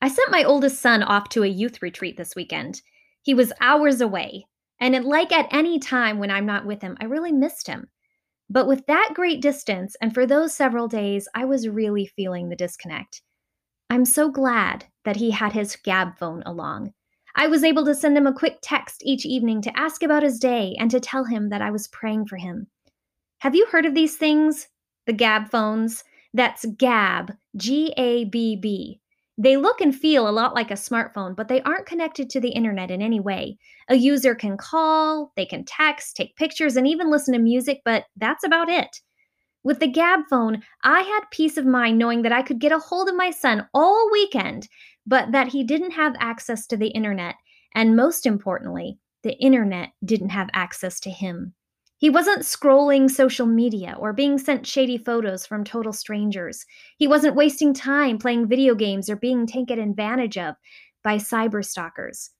I 0.00 0.08
sent 0.08 0.30
my 0.30 0.44
oldest 0.44 0.80
son 0.80 1.02
off 1.02 1.28
to 1.30 1.42
a 1.42 1.48
youth 1.48 1.80
retreat 1.82 2.16
this 2.16 2.36
weekend. 2.36 2.82
He 3.22 3.34
was 3.34 3.52
hours 3.60 4.00
away, 4.00 4.46
and 4.80 5.04
like 5.04 5.32
at 5.32 5.48
any 5.50 5.78
time 5.78 6.18
when 6.18 6.30
I'm 6.30 6.46
not 6.46 6.66
with 6.66 6.82
him, 6.82 6.96
I 7.00 7.04
really 7.06 7.32
missed 7.32 7.66
him. 7.66 7.88
But 8.48 8.68
with 8.68 8.86
that 8.86 9.12
great 9.14 9.42
distance, 9.42 9.96
and 10.00 10.14
for 10.14 10.26
those 10.26 10.54
several 10.54 10.86
days, 10.86 11.26
I 11.34 11.44
was 11.44 11.68
really 11.68 12.06
feeling 12.06 12.48
the 12.48 12.56
disconnect. 12.56 13.22
I'm 13.90 14.04
so 14.04 14.30
glad 14.30 14.84
that 15.04 15.16
he 15.16 15.30
had 15.30 15.52
his 15.52 15.76
Gabb 15.76 16.18
phone 16.18 16.42
along. 16.44 16.92
I 17.34 17.48
was 17.48 17.64
able 17.64 17.84
to 17.86 17.94
send 17.94 18.16
him 18.16 18.26
a 18.26 18.34
quick 18.34 18.58
text 18.62 19.02
each 19.04 19.26
evening 19.26 19.62
to 19.62 19.78
ask 19.78 20.02
about 20.02 20.22
his 20.22 20.38
day 20.38 20.76
and 20.78 20.90
to 20.90 21.00
tell 21.00 21.24
him 21.24 21.48
that 21.48 21.62
I 21.62 21.70
was 21.70 21.88
praying 21.88 22.26
for 22.26 22.36
him. 22.36 22.66
Have 23.38 23.54
you 23.54 23.66
heard 23.66 23.86
of 23.86 23.94
these 23.94 24.16
things? 24.16 24.68
The 25.06 25.12
Gabb 25.12 25.50
phones? 25.50 26.04
That's 26.32 26.64
Gabb, 26.64 27.36
G 27.56 27.92
A 27.96 28.24
B 28.24 28.56
B. 28.56 29.00
They 29.38 29.56
look 29.56 29.80
and 29.82 29.94
feel 29.94 30.28
a 30.28 30.30
lot 30.30 30.54
like 30.54 30.70
a 30.70 30.74
smartphone, 30.74 31.36
but 31.36 31.48
they 31.48 31.60
aren't 31.62 31.86
connected 31.86 32.30
to 32.30 32.40
the 32.40 32.50
internet 32.50 32.90
in 32.90 33.02
any 33.02 33.20
way. 33.20 33.58
A 33.88 33.94
user 33.94 34.34
can 34.34 34.56
call, 34.56 35.32
they 35.36 35.44
can 35.44 35.64
text, 35.64 36.16
take 36.16 36.36
pictures, 36.36 36.76
and 36.76 36.86
even 36.86 37.10
listen 37.10 37.34
to 37.34 37.40
music, 37.40 37.82
but 37.84 38.04
that's 38.16 38.44
about 38.44 38.70
it. 38.70 39.00
With 39.62 39.80
the 39.80 39.92
Gabb 39.92 40.22
phone, 40.30 40.62
I 40.84 41.00
had 41.00 41.30
peace 41.32 41.58
of 41.58 41.66
mind 41.66 41.98
knowing 41.98 42.22
that 42.22 42.32
I 42.32 42.42
could 42.42 42.60
get 42.60 42.72
a 42.72 42.78
hold 42.78 43.08
of 43.08 43.16
my 43.16 43.30
son 43.30 43.66
all 43.74 44.08
weekend, 44.10 44.68
but 45.06 45.32
that 45.32 45.48
he 45.48 45.64
didn't 45.64 45.90
have 45.90 46.14
access 46.18 46.66
to 46.68 46.76
the 46.76 46.88
internet. 46.88 47.34
And 47.74 47.96
most 47.96 48.26
importantly, 48.26 48.98
the 49.22 49.34
internet 49.34 49.90
didn't 50.04 50.30
have 50.30 50.48
access 50.54 51.00
to 51.00 51.10
him. 51.10 51.52
He 51.98 52.10
wasn't 52.10 52.42
scrolling 52.42 53.10
social 53.10 53.46
media 53.46 53.96
or 53.98 54.12
being 54.12 54.36
sent 54.38 54.66
shady 54.66 54.98
photos 54.98 55.46
from 55.46 55.64
total 55.64 55.94
strangers. 55.94 56.66
He 56.98 57.08
wasn't 57.08 57.36
wasting 57.36 57.72
time 57.72 58.18
playing 58.18 58.48
video 58.48 58.74
games 58.74 59.08
or 59.08 59.16
being 59.16 59.46
taken 59.46 59.78
advantage 59.78 60.36
of 60.36 60.56
by 61.02 61.16
cyber 61.16 61.64
stalkers. 61.64 62.32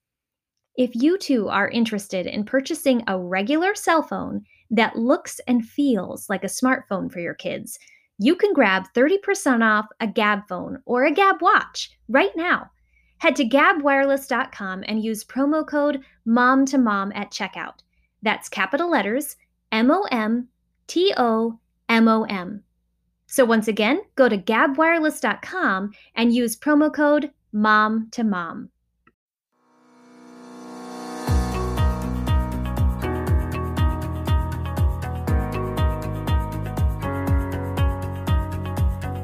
If 0.77 0.95
you 0.95 1.17
too 1.17 1.49
are 1.49 1.71
interested 1.71 2.27
in 2.27 2.45
purchasing 2.45 3.03
a 3.07 3.19
regular 3.19 3.75
cell 3.75 4.03
phone 4.03 4.45
that 4.71 4.97
looks 4.97 5.41
and 5.47 5.67
feels 5.67 6.29
like 6.29 6.45
a 6.45 6.49
smartphone 6.49 7.11
for 7.11 7.21
your 7.21 7.35
kids, 7.35 7.79
you 8.19 8.37
can 8.37 8.53
grab 8.53 8.85
30% 8.95 9.63
off 9.63 9.87
a 10.01 10.07
Gabb 10.07 10.47
phone 10.49 10.83
or 10.85 11.07
a 11.07 11.13
Gabb 11.13 11.41
watch 11.41 11.93
right 12.09 12.37
now. 12.37 12.71
Head 13.19 13.37
to 13.37 13.49
gabbwireless.com 13.49 14.85
and 14.87 15.03
use 15.03 15.25
promo 15.25 15.67
code 15.67 16.03
MOM 16.27 16.67
to 16.67 16.77
MOM 16.77 17.11
at 17.15 17.31
checkout. 17.31 17.79
That's 18.23 18.51
capital 18.51 18.91
letters 18.91 19.37
M 19.73 19.91
O 19.91 20.07
M 20.13 20.49
T 20.87 21.13
O 21.17 21.59
M 21.89 22.09
O 22.09 22.23
M. 22.25 22.63
So 23.27 23.45
once 23.45 23.67
again, 23.67 24.01
go 24.15 24.29
to 24.29 24.39
gabbwireless.com 24.39 25.91
and 26.15 26.33
use 26.33 26.57
promo 26.57 26.93
code 26.93 27.33
MOM 27.53 28.09
to 28.13 28.23
MOM. 28.23 28.71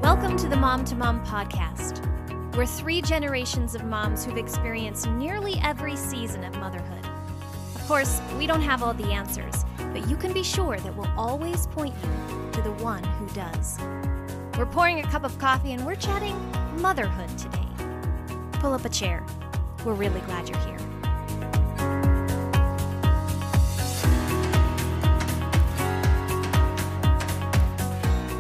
Welcome 0.03 0.37
to 0.39 0.49
the 0.49 0.57
Mom 0.57 0.85
to 0.87 0.97
Mom 0.97 1.25
podcast. 1.25 2.09
We're 2.57 2.67
three 2.67 3.01
generations 3.01 3.77
of 3.77 3.85
moms 3.85 4.25
who've 4.25 4.37
experienced 4.37 5.09
nearly 5.09 5.61
every 5.63 5.97
season 5.97 6.43
of 6.43 6.59
motherhood. 6.59 7.07
Of 7.77 7.87
course, 7.87 8.21
we 8.37 8.47
don't 8.47 8.61
have 8.61 8.83
all 8.83 8.93
the 8.93 9.13
answers 9.13 9.65
but 9.93 10.09
you 10.09 10.17
can 10.17 10.33
be 10.33 10.43
sure 10.43 10.79
that 10.79 10.97
we'll 10.97 11.13
always 11.17 11.67
point 11.69 11.95
you 12.03 12.51
to 12.53 12.63
the 12.63 12.73
one 12.83 13.05
who 13.05 13.27
does. 13.35 13.79
We're 14.59 14.67
pouring 14.67 15.01
a 15.01 15.03
cup 15.03 15.25
of 15.25 15.39
coffee 15.39 15.73
and 15.73 15.85
we're 15.85 15.97
chatting 15.97 16.37
motherhood 16.81 17.29
today. 17.39 17.67
Pull 18.53 18.73
up 18.73 18.85
a 18.85 18.89
chair. 18.89 19.25
We're 19.85 19.95
really 19.95 20.21
glad 20.21 20.49
you're 20.49 20.59
here. 20.59 20.79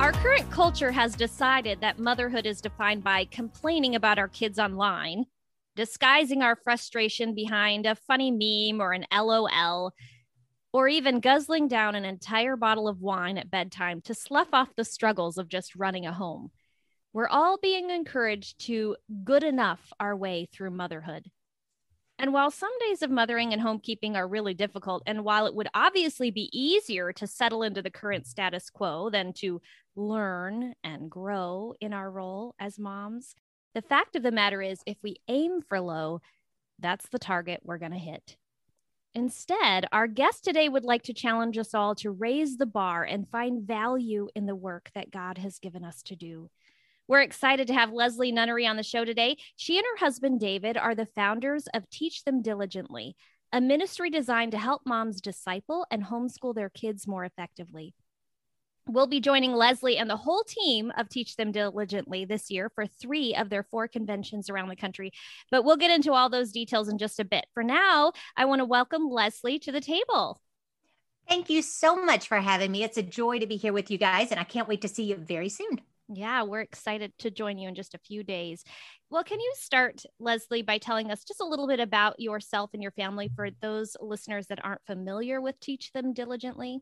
Our 0.00 0.12
current 0.12 0.50
culture 0.50 0.90
has 0.90 1.14
decided 1.14 1.80
that 1.80 1.98
motherhood 1.98 2.46
is 2.46 2.60
defined 2.60 3.04
by 3.04 3.24
complaining 3.26 3.94
about 3.94 4.18
our 4.18 4.28
kids 4.28 4.58
online, 4.58 5.26
disguising 5.76 6.42
our 6.42 6.56
frustration 6.56 7.34
behind 7.34 7.86
a 7.86 7.94
funny 7.94 8.30
meme 8.30 8.80
or 8.80 8.92
an 8.92 9.06
LOL, 9.12 9.92
or 10.72 10.88
even 10.88 11.20
guzzling 11.20 11.68
down 11.68 11.94
an 11.94 12.04
entire 12.04 12.56
bottle 12.56 12.88
of 12.88 13.00
wine 13.00 13.38
at 13.38 13.50
bedtime 13.50 14.00
to 14.02 14.14
slough 14.14 14.52
off 14.52 14.74
the 14.76 14.84
struggles 14.84 15.38
of 15.38 15.48
just 15.48 15.76
running 15.76 16.06
a 16.06 16.12
home. 16.12 16.50
We're 17.12 17.28
all 17.28 17.58
being 17.58 17.90
encouraged 17.90 18.66
to 18.66 18.96
good 19.24 19.44
enough 19.44 19.92
our 20.00 20.16
way 20.16 20.48
through 20.50 20.70
motherhood. 20.70 21.30
And 22.18 22.32
while 22.32 22.50
some 22.50 22.70
days 22.78 23.02
of 23.02 23.10
mothering 23.10 23.52
and 23.52 23.60
homekeeping 23.60 24.14
are 24.14 24.28
really 24.28 24.54
difficult, 24.54 25.02
and 25.06 25.24
while 25.24 25.46
it 25.46 25.54
would 25.54 25.68
obviously 25.74 26.30
be 26.30 26.48
easier 26.52 27.12
to 27.14 27.26
settle 27.26 27.62
into 27.62 27.82
the 27.82 27.90
current 27.90 28.26
status 28.26 28.70
quo 28.70 29.10
than 29.10 29.32
to 29.34 29.60
learn 29.96 30.74
and 30.84 31.10
grow 31.10 31.74
in 31.80 31.92
our 31.92 32.10
role 32.10 32.54
as 32.58 32.78
moms, 32.78 33.34
the 33.74 33.82
fact 33.82 34.16
of 34.16 34.22
the 34.22 34.30
matter 34.30 34.62
is 34.62 34.82
if 34.86 34.98
we 35.02 35.16
aim 35.28 35.62
for 35.68 35.80
low, 35.80 36.20
that's 36.78 37.08
the 37.08 37.18
target 37.18 37.60
we're 37.64 37.78
going 37.78 37.92
to 37.92 37.98
hit. 37.98 38.36
Instead, 39.14 39.86
our 39.92 40.06
guest 40.06 40.42
today 40.42 40.68
would 40.68 40.84
like 40.84 41.02
to 41.02 41.12
challenge 41.12 41.58
us 41.58 41.74
all 41.74 41.94
to 41.94 42.10
raise 42.10 42.56
the 42.56 42.66
bar 42.66 43.04
and 43.04 43.28
find 43.28 43.66
value 43.66 44.28
in 44.34 44.46
the 44.46 44.56
work 44.56 44.90
that 44.94 45.10
God 45.10 45.36
has 45.36 45.58
given 45.58 45.84
us 45.84 46.02
to 46.04 46.16
do. 46.16 46.48
We're 47.08 47.20
excited 47.20 47.66
to 47.66 47.74
have 47.74 47.92
Leslie 47.92 48.32
Nunnery 48.32 48.66
on 48.66 48.76
the 48.76 48.82
show 48.82 49.04
today. 49.04 49.36
She 49.56 49.76
and 49.76 49.84
her 49.84 50.04
husband, 50.04 50.40
David, 50.40 50.78
are 50.78 50.94
the 50.94 51.08
founders 51.14 51.66
of 51.74 51.90
Teach 51.90 52.24
Them 52.24 52.40
Diligently, 52.40 53.14
a 53.52 53.60
ministry 53.60 54.08
designed 54.08 54.52
to 54.52 54.58
help 54.58 54.80
moms 54.86 55.20
disciple 55.20 55.84
and 55.90 56.04
homeschool 56.04 56.54
their 56.54 56.70
kids 56.70 57.06
more 57.06 57.26
effectively. 57.26 57.94
We'll 58.88 59.06
be 59.06 59.20
joining 59.20 59.54
Leslie 59.54 59.96
and 59.96 60.10
the 60.10 60.16
whole 60.16 60.42
team 60.42 60.92
of 60.98 61.08
Teach 61.08 61.36
Them 61.36 61.52
Diligently 61.52 62.24
this 62.24 62.50
year 62.50 62.68
for 62.74 62.84
three 62.86 63.32
of 63.34 63.48
their 63.48 63.62
four 63.62 63.86
conventions 63.86 64.50
around 64.50 64.68
the 64.68 64.76
country. 64.76 65.12
But 65.52 65.64
we'll 65.64 65.76
get 65.76 65.92
into 65.92 66.12
all 66.12 66.28
those 66.28 66.50
details 66.50 66.88
in 66.88 66.98
just 66.98 67.20
a 67.20 67.24
bit. 67.24 67.46
For 67.54 67.62
now, 67.62 68.12
I 68.36 68.44
want 68.44 68.58
to 68.58 68.64
welcome 68.64 69.08
Leslie 69.08 69.60
to 69.60 69.72
the 69.72 69.80
table. 69.80 70.40
Thank 71.28 71.48
you 71.48 71.62
so 71.62 71.94
much 72.04 72.26
for 72.26 72.38
having 72.38 72.72
me. 72.72 72.82
It's 72.82 72.98
a 72.98 73.02
joy 73.04 73.38
to 73.38 73.46
be 73.46 73.56
here 73.56 73.72
with 73.72 73.88
you 73.88 73.98
guys, 73.98 74.32
and 74.32 74.40
I 74.40 74.44
can't 74.44 74.68
wait 74.68 74.82
to 74.82 74.88
see 74.88 75.04
you 75.04 75.16
very 75.16 75.48
soon. 75.48 75.80
Yeah, 76.08 76.42
we're 76.42 76.60
excited 76.60 77.12
to 77.20 77.30
join 77.30 77.58
you 77.58 77.68
in 77.68 77.76
just 77.76 77.94
a 77.94 77.98
few 77.98 78.24
days. 78.24 78.64
Well, 79.10 79.22
can 79.22 79.38
you 79.38 79.52
start, 79.56 80.02
Leslie, 80.18 80.62
by 80.62 80.78
telling 80.78 81.12
us 81.12 81.22
just 81.22 81.40
a 81.40 81.46
little 81.46 81.68
bit 81.68 81.78
about 81.78 82.18
yourself 82.18 82.70
and 82.74 82.82
your 82.82 82.92
family 82.92 83.30
for 83.34 83.48
those 83.60 83.96
listeners 84.00 84.48
that 84.48 84.62
aren't 84.64 84.84
familiar 84.84 85.40
with 85.40 85.60
Teach 85.60 85.92
Them 85.92 86.12
Diligently? 86.12 86.80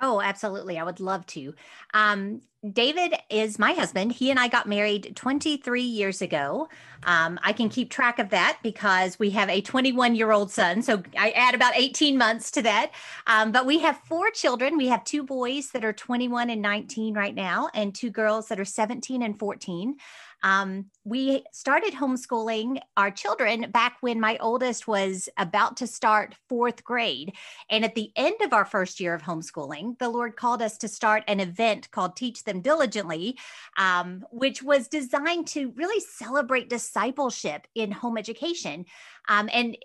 Oh, 0.00 0.20
absolutely. 0.20 0.78
I 0.78 0.84
would 0.84 1.00
love 1.00 1.24
to. 1.26 1.54
Um, 1.92 2.42
David 2.72 3.14
is 3.28 3.58
my 3.58 3.72
husband. 3.72 4.12
He 4.12 4.30
and 4.30 4.40
I 4.40 4.48
got 4.48 4.66
married 4.66 5.14
23 5.14 5.82
years 5.82 6.22
ago. 6.22 6.68
Um, 7.02 7.38
I 7.42 7.52
can 7.52 7.68
keep 7.68 7.90
track 7.90 8.18
of 8.18 8.30
that 8.30 8.58
because 8.62 9.18
we 9.18 9.30
have 9.30 9.50
a 9.50 9.60
21 9.60 10.14
year 10.14 10.32
old 10.32 10.50
son. 10.50 10.82
So 10.82 11.02
I 11.18 11.30
add 11.30 11.54
about 11.54 11.76
18 11.76 12.16
months 12.16 12.50
to 12.52 12.62
that. 12.62 12.92
Um, 13.26 13.52
but 13.52 13.66
we 13.66 13.80
have 13.80 13.98
four 14.08 14.30
children. 14.30 14.78
We 14.78 14.88
have 14.88 15.04
two 15.04 15.22
boys 15.22 15.70
that 15.72 15.84
are 15.84 15.92
21 15.92 16.48
and 16.48 16.62
19 16.62 17.14
right 17.14 17.34
now, 17.34 17.68
and 17.74 17.94
two 17.94 18.10
girls 18.10 18.48
that 18.48 18.58
are 18.58 18.64
17 18.64 19.22
and 19.22 19.38
14. 19.38 19.96
Um, 20.44 20.90
we 21.04 21.42
started 21.52 21.94
homeschooling 21.94 22.78
our 22.98 23.10
children 23.10 23.70
back 23.70 23.96
when 24.02 24.20
my 24.20 24.36
oldest 24.40 24.86
was 24.86 25.28
about 25.38 25.78
to 25.78 25.86
start 25.86 26.36
fourth 26.48 26.84
grade. 26.84 27.32
And 27.70 27.84
at 27.84 27.94
the 27.94 28.12
end 28.14 28.36
of 28.42 28.52
our 28.52 28.66
first 28.66 29.00
year 29.00 29.14
of 29.14 29.22
homeschooling, 29.22 29.98
the 29.98 30.10
Lord 30.10 30.36
called 30.36 30.60
us 30.60 30.76
to 30.78 30.88
start 30.88 31.24
an 31.26 31.40
event 31.40 31.90
called 31.90 32.14
Teach 32.14 32.44
Them 32.44 32.60
Diligently, 32.60 33.38
um, 33.78 34.24
which 34.30 34.62
was 34.62 34.86
designed 34.86 35.46
to 35.48 35.72
really 35.76 36.00
celebrate 36.00 36.68
discipleship 36.68 37.66
in 37.74 37.90
home 37.90 38.18
education. 38.18 38.84
Um, 39.28 39.48
and 39.50 39.78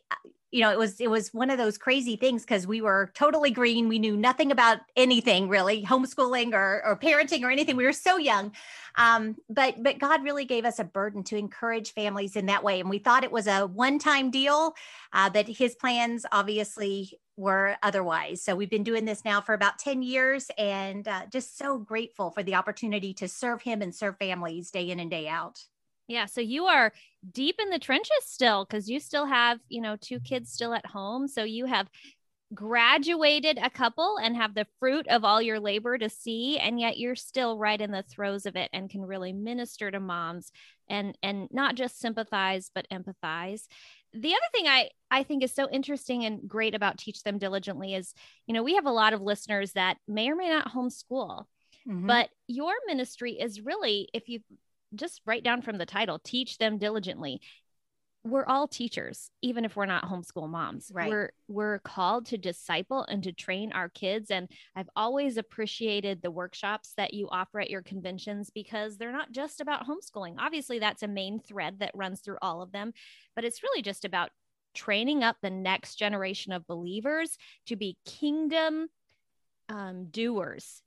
you 0.51 0.61
know, 0.61 0.71
it 0.71 0.79
was 0.79 0.99
it 0.99 1.09
was 1.09 1.31
one 1.33 1.51
of 1.51 1.57
those 1.57 1.77
crazy 1.77 2.15
things 2.15 2.41
because 2.41 2.65
we 2.65 2.81
were 2.81 3.11
totally 3.13 3.51
green. 3.51 3.87
We 3.87 3.99
knew 3.99 4.17
nothing 4.17 4.51
about 4.51 4.79
anything 4.95 5.47
really, 5.47 5.83
homeschooling 5.83 6.53
or, 6.53 6.81
or 6.83 6.97
parenting 6.97 7.43
or 7.43 7.51
anything. 7.51 7.75
We 7.75 7.85
were 7.85 7.93
so 7.93 8.17
young, 8.17 8.51
um, 8.95 9.35
but 9.47 9.81
but 9.83 9.99
God 9.99 10.23
really 10.23 10.45
gave 10.45 10.65
us 10.65 10.79
a 10.79 10.83
burden 10.83 11.23
to 11.25 11.37
encourage 11.37 11.93
families 11.93 12.35
in 12.35 12.47
that 12.47 12.63
way, 12.63 12.79
and 12.79 12.89
we 12.89 12.97
thought 12.97 13.23
it 13.23 13.31
was 13.31 13.45
a 13.45 13.67
one 13.67 13.99
time 13.99 14.31
deal. 14.31 14.73
Uh, 15.13 15.29
that 15.29 15.47
His 15.47 15.75
plans 15.75 16.25
obviously 16.31 17.19
were 17.37 17.77
otherwise. 17.83 18.43
So 18.43 18.55
we've 18.55 18.69
been 18.69 18.83
doing 18.83 19.05
this 19.05 19.23
now 19.23 19.41
for 19.41 19.53
about 19.53 19.77
ten 19.77 20.01
years, 20.01 20.49
and 20.57 21.07
uh, 21.07 21.27
just 21.31 21.59
so 21.59 21.77
grateful 21.77 22.31
for 22.31 22.41
the 22.41 22.55
opportunity 22.55 23.13
to 23.15 23.27
serve 23.27 23.61
Him 23.61 23.83
and 23.83 23.93
serve 23.93 24.17
families 24.17 24.71
day 24.71 24.89
in 24.89 24.99
and 24.99 25.11
day 25.11 25.27
out. 25.27 25.63
Yeah. 26.09 26.25
So 26.25 26.41
you 26.41 26.65
are 26.65 26.91
deep 27.31 27.57
in 27.61 27.69
the 27.69 27.79
trenches 27.79 28.25
still 28.25 28.65
because 28.65 28.89
you 28.89 28.99
still 28.99 29.27
have, 29.27 29.59
you 29.69 29.79
know, 29.79 29.95
two 29.95 30.19
kids 30.19 30.51
still 30.51 30.73
at 30.73 30.87
home. 30.87 31.27
So 31.27 31.43
you 31.43 31.65
have 31.67 31.87
graduated 32.53 33.59
a 33.61 33.69
couple 33.69 34.17
and 34.17 34.35
have 34.35 34.55
the 34.55 34.65
fruit 34.79 35.07
of 35.07 35.23
all 35.23 35.39
your 35.39 35.59
labor 35.59 35.99
to 35.99 36.09
see 36.09 36.57
and 36.57 36.79
yet 36.79 36.97
you're 36.97 37.15
still 37.15 37.59
right 37.59 37.79
in 37.79 37.91
the 37.91 38.01
throes 38.01 38.47
of 38.47 38.55
it 38.55 38.71
and 38.73 38.89
can 38.89 39.05
really 39.05 39.31
minister 39.31 39.91
to 39.91 39.99
moms 39.99 40.51
and 40.89 41.15
and 41.21 41.47
not 41.51 41.75
just 41.75 41.99
sympathize 41.99 42.71
but 42.73 42.87
empathize 42.91 43.67
the 44.13 44.31
other 44.31 44.49
thing 44.51 44.65
i 44.65 44.89
i 45.11 45.21
think 45.21 45.43
is 45.43 45.53
so 45.53 45.69
interesting 45.69 46.25
and 46.25 46.49
great 46.49 46.73
about 46.73 46.97
teach 46.97 47.21
them 47.21 47.37
diligently 47.37 47.93
is 47.93 48.15
you 48.47 48.53
know 48.55 48.63
we 48.63 48.73
have 48.73 48.87
a 48.87 48.91
lot 48.91 49.13
of 49.13 49.21
listeners 49.21 49.73
that 49.73 49.97
may 50.07 50.27
or 50.27 50.35
may 50.35 50.49
not 50.49 50.73
homeschool 50.73 51.45
mm-hmm. 51.87 52.07
but 52.07 52.29
your 52.47 52.73
ministry 52.87 53.33
is 53.33 53.61
really 53.61 54.09
if 54.11 54.27
you 54.27 54.39
just 54.95 55.21
write 55.25 55.43
down 55.43 55.61
from 55.61 55.77
the 55.77 55.85
title 55.85 56.19
teach 56.19 56.57
them 56.57 56.77
diligently. 56.77 57.41
We're 58.25 58.45
all 58.45 58.67
teachers 58.67 59.31
even 59.41 59.63
if 59.63 59.77
we're 59.77 59.85
not 59.85 60.03
homeschool 60.03 60.49
moms. 60.49 60.91
Right. 60.93 61.09
We're 61.09 61.31
we're 61.47 61.79
called 61.79 62.25
to 62.27 62.37
disciple 62.37 63.03
and 63.03 63.23
to 63.23 63.31
train 63.31 63.71
our 63.71 63.89
kids. 63.89 64.29
And 64.29 64.49
i've 64.75 64.89
always 64.95 65.37
appreciated 65.37 66.21
the 66.21 66.31
workshops 66.31 66.93
that 66.97 67.13
you 67.13 67.29
offer 67.31 67.61
at 67.61 67.69
your 67.69 67.81
conventions 67.81 68.49
because 68.53 68.97
they're 68.97 69.13
not 69.13 69.31
just 69.31 69.61
about 69.61 69.87
homeschooling. 69.87 70.35
Obviously 70.37 70.79
that's 70.79 71.03
a 71.03 71.07
main 71.07 71.39
thread 71.39 71.79
that 71.79 71.91
runs 71.95 72.19
through 72.19 72.37
all 72.41 72.61
of 72.61 72.71
them 72.71 72.93
but 73.35 73.45
it's 73.45 73.63
really 73.63 73.81
just 73.81 74.03
about 74.03 74.31
training 74.73 75.23
up 75.23 75.37
the 75.41 75.49
next 75.49 75.95
generation 75.95 76.51
of 76.51 76.67
believers 76.67 77.37
to 77.65 77.75
be 77.75 77.97
kingdom 78.05 78.87
um, 79.67 80.07
doers 80.11 80.81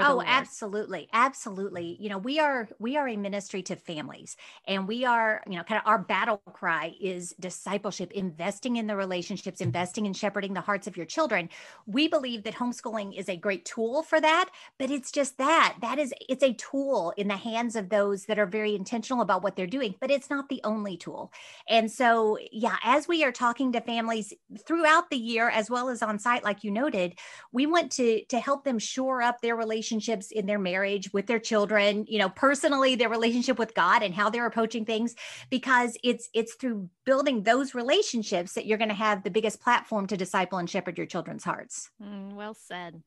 oh 0.00 0.22
absolutely 0.26 1.08
absolutely. 1.12 1.96
You 2.00 2.08
know 2.08 2.18
we 2.18 2.38
are 2.38 2.68
we 2.78 2.96
are 2.96 3.08
a 3.08 3.16
ministry 3.16 3.62
to 3.64 3.76
families 3.76 4.36
and 4.66 4.88
we 4.88 5.04
are 5.04 5.42
you 5.46 5.56
know 5.56 5.64
kind 5.64 5.80
of 5.80 5.86
our 5.86 5.98
battle 5.98 6.38
cry 6.52 6.94
is 7.00 7.34
discipleship 7.40 8.12
investing 8.12 8.76
in 8.76 8.86
the 8.86 8.96
relationships 8.96 9.60
investing 9.60 10.06
in 10.06 10.12
shepherding 10.12 10.54
the 10.54 10.60
hearts 10.60 10.86
of 10.86 10.96
your 10.96 11.06
children. 11.06 11.48
We 11.86 12.08
believe 12.08 12.44
that 12.44 12.54
homeschooling 12.54 13.18
is 13.18 13.28
a 13.28 13.36
great 13.36 13.64
tool 13.64 14.02
for 14.02 14.20
that 14.20 14.50
but 14.78 14.90
it's 14.90 15.10
just 15.12 15.38
that 15.38 15.76
that 15.80 15.98
is 15.98 16.14
it's 16.28 16.42
a 16.42 16.54
tool 16.54 17.12
in 17.16 17.28
the 17.28 17.36
hands 17.36 17.76
of 17.76 17.88
those 17.88 18.26
that 18.26 18.38
are 18.38 18.46
very 18.46 18.74
intentional 18.74 19.22
about 19.22 19.42
what 19.42 19.56
they're 19.56 19.66
doing 19.66 19.94
but 20.00 20.10
it's 20.10 20.30
not 20.30 20.48
the 20.48 20.60
only 20.64 20.96
tool. 20.96 21.32
And 21.68 21.90
so 21.90 22.38
yeah 22.52 22.76
as 22.82 23.08
we 23.08 23.24
are 23.24 23.32
talking 23.32 23.72
to 23.72 23.80
families 23.80 24.32
throughout 24.66 25.10
the 25.10 25.16
year 25.16 25.48
as 25.50 25.70
well 25.70 25.88
as 25.88 26.02
on 26.02 26.18
site 26.18 26.44
like 26.44 26.64
you 26.64 26.70
noted 26.70 27.18
we 27.52 27.66
want 27.66 27.90
to 27.92 28.24
to 28.26 28.40
help 28.40 28.64
them 28.64 28.78
shore 28.78 29.22
up 29.22 29.40
their 29.40 29.56
relationships 29.60 30.32
in 30.32 30.46
their 30.46 30.58
marriage 30.58 31.12
with 31.12 31.26
their 31.26 31.38
children 31.38 32.04
you 32.08 32.18
know 32.18 32.28
personally 32.28 32.96
their 32.96 33.08
relationship 33.08 33.58
with 33.58 33.74
god 33.74 34.02
and 34.02 34.14
how 34.14 34.28
they're 34.28 34.46
approaching 34.46 34.84
things 34.84 35.14
because 35.50 35.96
it's 36.02 36.28
it's 36.34 36.54
through 36.54 36.88
building 37.04 37.44
those 37.44 37.74
relationships 37.74 38.54
that 38.54 38.66
you're 38.66 38.78
going 38.78 38.88
to 38.88 38.94
have 38.94 39.22
the 39.22 39.30
biggest 39.30 39.60
platform 39.60 40.06
to 40.06 40.16
disciple 40.16 40.58
and 40.58 40.68
shepherd 40.68 40.98
your 40.98 41.06
children's 41.06 41.44
hearts 41.44 41.90
mm, 42.02 42.32
well 42.32 42.54
said 42.54 43.02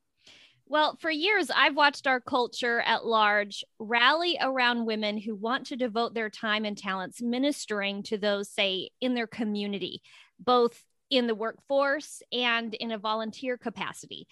well, 0.65 0.97
for 0.99 1.11
years, 1.11 1.51
I've 1.53 1.75
watched 1.75 2.07
our 2.07 2.21
culture 2.21 2.79
at 2.81 3.05
large 3.05 3.65
rally 3.79 4.37
around 4.39 4.85
women 4.85 5.17
who 5.17 5.35
want 5.35 5.67
to 5.67 5.75
devote 5.75 6.13
their 6.13 6.29
time 6.29 6.65
and 6.65 6.77
talents 6.77 7.21
ministering 7.21 8.01
to 8.03 8.17
those, 8.17 8.49
say, 8.49 8.89
in 9.01 9.13
their 9.13 9.27
community, 9.27 10.01
both 10.39 10.81
in 11.09 11.27
the 11.27 11.35
workforce 11.35 12.21
and 12.31 12.73
in 12.73 12.91
a 12.91 12.97
volunteer 12.97 13.57
capacity. 13.57 14.27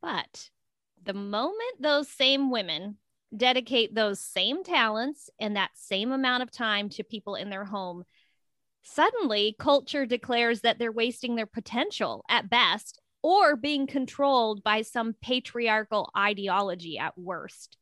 But 0.00 0.50
the 1.08 1.14
moment 1.14 1.80
those 1.80 2.06
same 2.06 2.50
women 2.50 2.98
dedicate 3.34 3.94
those 3.94 4.20
same 4.20 4.62
talents 4.62 5.30
and 5.40 5.56
that 5.56 5.70
same 5.74 6.12
amount 6.12 6.42
of 6.42 6.50
time 6.50 6.90
to 6.90 7.02
people 7.02 7.34
in 7.34 7.48
their 7.48 7.64
home, 7.64 8.04
suddenly 8.82 9.56
culture 9.58 10.04
declares 10.04 10.60
that 10.60 10.78
they're 10.78 10.92
wasting 10.92 11.34
their 11.34 11.46
potential 11.46 12.24
at 12.28 12.50
best 12.50 13.00
or 13.22 13.56
being 13.56 13.86
controlled 13.86 14.62
by 14.62 14.82
some 14.82 15.14
patriarchal 15.22 16.10
ideology 16.16 16.98
at 16.98 17.16
worst. 17.16 17.78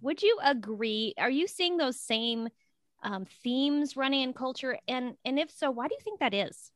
Would 0.00 0.22
you 0.22 0.38
agree? 0.42 1.12
Are 1.18 1.30
you 1.30 1.46
seeing 1.46 1.76
those 1.76 2.00
same 2.00 2.48
um, 3.02 3.26
themes 3.42 3.98
running 3.98 4.22
in 4.22 4.32
culture? 4.32 4.78
And 4.88 5.14
and 5.26 5.38
if 5.38 5.50
so, 5.50 5.70
why 5.70 5.88
do 5.88 5.94
you 5.94 6.00
think 6.02 6.20
that 6.20 6.32
is? 6.32 6.70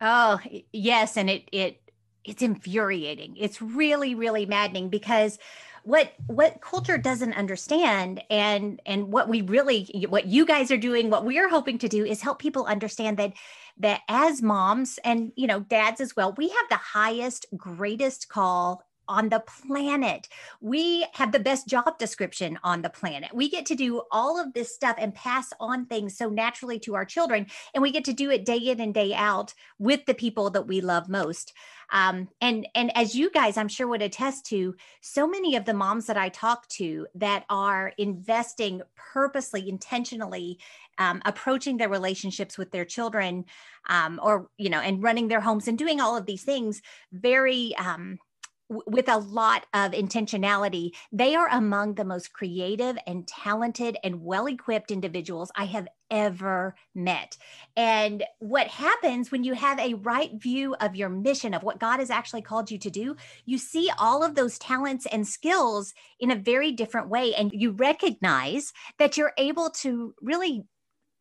Oh 0.00 0.38
yes, 0.72 1.16
and 1.16 1.28
it 1.28 1.48
it 1.50 1.87
it's 2.28 2.42
infuriating. 2.42 3.36
It's 3.36 3.60
really, 3.62 4.14
really 4.14 4.46
maddening 4.46 4.88
because 4.88 5.38
what 5.84 6.12
what 6.26 6.60
culture 6.60 6.98
doesn't 6.98 7.32
understand 7.32 8.22
and 8.28 8.80
and 8.84 9.10
what 9.10 9.28
we 9.28 9.40
really 9.40 10.06
what 10.08 10.26
you 10.26 10.44
guys 10.44 10.70
are 10.70 10.76
doing 10.76 11.08
what 11.08 11.24
we 11.24 11.38
are 11.38 11.48
hoping 11.48 11.78
to 11.78 11.88
do 11.88 12.04
is 12.04 12.20
help 12.20 12.38
people 12.38 12.66
understand 12.66 13.16
that 13.16 13.32
that 13.78 14.00
as 14.08 14.42
moms 14.42 14.98
and 15.04 15.32
you 15.36 15.46
know 15.46 15.60
dads 15.60 16.00
as 16.00 16.14
well 16.14 16.34
we 16.36 16.48
have 16.48 16.68
the 16.68 16.76
highest 16.76 17.46
greatest 17.56 18.28
call 18.28 18.82
on 19.08 19.28
the 19.28 19.40
planet. 19.40 20.28
We 20.60 21.06
have 21.14 21.32
the 21.32 21.40
best 21.40 21.66
job 21.66 21.98
description 21.98 22.58
on 22.62 22.82
the 22.82 22.90
planet. 22.90 23.34
We 23.34 23.48
get 23.48 23.66
to 23.66 23.74
do 23.74 24.02
all 24.10 24.40
of 24.40 24.52
this 24.52 24.74
stuff 24.74 24.96
and 24.98 25.14
pass 25.14 25.52
on 25.58 25.86
things 25.86 26.16
so 26.16 26.28
naturally 26.28 26.78
to 26.80 26.94
our 26.94 27.04
children. 27.04 27.46
And 27.74 27.82
we 27.82 27.90
get 27.90 28.04
to 28.04 28.12
do 28.12 28.30
it 28.30 28.44
day 28.44 28.58
in 28.58 28.80
and 28.80 28.94
day 28.94 29.14
out 29.14 29.54
with 29.78 30.06
the 30.06 30.14
people 30.14 30.50
that 30.50 30.66
we 30.66 30.80
love 30.80 31.08
most. 31.08 31.52
Um, 31.90 32.28
and 32.40 32.68
and 32.74 32.94
as 32.96 33.14
you 33.14 33.30
guys, 33.30 33.56
I'm 33.56 33.68
sure 33.68 33.88
would 33.88 34.02
attest 34.02 34.44
to, 34.46 34.74
so 35.00 35.26
many 35.26 35.56
of 35.56 35.64
the 35.64 35.72
moms 35.72 36.06
that 36.06 36.18
I 36.18 36.28
talk 36.28 36.68
to 36.68 37.06
that 37.14 37.44
are 37.48 37.92
investing 37.96 38.82
purposely, 38.94 39.68
intentionally, 39.68 40.58
um, 40.98 41.22
approaching 41.24 41.76
their 41.76 41.88
relationships 41.88 42.58
with 42.58 42.70
their 42.72 42.84
children, 42.84 43.46
um, 43.88 44.20
or 44.22 44.50
you 44.58 44.68
know, 44.68 44.80
and 44.80 45.02
running 45.02 45.28
their 45.28 45.40
homes 45.40 45.66
and 45.66 45.78
doing 45.78 46.00
all 46.00 46.16
of 46.16 46.26
these 46.26 46.42
things 46.42 46.82
very 47.12 47.74
um, 47.76 48.18
with 48.68 49.08
a 49.08 49.18
lot 49.18 49.66
of 49.72 49.92
intentionality, 49.92 50.90
they 51.10 51.34
are 51.34 51.48
among 51.50 51.94
the 51.94 52.04
most 52.04 52.32
creative 52.32 52.98
and 53.06 53.26
talented 53.26 53.96
and 54.04 54.22
well 54.22 54.46
equipped 54.46 54.90
individuals 54.90 55.50
I 55.56 55.64
have 55.66 55.88
ever 56.10 56.74
met. 56.94 57.36
And 57.76 58.24
what 58.38 58.66
happens 58.68 59.30
when 59.30 59.44
you 59.44 59.54
have 59.54 59.78
a 59.78 59.94
right 59.94 60.30
view 60.34 60.74
of 60.80 60.96
your 60.96 61.08
mission, 61.08 61.54
of 61.54 61.62
what 61.62 61.80
God 61.80 62.00
has 62.00 62.10
actually 62.10 62.42
called 62.42 62.70
you 62.70 62.78
to 62.78 62.90
do, 62.90 63.16
you 63.44 63.58
see 63.58 63.90
all 63.98 64.22
of 64.22 64.34
those 64.34 64.58
talents 64.58 65.06
and 65.06 65.26
skills 65.26 65.94
in 66.20 66.30
a 66.30 66.36
very 66.36 66.72
different 66.72 67.08
way. 67.08 67.34
And 67.34 67.50
you 67.52 67.72
recognize 67.72 68.72
that 68.98 69.16
you're 69.16 69.32
able 69.38 69.70
to 69.70 70.14
really 70.20 70.64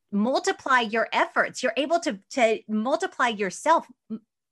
multiply 0.10 0.80
your 0.80 1.10
efforts 1.12 1.62
you're 1.62 1.74
able 1.76 2.00
to 2.00 2.18
to 2.30 2.60
multiply 2.70 3.28
yourself 3.28 3.86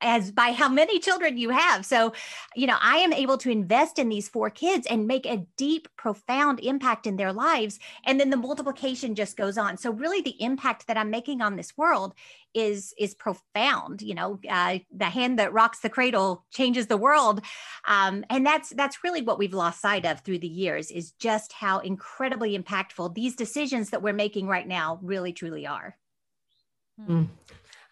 as 0.02 0.32
by 0.32 0.52
how 0.52 0.70
many 0.70 1.00
children 1.00 1.38
you 1.38 1.50
have. 1.50 1.86
So, 1.86 2.14
you 2.56 2.68
know, 2.68 2.78
I 2.82 2.98
am 2.98 3.14
able 3.14 3.38
to 3.40 3.50
invest 3.50 3.98
in 3.98 4.10
these 4.10 4.28
four 4.28 4.50
kids 4.50 4.86
and 4.88 5.08
make 5.08 5.26
a 5.26 5.46
deep, 5.58 5.88
profound 5.98 6.60
impact 6.60 7.08
in 7.08 7.16
their 7.16 7.32
lives. 7.32 7.80
And 8.06 8.20
then 8.20 8.30
the 8.30 8.38
multiplication 8.38 9.16
just 9.16 9.38
goes 9.38 9.58
on. 9.58 9.78
So, 9.78 9.92
really, 9.92 10.22
the 10.22 10.42
impact 10.42 10.88
that 10.88 10.98
I'm 10.98 11.10
making 11.10 11.42
on 11.42 11.56
this 11.56 11.78
world 11.78 12.14
is 12.54 12.94
is 12.98 13.14
profound. 13.14 14.02
You 14.02 14.16
know, 14.16 14.40
uh, 14.50 14.80
the 14.96 15.06
hand 15.06 15.40
that 15.40 15.54
rocks 15.54 15.80
the 15.80 15.90
cradle 15.90 16.46
changes 16.52 16.88
the 16.88 16.98
world, 16.98 17.42
um, 17.86 18.26
and 18.30 18.46
that's 18.46 18.70
that's 18.72 19.04
really 19.04 19.22
what 19.22 19.40
we've 19.40 19.54
lost 19.54 19.82
sight 19.82 20.06
of 20.06 20.22
through 20.22 20.40
the 20.40 20.48
years 20.48 20.92
is 20.92 21.12
just 21.12 21.54
how 21.54 21.80
incredibly 21.80 22.58
impactful 22.58 23.14
these 23.14 23.36
decisions 23.36 23.90
that 23.90 24.02
we're 24.02 24.14
making 24.14 24.48
right 24.48 24.68
now 24.68 25.00
really 25.02 25.34
truly 25.34 25.66
are. 25.68 25.98
Mm. 27.02 27.28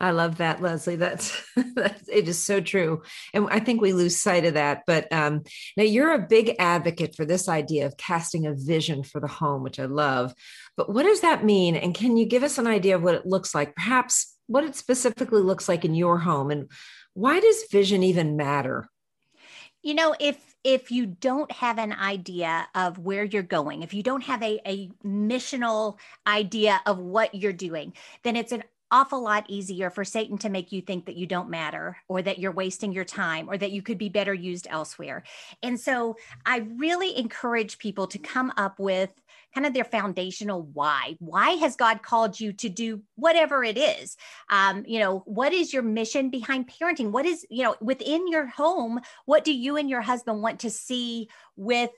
I 0.03 0.12
love 0.12 0.39
that, 0.39 0.62
Leslie. 0.62 0.98
That's, 0.98 1.41
that's 1.75 2.10
it 2.10 2.27
is 2.27 2.38
so 2.38 2.60
true, 2.60 3.03
and 3.33 3.48
I 3.50 3.62
think 3.62 3.81
we 3.81 3.93
lose 3.93 4.22
sight 4.22 4.43
of 4.43 4.55
that. 4.55 4.83
But 4.86 5.10
um, 5.13 5.43
now 5.77 5.83
you're 5.83 6.13
a 6.13 6.27
big 6.27 6.55
advocate 6.60 7.15
for 7.15 7.24
this 7.24 7.48
idea 7.48 7.86
of 7.86 7.95
casting 7.95 8.45
a 8.45 8.53
vision 8.53 9.03
for 9.03 9.22
the 9.22 9.29
home, 9.29 9.63
which 9.63 9.79
I 9.79 9.86
love. 9.86 10.33
But 10.75 10.93
what 10.93 11.03
does 11.03 11.22
that 11.22 11.45
mean? 11.45 11.77
And 11.77 11.95
can 11.95 12.17
you 12.17 12.25
give 12.25 12.43
us 12.43 12.57
an 12.57 12.67
idea 12.67 12.98
of 12.98 13.01
what 13.01 13.15
it 13.15 13.25
looks 13.25 13.55
like? 13.55 13.75
Perhaps 13.75 14.38
what 14.48 14.65
it 14.65 14.75
specifically 14.75 15.41
looks 15.41 15.69
like 15.69 15.86
in 15.86 15.95
your 15.95 16.17
home, 16.17 16.51
and 16.51 16.69
why 17.13 17.39
does 17.39 17.63
vision 17.72 18.03
even 18.03 18.36
matter? 18.36 18.89
You 19.83 19.93
know, 19.93 20.15
if 20.19 20.53
if 20.65 20.91
you 20.91 21.05
don't 21.05 21.51
have 21.51 21.77
an 21.77 21.93
idea 21.93 22.67
of 22.75 22.98
where 22.98 23.24
you're 23.24 23.41
going, 23.41 23.83
if 23.83 23.93
you 23.93 24.03
don't 24.03 24.24
have 24.24 24.41
a, 24.43 24.60
a 24.65 24.89
missional 25.05 25.98
idea 26.27 26.81
of 26.86 27.00
what 27.00 27.36
you're 27.36 27.53
doing, 27.53 27.93
then 28.24 28.36
it's 28.36 28.51
an 28.51 28.63
awful 28.93 29.23
lot 29.23 29.50
easier 29.50 29.89
for 29.89 30.05
Satan 30.05 30.38
to 30.38 30.50
make 30.50 30.71
you 30.71 30.79
think 30.79 31.07
that 31.07 31.17
you 31.17 31.25
don't 31.25 31.50
matter 31.50 31.97
or 32.07 32.21
that 32.21 32.38
you're 32.38 32.51
wasting 32.51 32.91
your 32.91 33.03
time 33.03 33.50
or 33.50 33.57
that 33.57 33.71
you 33.71 33.81
could 33.81 33.97
be 33.97 34.07
better 34.07 34.35
used 34.35 34.67
elsewhere. 34.69 35.23
And 35.63 35.79
so 35.79 36.15
I 36.45 36.59
really 36.77 37.17
encourage 37.17 37.79
people 37.79 38.05
to 38.07 38.19
come 38.19 38.53
up 38.55 38.77
with 38.77 39.09
kind 39.55 39.65
of 39.65 39.73
their 39.73 39.83
foundational 39.83 40.62
why. 40.62 41.15
Why 41.19 41.51
has 41.51 41.75
God 41.75 42.03
called 42.03 42.39
you 42.39 42.53
to 42.53 42.69
do 42.69 43.01
whatever 43.15 43.63
it 43.63 43.79
is? 43.79 44.15
Um, 44.50 44.83
you 44.88 45.00
know, 45.00 45.23
what 45.25 45.53
is 45.53 45.73
your 45.73 45.83
mission 45.83 46.29
behind 46.29 46.71
parenting? 46.71 47.12
What 47.12 47.25
is, 47.25 47.45
you 47.50 47.63
know, 47.63 47.75
within 47.81 48.27
your 48.27 48.45
home, 48.45 49.00
what 49.25 49.43
do 49.43 49.53
you 49.53 49.75
and 49.77 49.89
your 49.89 50.01
husband 50.01 50.41
want 50.41 50.59
to 50.62 50.69
see 50.69 51.29
with 51.55 51.91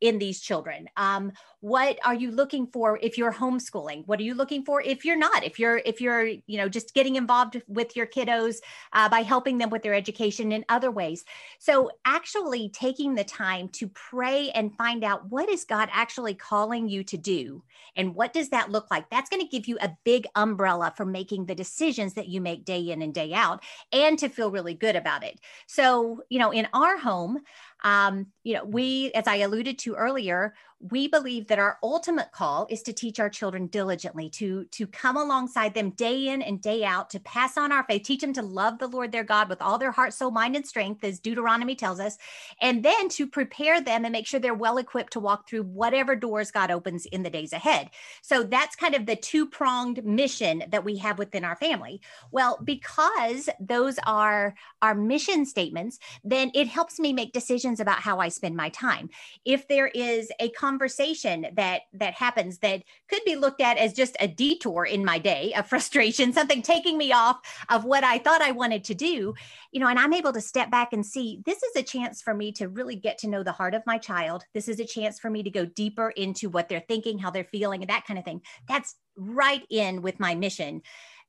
in 0.00 0.18
these 0.18 0.40
children. 0.40 0.88
Um, 0.96 1.32
what 1.60 1.98
are 2.04 2.14
you 2.14 2.30
looking 2.30 2.66
for 2.66 2.98
if 3.02 3.16
you're 3.16 3.32
homeschooling? 3.32 4.06
What 4.06 4.20
are 4.20 4.24
you 4.24 4.34
looking 4.34 4.64
for 4.64 4.82
if 4.82 5.04
you're 5.04 5.16
not? 5.16 5.42
If 5.42 5.58
you're 5.58 5.78
if 5.78 6.00
you're 6.00 6.26
you 6.26 6.58
know 6.58 6.68
just 6.68 6.94
getting 6.94 7.16
involved 7.16 7.60
with 7.66 7.96
your 7.96 8.06
kiddos 8.06 8.56
uh, 8.92 9.08
by 9.08 9.20
helping 9.20 9.58
them 9.58 9.70
with 9.70 9.82
their 9.82 9.94
education 9.94 10.52
in 10.52 10.64
other 10.68 10.90
ways. 10.90 11.24
So 11.58 11.90
actually 12.04 12.68
taking 12.68 13.14
the 13.14 13.24
time 13.24 13.68
to 13.70 13.88
pray 13.88 14.50
and 14.50 14.76
find 14.76 15.02
out 15.02 15.28
what 15.30 15.48
is 15.48 15.64
god 15.64 15.88
actually 15.92 16.34
calling 16.34 16.88
you 16.88 17.02
to 17.04 17.16
do 17.16 17.62
and 17.96 18.14
what 18.14 18.32
does 18.32 18.50
that 18.50 18.70
look 18.70 18.90
like? 18.90 19.08
That's 19.10 19.30
going 19.30 19.42
to 19.42 19.48
give 19.48 19.66
you 19.66 19.78
a 19.80 19.96
big 20.04 20.26
umbrella 20.36 20.92
for 20.96 21.06
making 21.06 21.46
the 21.46 21.54
decisions 21.54 22.14
that 22.14 22.28
you 22.28 22.40
make 22.40 22.64
day 22.64 22.90
in 22.90 23.00
and 23.02 23.14
day 23.14 23.32
out 23.32 23.64
and 23.92 24.18
to 24.18 24.28
feel 24.28 24.50
really 24.50 24.74
good 24.74 24.94
about 24.94 25.24
it. 25.24 25.40
So 25.66 26.22
you 26.28 26.38
know 26.38 26.52
in 26.52 26.68
our 26.74 26.98
home 26.98 27.38
um, 27.86 28.26
you 28.42 28.54
know, 28.54 28.64
we, 28.64 29.12
as 29.14 29.28
I 29.28 29.36
alluded 29.36 29.78
to 29.78 29.94
earlier, 29.94 30.54
we 30.80 31.08
believe 31.08 31.46
that 31.48 31.58
our 31.58 31.78
ultimate 31.82 32.30
call 32.32 32.66
is 32.70 32.82
to 32.82 32.92
teach 32.92 33.18
our 33.18 33.30
children 33.30 33.66
diligently 33.66 34.28
to 34.30 34.64
to 34.66 34.86
come 34.86 35.16
alongside 35.16 35.74
them 35.74 35.90
day 35.90 36.28
in 36.28 36.42
and 36.42 36.60
day 36.60 36.84
out 36.84 37.10
to 37.10 37.20
pass 37.20 37.56
on 37.56 37.72
our 37.72 37.84
faith 37.84 38.02
teach 38.02 38.20
them 38.20 38.32
to 38.32 38.42
love 38.42 38.78
the 38.78 38.86
lord 38.86 39.10
their 39.10 39.24
god 39.24 39.48
with 39.48 39.62
all 39.62 39.78
their 39.78 39.90
heart 39.90 40.12
soul 40.12 40.30
mind 40.30 40.54
and 40.54 40.66
strength 40.66 41.02
as 41.02 41.18
deuteronomy 41.18 41.74
tells 41.74 41.98
us 41.98 42.18
and 42.60 42.82
then 42.82 43.08
to 43.08 43.26
prepare 43.26 43.80
them 43.80 44.04
and 44.04 44.12
make 44.12 44.26
sure 44.26 44.40
they're 44.40 44.54
well 44.54 44.78
equipped 44.78 45.12
to 45.12 45.20
walk 45.20 45.48
through 45.48 45.62
whatever 45.62 46.14
doors 46.14 46.50
god 46.50 46.70
opens 46.70 47.06
in 47.06 47.22
the 47.22 47.30
days 47.30 47.52
ahead. 47.52 47.90
So 48.22 48.42
that's 48.42 48.76
kind 48.76 48.94
of 48.94 49.06
the 49.06 49.16
two 49.16 49.46
pronged 49.46 50.04
mission 50.04 50.64
that 50.68 50.84
we 50.84 50.96
have 50.98 51.18
within 51.18 51.44
our 51.44 51.56
family. 51.56 52.00
Well 52.30 52.58
because 52.62 53.48
those 53.60 53.98
are 54.06 54.54
our 54.82 54.94
mission 54.94 55.44
statements 55.46 55.98
then 56.24 56.50
it 56.54 56.68
helps 56.68 56.98
me 56.98 57.12
make 57.12 57.32
decisions 57.32 57.80
about 57.80 58.00
how 58.00 58.18
i 58.18 58.28
spend 58.28 58.56
my 58.56 58.68
time. 58.70 59.08
If 59.44 59.68
there 59.68 59.88
is 59.88 60.30
a 60.40 60.48
conversation 60.66 61.46
that 61.54 61.82
that 61.92 62.14
happens 62.14 62.58
that 62.58 62.82
could 63.08 63.22
be 63.24 63.36
looked 63.36 63.60
at 63.60 63.78
as 63.78 63.92
just 63.92 64.16
a 64.18 64.26
detour 64.26 64.84
in 64.84 65.04
my 65.04 65.18
day 65.18 65.52
a 65.54 65.62
frustration 65.72 66.32
something 66.32 66.60
taking 66.60 66.98
me 66.98 67.12
off 67.12 67.38
of 67.68 67.84
what 67.84 68.02
i 68.02 68.18
thought 68.18 68.42
i 68.42 68.50
wanted 68.50 68.82
to 68.82 68.94
do. 68.94 69.32
You 69.72 69.80
know 69.80 69.88
and 69.88 69.98
i'm 69.98 70.12
able 70.12 70.32
to 70.32 70.40
step 70.40 70.70
back 70.70 70.92
and 70.92 71.06
see 71.06 71.40
this 71.46 71.62
is 71.62 71.76
a 71.76 71.82
chance 71.82 72.20
for 72.20 72.34
me 72.34 72.50
to 72.52 72.68
really 72.68 72.96
get 72.96 73.18
to 73.18 73.28
know 73.28 73.42
the 73.42 73.52
heart 73.52 73.74
of 73.74 73.82
my 73.86 73.98
child. 73.98 74.44
This 74.54 74.68
is 74.68 74.80
a 74.80 74.84
chance 74.84 75.20
for 75.20 75.30
me 75.30 75.42
to 75.44 75.50
go 75.50 75.64
deeper 75.64 76.10
into 76.10 76.48
what 76.48 76.68
they're 76.68 76.88
thinking 76.88 77.18
how 77.18 77.30
they're 77.30 77.44
feeling 77.44 77.82
and 77.82 77.90
that 77.90 78.06
kind 78.06 78.18
of 78.18 78.24
thing. 78.24 78.40
That's 78.68 78.96
right 79.16 79.64
in 79.70 80.02
with 80.02 80.18
my 80.20 80.34
mission 80.34 80.82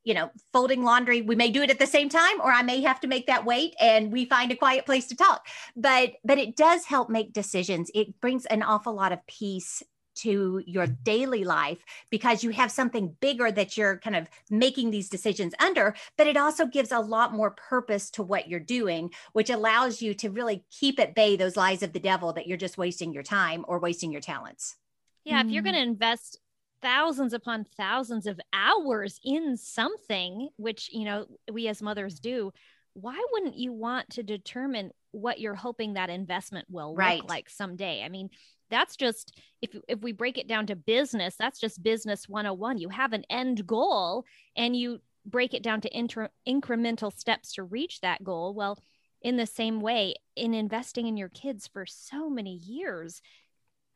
you 0.07 0.13
know, 0.13 0.31
folding 0.53 0.85
laundry, 0.85 1.21
we 1.21 1.35
may 1.35 1.51
do 1.51 1.61
it 1.61 1.69
at 1.69 1.79
the 1.79 1.85
same 1.85 2.07
time, 2.07 2.39
or 2.39 2.49
I 2.49 2.61
may 2.61 2.79
have 2.81 3.01
to 3.01 3.07
make 3.07 3.27
that 3.27 3.43
wait 3.43 3.75
and 3.77 4.09
we 4.09 4.23
find 4.23 4.53
a 4.53 4.55
quiet 4.55 4.85
place 4.85 5.05
to 5.07 5.17
talk. 5.17 5.45
But 5.75 6.13
but 6.23 6.37
it 6.37 6.55
does 6.55 6.85
help 6.85 7.09
make 7.09 7.33
decisions. 7.33 7.91
It 7.93 8.21
brings 8.21 8.45
an 8.45 8.63
awful 8.63 8.93
lot 8.93 9.11
of 9.11 9.19
peace 9.27 9.83
to 10.19 10.63
your 10.65 10.87
daily 10.87 11.43
life 11.43 11.83
because 12.09 12.41
you 12.41 12.51
have 12.51 12.71
something 12.71 13.17
bigger 13.19 13.51
that 13.51 13.75
you're 13.75 13.97
kind 13.99 14.15
of 14.15 14.29
making 14.49 14.91
these 14.91 15.09
decisions 15.09 15.53
under, 15.59 15.93
but 16.17 16.25
it 16.25 16.37
also 16.37 16.65
gives 16.65 16.93
a 16.93 16.99
lot 16.99 17.33
more 17.33 17.51
purpose 17.51 18.09
to 18.11 18.23
what 18.23 18.47
you're 18.47 18.61
doing, 18.61 19.11
which 19.33 19.49
allows 19.49 20.01
you 20.01 20.13
to 20.15 20.29
really 20.29 20.63
keep 20.71 21.01
at 21.01 21.15
bay 21.15 21.35
those 21.35 21.57
lies 21.57 21.83
of 21.83 21.91
the 21.91 21.99
devil 21.99 22.31
that 22.31 22.47
you're 22.47 22.57
just 22.57 22.77
wasting 22.77 23.13
your 23.13 23.23
time 23.23 23.65
or 23.67 23.77
wasting 23.77 24.11
your 24.11 24.21
talents. 24.21 24.77
Yeah, 25.25 25.43
mm. 25.43 25.45
if 25.45 25.51
you're 25.51 25.63
going 25.63 25.75
to 25.75 25.81
invest 25.81 26.39
thousands 26.81 27.33
upon 27.33 27.65
thousands 27.77 28.27
of 28.27 28.39
hours 28.53 29.19
in 29.23 29.57
something, 29.57 30.49
which, 30.57 30.89
you 30.91 31.05
know, 31.05 31.25
we 31.51 31.67
as 31.67 31.81
mothers 31.81 32.19
do, 32.19 32.51
why 32.93 33.21
wouldn't 33.31 33.55
you 33.55 33.71
want 33.73 34.09
to 34.11 34.23
determine 34.23 34.91
what 35.11 35.39
you're 35.39 35.55
hoping 35.55 35.93
that 35.93 36.09
investment 36.09 36.65
will 36.69 36.95
right. 36.95 37.19
look 37.19 37.29
like 37.29 37.49
someday? 37.49 38.03
I 38.03 38.09
mean, 38.09 38.29
that's 38.69 38.95
just 38.95 39.39
if 39.61 39.75
if 39.87 40.01
we 40.01 40.11
break 40.11 40.37
it 40.37 40.47
down 40.47 40.65
to 40.67 40.75
business, 40.75 41.35
that's 41.37 41.59
just 41.59 41.83
business 41.83 42.27
101. 42.27 42.79
You 42.79 42.89
have 42.89 43.13
an 43.13 43.23
end 43.29 43.65
goal 43.65 44.25
and 44.55 44.75
you 44.75 44.99
break 45.25 45.53
it 45.53 45.63
down 45.63 45.81
to 45.81 45.97
inter- 45.97 46.29
incremental 46.47 47.15
steps 47.15 47.53
to 47.53 47.63
reach 47.63 48.01
that 48.01 48.23
goal. 48.23 48.53
Well, 48.53 48.79
in 49.21 49.37
the 49.37 49.45
same 49.45 49.79
way, 49.79 50.15
in 50.35 50.53
investing 50.53 51.07
in 51.07 51.17
your 51.17 51.29
kids 51.29 51.67
for 51.67 51.85
so 51.85 52.29
many 52.29 52.55
years, 52.55 53.21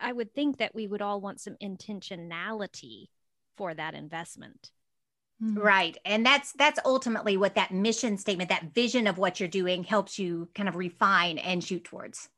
I 0.02 0.12
would 0.12 0.34
think 0.34 0.58
that 0.58 0.76
we 0.76 0.88
would 0.88 1.02
all 1.02 1.22
want 1.22 1.40
some 1.40 1.56
intentionality 1.62 3.08
for 3.58 3.74
that 3.74 3.94
investment. 3.94 4.72
Hmm. 5.40 5.58
Right. 5.58 5.98
And 6.06 6.26
that's 6.26 6.52
that's 6.54 6.80
ultimately 6.86 7.38
what 7.38 7.56
that 7.56 7.72
mission 7.72 8.18
statement, 8.18 8.50
that 8.50 8.74
vision 8.74 9.08
of 9.08 9.18
what 9.18 9.40
you're 9.40 9.50
doing 9.50 9.84
helps 9.84 10.20
you 10.20 10.50
kind 10.56 10.70
of 10.70 10.76
refine 10.76 11.38
and 11.38 11.64
shoot 11.64 11.84
towards. 11.84 12.30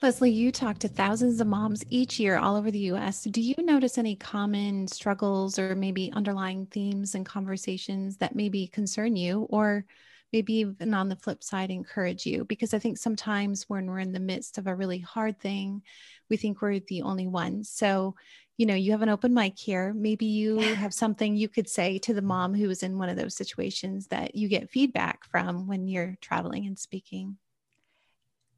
Leslie, 0.00 0.32
you 0.32 0.50
talk 0.50 0.78
to 0.80 0.88
thousands 0.88 1.40
of 1.40 1.46
moms 1.46 1.84
each 1.88 2.18
year 2.18 2.36
all 2.36 2.56
over 2.56 2.72
the 2.72 2.90
US. 2.90 3.22
Do 3.22 3.40
you 3.40 3.54
notice 3.58 3.98
any 3.98 4.16
common 4.16 4.88
struggles 4.88 5.60
or 5.60 5.76
maybe 5.76 6.12
underlying 6.12 6.66
themes 6.66 7.14
and 7.14 7.24
conversations 7.24 8.16
that 8.16 8.34
maybe 8.34 8.66
concern 8.66 9.14
you 9.14 9.46
or 9.48 9.84
maybe 10.32 10.54
even 10.54 10.94
on 10.94 11.08
the 11.08 11.16
flip 11.16 11.42
side 11.42 11.70
encourage 11.70 12.26
you 12.26 12.44
because 12.44 12.74
i 12.74 12.78
think 12.78 12.96
sometimes 12.98 13.68
when 13.68 13.86
we're 13.86 13.98
in 13.98 14.12
the 14.12 14.20
midst 14.20 14.58
of 14.58 14.66
a 14.66 14.74
really 14.74 14.98
hard 14.98 15.38
thing 15.38 15.82
we 16.30 16.36
think 16.36 16.60
we're 16.60 16.80
the 16.80 17.02
only 17.02 17.26
ones 17.26 17.68
so 17.68 18.14
you 18.56 18.66
know 18.66 18.74
you 18.74 18.92
have 18.92 19.02
an 19.02 19.08
open 19.08 19.34
mic 19.34 19.58
here 19.58 19.92
maybe 19.94 20.26
you 20.26 20.58
have 20.58 20.94
something 21.02 21.36
you 21.36 21.48
could 21.48 21.68
say 21.68 21.98
to 21.98 22.14
the 22.14 22.22
mom 22.22 22.54
who 22.54 22.68
is 22.70 22.82
in 22.82 22.98
one 22.98 23.08
of 23.08 23.16
those 23.16 23.36
situations 23.36 24.06
that 24.08 24.34
you 24.34 24.48
get 24.48 24.70
feedback 24.70 25.24
from 25.24 25.66
when 25.66 25.88
you're 25.88 26.16
traveling 26.20 26.66
and 26.66 26.78
speaking 26.78 27.36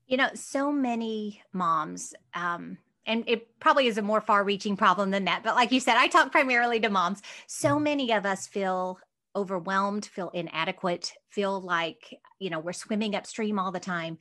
you 0.06 0.16
know 0.16 0.28
so 0.34 0.70
many 0.70 1.42
moms 1.52 2.14
um, 2.34 2.78
and 3.06 3.24
it 3.26 3.60
probably 3.60 3.86
is 3.86 3.98
a 3.98 4.02
more 4.02 4.20
far 4.20 4.44
reaching 4.44 4.76
problem 4.76 5.10
than 5.10 5.26
that. 5.26 5.42
But 5.44 5.56
like 5.56 5.72
you 5.72 5.80
said, 5.80 5.96
I 5.96 6.06
talk 6.06 6.32
primarily 6.32 6.80
to 6.80 6.88
moms. 6.88 7.20
So 7.46 7.78
many 7.78 8.12
of 8.12 8.24
us 8.24 8.46
feel 8.46 8.98
overwhelmed, 9.36 10.06
feel 10.06 10.30
inadequate, 10.30 11.12
feel 11.30 11.60
like, 11.60 12.18
you 12.38 12.50
know, 12.50 12.60
we're 12.60 12.72
swimming 12.72 13.14
upstream 13.14 13.58
all 13.58 13.72
the 13.72 13.80
time. 13.80 14.18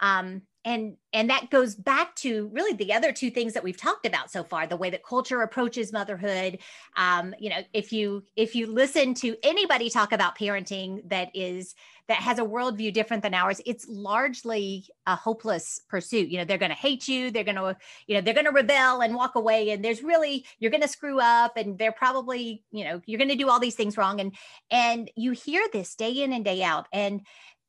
Um, 0.00 0.42
and 0.64 0.96
and 1.12 1.30
that 1.30 1.50
goes 1.50 1.74
back 1.74 2.14
to 2.16 2.50
really 2.52 2.74
the 2.74 2.92
other 2.92 3.12
two 3.12 3.30
things 3.30 3.52
that 3.52 3.62
we've 3.62 3.76
talked 3.76 4.06
about 4.06 4.30
so 4.30 4.42
far 4.42 4.66
the 4.66 4.76
way 4.76 4.90
that 4.90 5.04
culture 5.04 5.42
approaches 5.42 5.92
motherhood. 5.92 6.58
Um, 6.96 7.34
you 7.38 7.50
know 7.50 7.62
if 7.72 7.92
you 7.92 8.24
if 8.36 8.54
you 8.54 8.66
listen 8.66 9.14
to 9.14 9.36
anybody 9.42 9.90
talk 9.90 10.12
about 10.12 10.38
parenting 10.38 11.08
that 11.10 11.30
is 11.34 11.74
that 12.06 12.18
has 12.18 12.38
a 12.38 12.42
worldview 12.42 12.92
different 12.92 13.22
than 13.22 13.32
ours 13.32 13.60
it's 13.64 13.86
largely 13.88 14.86
a 15.06 15.14
hopeless 15.14 15.80
pursuit. 15.88 16.28
You 16.28 16.38
know 16.38 16.44
they're 16.44 16.58
going 16.58 16.70
to 16.70 16.76
hate 16.76 17.08
you 17.08 17.30
they're 17.30 17.44
going 17.44 17.56
to 17.56 17.76
you 18.06 18.14
know 18.14 18.20
they're 18.20 18.34
going 18.34 18.46
to 18.46 18.52
rebel 18.52 19.02
and 19.02 19.14
walk 19.14 19.34
away 19.34 19.70
and 19.70 19.84
there's 19.84 20.02
really 20.02 20.46
you're 20.58 20.70
going 20.70 20.82
to 20.82 20.88
screw 20.88 21.20
up 21.20 21.56
and 21.56 21.78
they're 21.78 21.92
probably 21.92 22.62
you 22.70 22.84
know 22.84 23.02
you're 23.06 23.18
going 23.18 23.30
to 23.30 23.36
do 23.36 23.48
all 23.48 23.60
these 23.60 23.74
things 23.74 23.96
wrong 23.96 24.20
and 24.20 24.34
and 24.70 25.10
you 25.16 25.32
hear 25.32 25.66
this 25.72 25.94
day 25.94 26.22
in 26.22 26.32
and 26.32 26.44
day 26.44 26.62
out. 26.62 26.86
And 26.92 27.20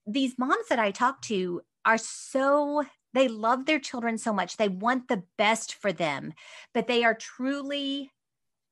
these 0.07 0.37
moms 0.37 0.67
that 0.69 0.77
i 0.77 0.91
talk 0.91 1.19
to 1.23 1.61
are 1.85 1.97
so 1.97 2.83
they 3.13 3.27
love 3.27 3.65
their 3.65 3.79
children 3.79 4.17
so 4.17 4.33
much 4.33 4.57
they 4.57 4.69
want 4.69 5.07
the 5.07 5.23
best 5.37 5.75
for 5.75 5.93
them 5.93 6.33
but 6.73 6.87
they 6.87 7.03
are 7.03 7.15
truly 7.15 8.11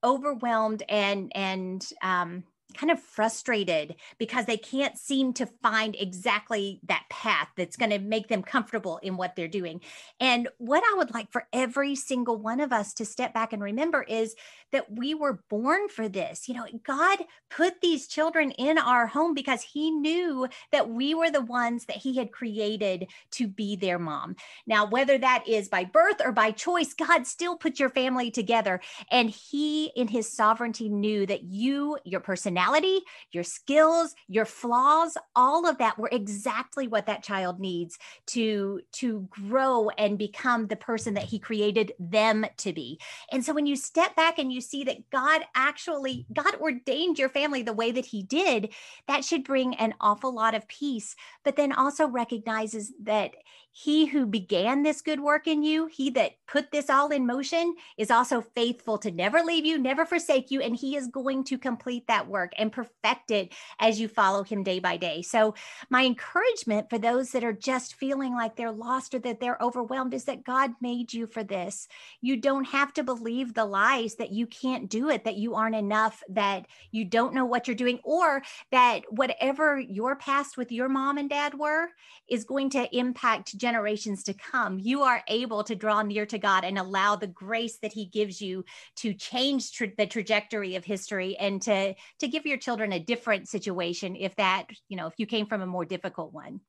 overwhelmed 0.04 0.84
and 0.90 1.32
and 1.36 1.90
um 2.02 2.44
kind 2.74 2.92
of 2.92 3.00
frustrated 3.00 3.96
because 4.18 4.46
they 4.46 4.58
can't 4.58 4.98
seem 4.98 5.34
to 5.34 5.46
find 5.46 5.96
exactly 5.98 6.80
that 6.84 7.06
path 7.10 7.50
that's 7.56 7.78
going 7.78 7.92
to 7.92 8.00
make 8.00 8.28
them 8.28 8.44
comfortable 8.44 9.00
in 9.04 9.18
what 9.18 9.36
they're 9.36 9.48
doing. 9.48 9.82
And 10.20 10.48
what 10.58 10.84
I 10.84 10.98
would 10.98 11.14
like 11.14 11.32
for 11.32 11.48
every 11.54 11.96
single 11.96 12.38
one 12.38 12.60
of 12.60 12.74
us 12.74 12.94
to 12.96 13.06
step 13.06 13.34
back 13.34 13.54
and 13.54 13.62
remember 13.62 14.04
is 14.04 14.36
that 14.72 14.92
we 14.92 15.14
were 15.14 15.44
born 15.50 15.88
for 15.88 16.10
this. 16.10 16.50
You 16.50 16.56
know, 16.56 16.66
God 16.84 17.20
put 17.50 17.82
these 17.82 18.08
children 18.08 18.52
in 18.52 18.78
our 18.78 19.08
home 19.08 19.34
because 19.34 19.62
He 19.62 19.92
knew 19.92 20.48
that 20.72 20.90
we 20.90 21.14
were 21.14 21.30
the 21.30 21.42
ones 21.42 21.86
that 21.86 21.98
He 21.98 22.18
had 22.18 22.32
created 22.32 23.08
to 23.32 23.48
be 23.48 23.76
their 23.76 24.00
mom. 24.00 24.36
Now, 24.66 24.86
whether 24.86 25.18
that 25.18 25.48
is 25.48 25.70
by 25.70 25.86
birth 25.86 26.22
or 26.24 26.32
by 26.32 26.52
choice, 26.52 26.94
God 26.94 27.28
still 27.28 27.56
put 27.56 27.80
your 27.80 27.90
family 27.90 28.32
together. 28.32 28.82
And 29.12 29.30
He, 29.30 29.88
in 29.96 30.08
His 30.08 30.32
sovereignty, 30.32 30.90
knew 30.90 31.26
that 31.26 31.44
you, 31.44 31.98
your 32.04 32.20
personality, 32.20 32.63
personality, 32.64 33.02
your 33.32 33.44
skills, 33.44 34.16
your 34.28 34.46
flaws, 34.46 35.18
all 35.36 35.68
of 35.68 35.78
that 35.78 35.98
were 35.98 36.10
exactly 36.12 36.88
what 36.88 37.06
that 37.06 37.24
child 37.24 37.60
needs 37.60 37.98
to 38.28 38.82
to 38.92 39.28
grow 39.30 39.90
and 39.98 40.18
become 40.18 40.68
the 40.68 40.76
person 40.76 41.14
that 41.14 41.24
he 41.24 41.40
created 41.40 41.94
them 42.00 42.46
to 42.58 42.74
be. 42.74 43.00
And 43.32 43.44
so 43.44 43.54
when 43.54 43.66
you 43.66 43.76
step 43.76 44.16
back 44.16 44.40
and 44.40 44.52
you 44.52 44.62
see 44.62 44.84
that 44.86 45.10
God 45.10 45.42
actually 45.56 46.26
God 46.34 46.56
ordained 46.56 47.20
your 47.20 47.30
family 47.30 47.64
the 47.64 47.74
way 47.74 47.92
that 47.92 48.06
he 48.06 48.24
did, 48.24 48.74
that 49.08 49.26
should 49.26 49.44
bring 49.44 49.76
an 49.76 49.94
awful 50.00 50.34
lot 50.34 50.56
of 50.56 50.68
peace, 50.68 51.16
but 51.44 51.56
then 51.56 51.72
also 51.72 52.08
recognizes 52.08 52.94
that 53.04 53.32
he 53.76 54.06
who 54.06 54.28
began 54.28 54.84
this 54.84 55.02
good 55.02 55.20
work 55.20 55.48
in 55.48 55.64
you, 55.64 55.88
he 55.88 56.12
that 56.12 56.34
put 56.48 56.72
this 56.72 56.92
all 56.92 57.10
in 57.10 57.26
motion, 57.26 57.76
is 57.98 58.12
also 58.12 58.40
faithful 58.40 59.00
to 59.00 59.10
never 59.10 59.42
leave 59.42 59.66
you, 59.66 59.80
never 59.80 60.06
forsake 60.06 60.52
you. 60.52 60.62
And 60.62 60.76
he 60.76 60.96
is 60.96 61.08
going 61.08 61.44
to 61.46 61.58
complete 61.58 62.06
that 62.06 62.28
work 62.28 62.54
and 62.60 62.72
perfect 62.72 63.32
it 63.32 63.52
as 63.80 64.00
you 64.00 64.08
follow 64.08 64.44
him 64.44 64.62
day 64.62 64.80
by 64.80 64.98
day. 64.98 65.24
So, 65.24 65.56
my 65.90 66.06
encouragement 66.06 66.88
for 66.92 67.00
those 67.00 67.32
that 67.32 67.44
are 67.44 67.52
just 67.52 67.96
feeling 67.96 68.36
like 68.36 68.56
they're 68.56 68.72
lost 68.72 69.16
or 69.16 69.20
that 69.20 69.40
they're 69.40 69.58
overwhelmed 69.60 70.14
is 70.14 70.26
that 70.26 70.44
God 70.44 70.72
made 70.80 71.12
you 71.12 71.26
for 71.26 71.44
this. 71.44 71.88
You 72.22 72.38
don't 72.38 72.66
have 72.66 72.94
to 72.94 73.04
believe 73.04 73.56
the 73.56 73.66
lies 73.66 74.16
that 74.16 74.32
you 74.32 74.46
can't 74.46 74.88
do 74.88 75.10
it, 75.10 75.24
that 75.24 75.38
you 75.38 75.56
aren't 75.56 75.76
enough, 75.76 76.22
that 76.30 76.68
you 76.92 77.06
don't 77.06 77.34
know 77.34 77.46
what 77.46 77.68
you're 77.68 77.76
doing, 77.76 78.00
or 78.04 78.44
that 78.72 79.02
whatever 79.10 79.80
your 79.80 80.16
past 80.16 80.58
with 80.58 80.72
your 80.72 80.90
mom 80.90 81.18
and 81.18 81.30
dad 81.30 81.58
were 81.58 81.88
is 82.30 82.44
going 82.44 82.70
to 82.70 82.96
impact 82.96 83.58
generations 83.64 84.24
to 84.24 84.34
come, 84.34 84.78
you 84.78 85.04
are 85.04 85.24
able 85.30 85.64
to 85.64 85.74
draw 85.74 86.02
near 86.02 86.26
to 86.26 86.38
God 86.38 86.66
and 86.66 86.78
allow 86.78 87.16
the 87.16 87.28
grace 87.28 87.78
that 87.78 87.94
He 87.94 88.06
gives 88.08 88.42
you 88.42 88.66
to 88.98 89.14
change 89.14 89.72
tra- 89.72 89.96
the 89.98 90.06
trajectory 90.06 90.76
of 90.76 90.84
history 90.84 91.38
and 91.38 91.62
to 91.62 91.94
to 92.20 92.28
give 92.28 92.46
your 92.46 92.58
children 92.58 92.92
a 92.92 93.00
different 93.00 93.48
situation 93.48 94.18
if 94.18 94.36
that 94.36 94.66
you 94.90 94.98
know 94.98 95.08
if 95.08 95.14
you 95.18 95.26
came 95.26 95.46
from 95.46 95.62
a 95.62 95.66
more 95.66 95.86
difficult 95.86 96.34
one. 96.34 96.60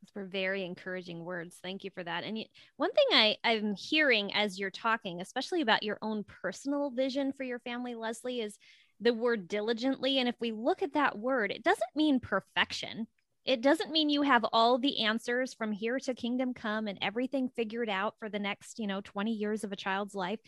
Those 0.00 0.14
were 0.14 0.28
very 0.28 0.64
encouraging 0.64 1.24
words. 1.24 1.56
Thank 1.60 1.82
you 1.82 1.90
for 1.90 2.04
that. 2.04 2.22
And 2.22 2.38
one 2.76 2.92
thing 2.92 3.06
I, 3.10 3.36
I'm 3.42 3.74
hearing 3.74 4.32
as 4.32 4.60
you're 4.60 4.70
talking, 4.70 5.20
especially 5.20 5.62
about 5.62 5.82
your 5.82 5.98
own 6.02 6.24
personal 6.42 6.90
vision 6.90 7.32
for 7.32 7.42
your 7.42 7.58
family, 7.58 7.96
Leslie, 7.96 8.40
is 8.40 8.56
the 9.00 9.12
word 9.12 9.48
diligently. 9.48 10.18
And 10.20 10.28
if 10.28 10.36
we 10.40 10.52
look 10.52 10.82
at 10.82 10.92
that 10.92 11.18
word, 11.18 11.50
it 11.50 11.64
doesn't 11.64 11.96
mean 11.96 12.20
perfection. 12.20 13.08
It 13.46 13.62
doesn't 13.62 13.92
mean 13.92 14.10
you 14.10 14.22
have 14.22 14.44
all 14.52 14.76
the 14.76 15.04
answers 15.04 15.54
from 15.54 15.70
here 15.70 16.00
to 16.00 16.14
kingdom 16.14 16.52
come 16.52 16.88
and 16.88 16.98
everything 17.00 17.48
figured 17.48 17.88
out 17.88 18.14
for 18.18 18.28
the 18.28 18.40
next, 18.40 18.80
you 18.80 18.88
know, 18.88 19.00
20 19.00 19.32
years 19.32 19.62
of 19.62 19.70
a 19.70 19.76
child's 19.76 20.16
life. 20.16 20.40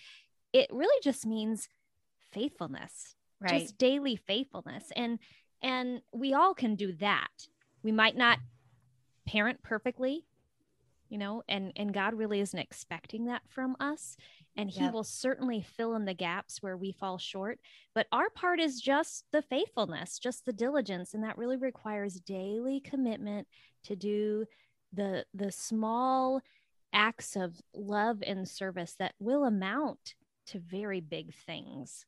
It 0.53 0.69
really 0.73 1.01
just 1.03 1.25
means 1.25 1.69
faithfulness. 2.33 3.15
Right. 3.41 3.61
Just 3.61 3.79
daily 3.79 4.17
faithfulness. 4.17 4.85
And 4.97 5.21
and 5.63 6.03
we 6.13 6.35
all 6.35 6.55
can 6.55 6.75
do 6.75 6.93
that. 6.95 7.29
We 7.83 7.93
might 7.93 8.17
not 8.17 8.39
parent 9.27 9.63
perfectly, 9.63 10.25
you 11.09 11.19
know, 11.19 11.43
and 11.49 11.73
and 11.77 11.93
God 11.93 12.15
really 12.15 12.41
isn't 12.41 12.59
expecting 12.59 13.27
that 13.27 13.43
from 13.49 13.77
us 13.81 14.17
and 14.59 14.69
he 14.69 14.81
yep. 14.81 14.93
will 14.93 15.05
certainly 15.05 15.63
fill 15.63 15.95
in 15.95 16.05
the 16.05 16.13
gaps 16.13 16.61
where 16.61 16.77
we 16.77 16.93
fall 16.93 17.17
short 17.17 17.59
but 17.95 18.07
our 18.13 18.29
part 18.29 18.61
is 18.61 18.81
just 18.81 19.25
the 19.33 19.41
faithfulness 19.41 20.19
just 20.19 20.45
the 20.45 20.53
diligence 20.53 21.15
and 21.15 21.25
that 21.25 21.39
really 21.39 21.57
requires 21.57 22.21
daily 22.21 22.81
commitment 22.81 23.47
to 23.85 23.97
do 23.97 24.45
the 24.93 25.25
the 25.33 25.53
small 25.53 26.43
acts 26.93 27.37
of 27.37 27.55
love 27.75 28.23
and 28.27 28.49
service 28.49 28.95
that 28.99 29.15
will 29.21 29.45
amount 29.45 30.15
to 30.47 30.59
very 30.59 31.01
big 31.01 31.33
things 31.47 32.05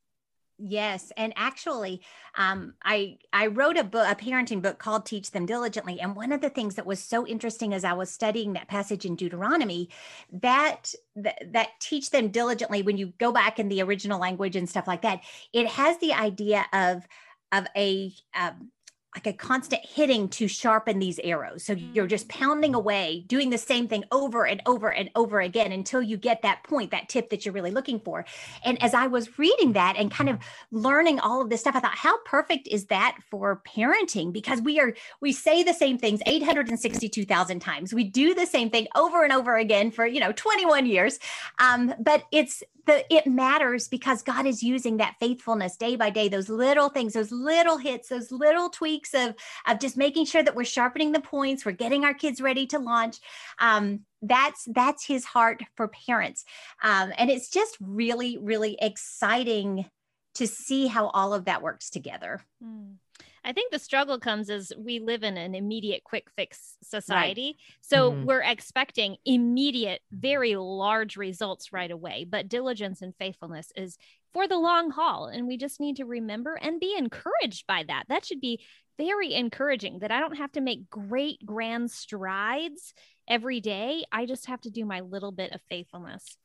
Yes, 0.62 1.10
and 1.16 1.32
actually, 1.36 2.02
um, 2.36 2.74
I 2.84 3.16
I 3.32 3.46
wrote 3.46 3.78
a 3.78 3.84
book, 3.84 4.06
a 4.06 4.14
parenting 4.14 4.60
book 4.60 4.78
called 4.78 5.06
"Teach 5.06 5.30
Them 5.30 5.46
Diligently," 5.46 5.98
and 6.00 6.14
one 6.14 6.32
of 6.32 6.42
the 6.42 6.50
things 6.50 6.74
that 6.74 6.84
was 6.84 7.02
so 7.02 7.26
interesting 7.26 7.72
as 7.72 7.82
I 7.82 7.94
was 7.94 8.10
studying 8.10 8.52
that 8.52 8.68
passage 8.68 9.06
in 9.06 9.16
Deuteronomy, 9.16 9.88
that 10.30 10.92
that, 11.16 11.52
that 11.52 11.68
teach 11.80 12.10
them 12.10 12.28
diligently. 12.28 12.82
When 12.82 12.98
you 12.98 13.14
go 13.18 13.32
back 13.32 13.58
in 13.58 13.68
the 13.68 13.80
original 13.80 14.20
language 14.20 14.54
and 14.54 14.68
stuff 14.68 14.86
like 14.86 15.00
that, 15.00 15.22
it 15.54 15.66
has 15.66 15.96
the 15.98 16.12
idea 16.12 16.66
of 16.74 17.06
of 17.52 17.66
a 17.74 18.12
um, 18.34 18.70
like 19.14 19.26
a 19.26 19.32
constant 19.32 19.84
hitting 19.84 20.28
to 20.28 20.46
sharpen 20.46 20.98
these 20.98 21.18
arrows. 21.24 21.64
So 21.64 21.72
you're 21.72 22.06
just 22.06 22.28
mm. 22.28 22.38
pounding 22.40 22.74
away, 22.74 23.24
doing 23.26 23.50
the 23.50 23.58
same 23.58 23.88
thing 23.88 24.04
over 24.12 24.46
and 24.46 24.62
over 24.66 24.92
and 24.92 25.10
over 25.16 25.40
again 25.40 25.72
until 25.72 26.00
you 26.00 26.16
get 26.16 26.42
that 26.42 26.62
point, 26.62 26.92
that 26.92 27.08
tip 27.08 27.30
that 27.30 27.44
you're 27.44 27.54
really 27.54 27.72
looking 27.72 27.98
for. 27.98 28.24
And 28.64 28.80
as 28.82 28.94
I 28.94 29.08
was 29.08 29.38
reading 29.38 29.72
that 29.72 29.96
and 29.96 30.10
kind 30.10 30.30
of 30.30 30.38
learning 30.70 31.18
all 31.18 31.42
of 31.42 31.50
this 31.50 31.60
stuff, 31.60 31.74
I 31.74 31.80
thought, 31.80 31.96
how 31.96 32.22
perfect 32.24 32.68
is 32.68 32.86
that 32.86 33.18
for 33.30 33.60
parenting? 33.66 34.32
Because 34.32 34.60
we 34.62 34.78
are, 34.78 34.94
we 35.20 35.32
say 35.32 35.62
the 35.62 35.74
same 35.74 35.98
things 35.98 36.20
862,000 36.26 37.60
times. 37.60 37.92
We 37.92 38.04
do 38.04 38.34
the 38.34 38.46
same 38.46 38.70
thing 38.70 38.86
over 38.94 39.24
and 39.24 39.32
over 39.32 39.56
again 39.56 39.90
for, 39.90 40.06
you 40.06 40.20
know, 40.20 40.32
21 40.32 40.86
years. 40.86 41.18
Um, 41.58 41.92
but 41.98 42.24
it's 42.30 42.62
the, 42.86 43.04
it 43.14 43.26
matters 43.26 43.88
because 43.88 44.22
God 44.22 44.46
is 44.46 44.62
using 44.62 44.96
that 44.96 45.16
faithfulness 45.20 45.76
day 45.76 45.96
by 45.96 46.10
day, 46.10 46.28
those 46.28 46.48
little 46.48 46.88
things, 46.88 47.12
those 47.12 47.30
little 47.30 47.78
hits, 47.78 48.08
those 48.08 48.32
little 48.32 48.68
tweaks 48.68 48.99
of, 49.14 49.34
of 49.66 49.78
just 49.80 49.96
making 49.96 50.26
sure 50.26 50.42
that 50.42 50.54
we're 50.54 50.64
sharpening 50.64 51.12
the 51.12 51.20
points, 51.20 51.64
we're 51.64 51.72
getting 51.72 52.04
our 52.04 52.14
kids 52.14 52.40
ready 52.40 52.66
to 52.66 52.78
launch. 52.78 53.18
Um, 53.58 54.00
that's 54.22 54.64
that's 54.66 55.06
his 55.06 55.24
heart 55.24 55.62
for 55.76 55.88
parents. 55.88 56.44
Um, 56.82 57.12
and 57.16 57.30
it's 57.30 57.50
just 57.50 57.76
really, 57.80 58.38
really 58.38 58.76
exciting 58.80 59.86
to 60.34 60.46
see 60.46 60.86
how 60.86 61.08
all 61.08 61.34
of 61.34 61.46
that 61.46 61.62
works 61.62 61.90
together. 61.90 62.40
Mm. 62.64 62.96
I 63.44 63.52
think 63.52 63.72
the 63.72 63.78
struggle 63.78 64.18
comes 64.18 64.50
as 64.50 64.72
we 64.76 64.98
live 64.98 65.22
in 65.22 65.36
an 65.36 65.54
immediate 65.54 66.04
quick 66.04 66.28
fix 66.36 66.76
society. 66.82 67.56
Right. 67.58 67.76
So 67.80 68.12
mm-hmm. 68.12 68.24
we're 68.24 68.42
expecting 68.42 69.16
immediate, 69.24 70.02
very 70.12 70.56
large 70.56 71.16
results 71.16 71.72
right 71.72 71.90
away. 71.90 72.26
But 72.28 72.48
diligence 72.48 73.00
and 73.00 73.14
faithfulness 73.16 73.72
is 73.76 73.96
for 74.32 74.46
the 74.46 74.58
long 74.58 74.90
haul. 74.90 75.26
And 75.26 75.46
we 75.46 75.56
just 75.56 75.80
need 75.80 75.96
to 75.96 76.04
remember 76.04 76.54
and 76.54 76.78
be 76.78 76.94
encouraged 76.96 77.66
by 77.66 77.84
that. 77.88 78.04
That 78.08 78.24
should 78.24 78.40
be 78.40 78.60
very 78.98 79.32
encouraging 79.34 80.00
that 80.00 80.10
I 80.10 80.20
don't 80.20 80.36
have 80.36 80.52
to 80.52 80.60
make 80.60 80.90
great, 80.90 81.44
grand 81.44 81.90
strides 81.90 82.92
every 83.26 83.60
day. 83.60 84.04
I 84.12 84.26
just 84.26 84.46
have 84.46 84.60
to 84.62 84.70
do 84.70 84.84
my 84.84 85.00
little 85.00 85.32
bit 85.32 85.52
of 85.52 85.62
faithfulness. 85.70 86.36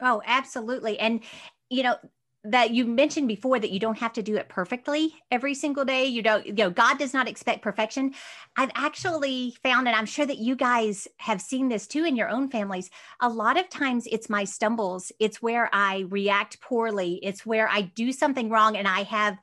Oh, 0.00 0.20
absolutely. 0.26 0.98
And, 0.98 1.22
you 1.70 1.84
know, 1.84 1.96
that 2.44 2.72
you 2.72 2.84
mentioned 2.84 3.26
before 3.26 3.58
that 3.58 3.70
you 3.70 3.80
don't 3.80 3.98
have 3.98 4.12
to 4.12 4.22
do 4.22 4.36
it 4.36 4.50
perfectly 4.50 5.14
every 5.30 5.54
single 5.54 5.84
day. 5.84 6.04
You 6.04 6.22
don't, 6.22 6.46
you 6.46 6.52
know, 6.52 6.68
God 6.68 6.98
does 6.98 7.14
not 7.14 7.26
expect 7.26 7.62
perfection. 7.62 8.14
I've 8.56 8.70
actually 8.74 9.56
found, 9.62 9.88
and 9.88 9.96
I'm 9.96 10.04
sure 10.04 10.26
that 10.26 10.38
you 10.38 10.54
guys 10.54 11.08
have 11.18 11.40
seen 11.40 11.68
this 11.68 11.86
too 11.86 12.04
in 12.04 12.16
your 12.16 12.28
own 12.28 12.50
families. 12.50 12.90
A 13.20 13.28
lot 13.28 13.58
of 13.58 13.70
times 13.70 14.06
it's 14.06 14.28
my 14.28 14.44
stumbles, 14.44 15.10
it's 15.18 15.40
where 15.40 15.70
I 15.72 16.04
react 16.08 16.60
poorly, 16.60 17.18
it's 17.22 17.46
where 17.46 17.68
I 17.68 17.80
do 17.80 18.12
something 18.12 18.50
wrong 18.50 18.76
and 18.76 18.86
I 18.86 19.04
have 19.04 19.38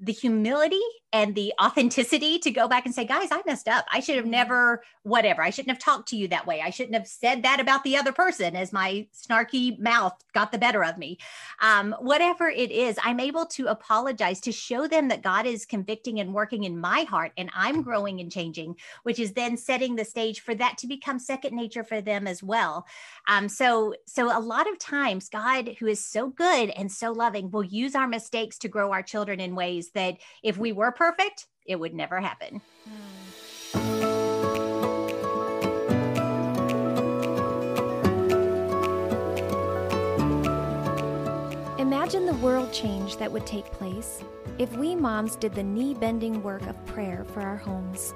the 0.00 0.12
humility 0.12 0.80
and 1.12 1.34
the 1.34 1.52
authenticity 1.60 2.38
to 2.38 2.50
go 2.50 2.68
back 2.68 2.86
and 2.86 2.94
say, 2.94 3.04
guys, 3.04 3.28
I 3.32 3.42
messed 3.44 3.68
up. 3.68 3.84
I 3.92 4.00
should 4.00 4.16
have 4.16 4.26
never, 4.26 4.82
whatever. 5.02 5.42
I 5.42 5.50
shouldn't 5.50 5.70
have 5.70 5.82
talked 5.82 6.08
to 6.10 6.16
you 6.16 6.28
that 6.28 6.46
way. 6.46 6.60
I 6.60 6.70
shouldn't 6.70 6.94
have 6.94 7.08
said 7.08 7.42
that 7.42 7.58
about 7.58 7.82
the 7.82 7.96
other 7.96 8.12
person 8.12 8.54
as 8.54 8.72
my 8.72 9.08
snarky 9.12 9.78
mouth 9.78 10.14
got 10.32 10.52
the 10.52 10.58
better 10.58 10.84
of 10.84 10.98
me. 10.98 11.18
Um, 11.60 11.96
whatever 11.98 12.48
it 12.48 12.70
is, 12.70 12.96
I'm 13.02 13.18
able 13.18 13.44
to 13.46 13.66
apologize 13.66 14.40
to 14.42 14.52
show 14.52 14.86
them 14.86 15.08
that 15.08 15.22
God 15.22 15.46
is 15.46 15.66
convicting 15.66 16.20
and 16.20 16.32
working 16.32 16.64
in 16.64 16.78
my 16.78 17.00
heart 17.02 17.32
and 17.36 17.50
I'm 17.54 17.82
growing 17.82 18.20
and 18.20 18.30
changing, 18.30 18.76
which 19.02 19.18
is 19.18 19.32
then 19.32 19.56
setting 19.56 19.96
the 19.96 20.04
stage 20.04 20.40
for 20.40 20.54
that 20.54 20.78
to 20.78 20.86
become 20.86 21.18
second 21.18 21.56
nature 21.56 21.84
for 21.84 22.00
them 22.00 22.28
as 22.28 22.40
well. 22.42 22.86
Um, 23.26 23.48
so, 23.48 23.94
so 24.06 24.26
a 24.26 24.38
lot 24.38 24.70
of 24.70 24.78
times, 24.78 25.28
God, 25.28 25.76
who 25.80 25.88
is 25.88 26.04
so 26.04 26.28
good 26.28 26.70
and 26.70 26.90
so 26.90 27.10
loving, 27.10 27.50
will 27.50 27.64
use 27.64 27.96
our 27.96 28.06
mistakes 28.06 28.58
to 28.58 28.68
grow 28.68 28.92
our 28.92 29.02
children 29.02 29.40
in 29.40 29.56
ways 29.56 29.89
that 29.94 30.16
if 30.42 30.58
we 30.58 30.72
were 30.72 30.92
perfect, 30.92 31.46
it 31.66 31.78
would 31.78 31.94
never 31.94 32.20
happen. 32.20 32.60
Imagine 41.78 42.26
the 42.26 42.38
world 42.42 42.72
change 42.72 43.16
that 43.18 43.30
would 43.30 43.46
take 43.46 43.66
place 43.66 44.22
if 44.58 44.76
we 44.76 44.94
moms 44.94 45.36
did 45.36 45.54
the 45.54 45.62
knee 45.62 45.94
bending 45.94 46.42
work 46.42 46.66
of 46.66 46.84
prayer 46.86 47.24
for 47.32 47.40
our 47.40 47.56
homes. 47.56 48.14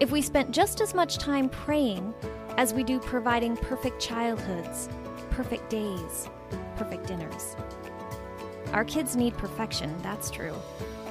If 0.00 0.10
we 0.10 0.22
spent 0.22 0.50
just 0.50 0.80
as 0.80 0.94
much 0.94 1.18
time 1.18 1.48
praying 1.48 2.14
as 2.56 2.74
we 2.74 2.82
do 2.82 2.98
providing 2.98 3.56
perfect 3.56 4.00
childhoods, 4.00 4.88
perfect 5.30 5.70
days, 5.70 6.28
perfect 6.76 7.06
dinners. 7.06 7.56
Our 8.72 8.84
kids 8.84 9.14
need 9.14 9.36
perfection, 9.36 9.94
that's 10.02 10.30
true 10.30 10.54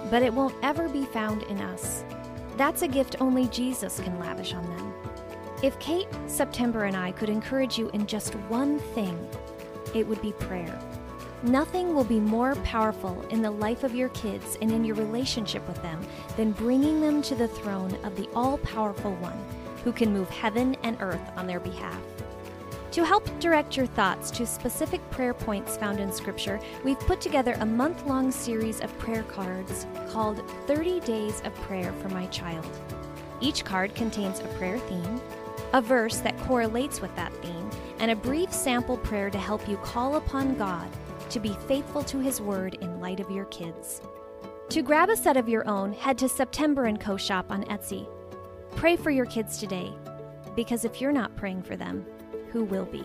but 0.10 0.24
it 0.24 0.34
won't 0.34 0.56
ever 0.64 0.90
be 0.90 1.06
found 1.06 1.44
in 1.44 1.60
us. 1.62 2.04
That's 2.58 2.82
a 2.82 2.88
gift 2.88 3.16
only 3.20 3.48
Jesus 3.48 4.00
can 4.00 4.20
lavish 4.20 4.54
on 4.54 4.64
them. 4.64 4.94
If 5.64 5.80
Kate, 5.80 6.08
September, 6.28 6.84
and 6.84 6.96
I 6.96 7.12
could 7.12 7.30
encourage 7.30 7.78
you 7.78 7.90
in 7.90 8.06
just 8.06 8.34
one 8.50 8.80
thing, 8.80 9.18
it 9.96 10.08
would 10.08 10.22
be 10.22 10.34
prayer. 10.34 10.80
Nothing 11.44 11.94
will 11.94 12.04
be 12.04 12.20
more 12.20 12.56
powerful 12.58 13.22
in 13.30 13.42
the 13.42 13.52
life 13.52 13.84
of 13.84 13.96
your 13.96 14.10
kids 14.10 14.58
and 14.62 14.72
in 14.72 14.86
your 14.86 14.96
relationship 14.96 15.68
with 15.68 15.82
them 15.82 16.00
than 16.38 16.52
bringing 16.52 17.02
them 17.02 17.22
to 17.24 17.36
the 17.36 17.48
throne 17.48 17.96
of 18.04 18.16
the 18.16 18.30
all 18.34 18.58
powerful 18.60 19.16
one 19.16 19.38
who 19.84 19.92
can 19.92 20.14
move 20.14 20.30
heaven 20.30 20.76
and 20.84 20.98
earth 21.02 21.32
on 21.36 21.48
their 21.48 21.60
behalf. 21.60 22.00
To 22.94 23.04
help 23.04 23.28
direct 23.40 23.76
your 23.76 23.88
thoughts 23.88 24.30
to 24.30 24.46
specific 24.46 25.02
prayer 25.10 25.34
points 25.34 25.78
found 25.78 26.00
in 26.00 26.12
Scripture, 26.12 26.60
we've 26.84 27.00
put 27.00 27.20
together 27.20 27.58
a 27.60 27.66
month 27.66 28.06
long 28.06 28.30
series 28.30 28.82
of 28.82 28.96
prayer 29.00 29.24
cards 29.24 29.88
called 30.10 30.48
30 30.68 31.00
Days 31.00 31.42
of 31.44 31.56
Prayer 31.62 31.92
for 31.94 32.10
My 32.10 32.28
Child. 32.28 32.68
Each 33.42 33.66
card 33.66 33.96
contains 33.96 34.42
a 34.42 34.48
prayer 34.60 34.78
theme, 34.78 35.20
a 35.74 35.82
verse 35.82 36.20
that 36.20 36.38
correlates 36.42 37.02
with 37.02 37.16
that 37.16 37.34
theme, 37.38 37.68
and 37.98 38.12
a 38.12 38.16
brief 38.16 38.54
sample 38.54 38.98
prayer 38.98 39.32
to 39.32 39.40
help 39.40 39.68
you 39.68 39.78
call 39.78 40.18
upon 40.18 40.56
God 40.56 40.88
to 41.32 41.40
be 41.40 41.58
faithful 41.68 42.04
to 42.04 42.20
His 42.20 42.42
Word 42.42 42.76
in 42.76 43.02
light 43.02 43.20
of 43.20 43.32
your 43.32 43.46
kids. 43.46 44.04
To 44.70 44.84
grab 44.84 45.10
a 45.10 45.18
set 45.18 45.36
of 45.36 45.50
your 45.50 45.68
own, 45.68 45.94
head 45.94 46.20
to 46.20 46.30
September 46.30 46.96
& 46.98 47.00
Co 47.00 47.18
shop 47.18 47.48
on 47.50 47.64
Etsy. 47.64 48.08
Pray 48.76 48.96
for 48.96 49.10
your 49.10 49.26
kids 49.26 49.58
today, 49.58 49.92
because 50.56 50.86
if 50.86 51.02
you're 51.02 51.12
not 51.12 51.36
praying 51.36 51.64
for 51.64 51.76
them, 51.76 52.06
who 52.54 52.64
will 52.66 52.86
be? 52.86 53.04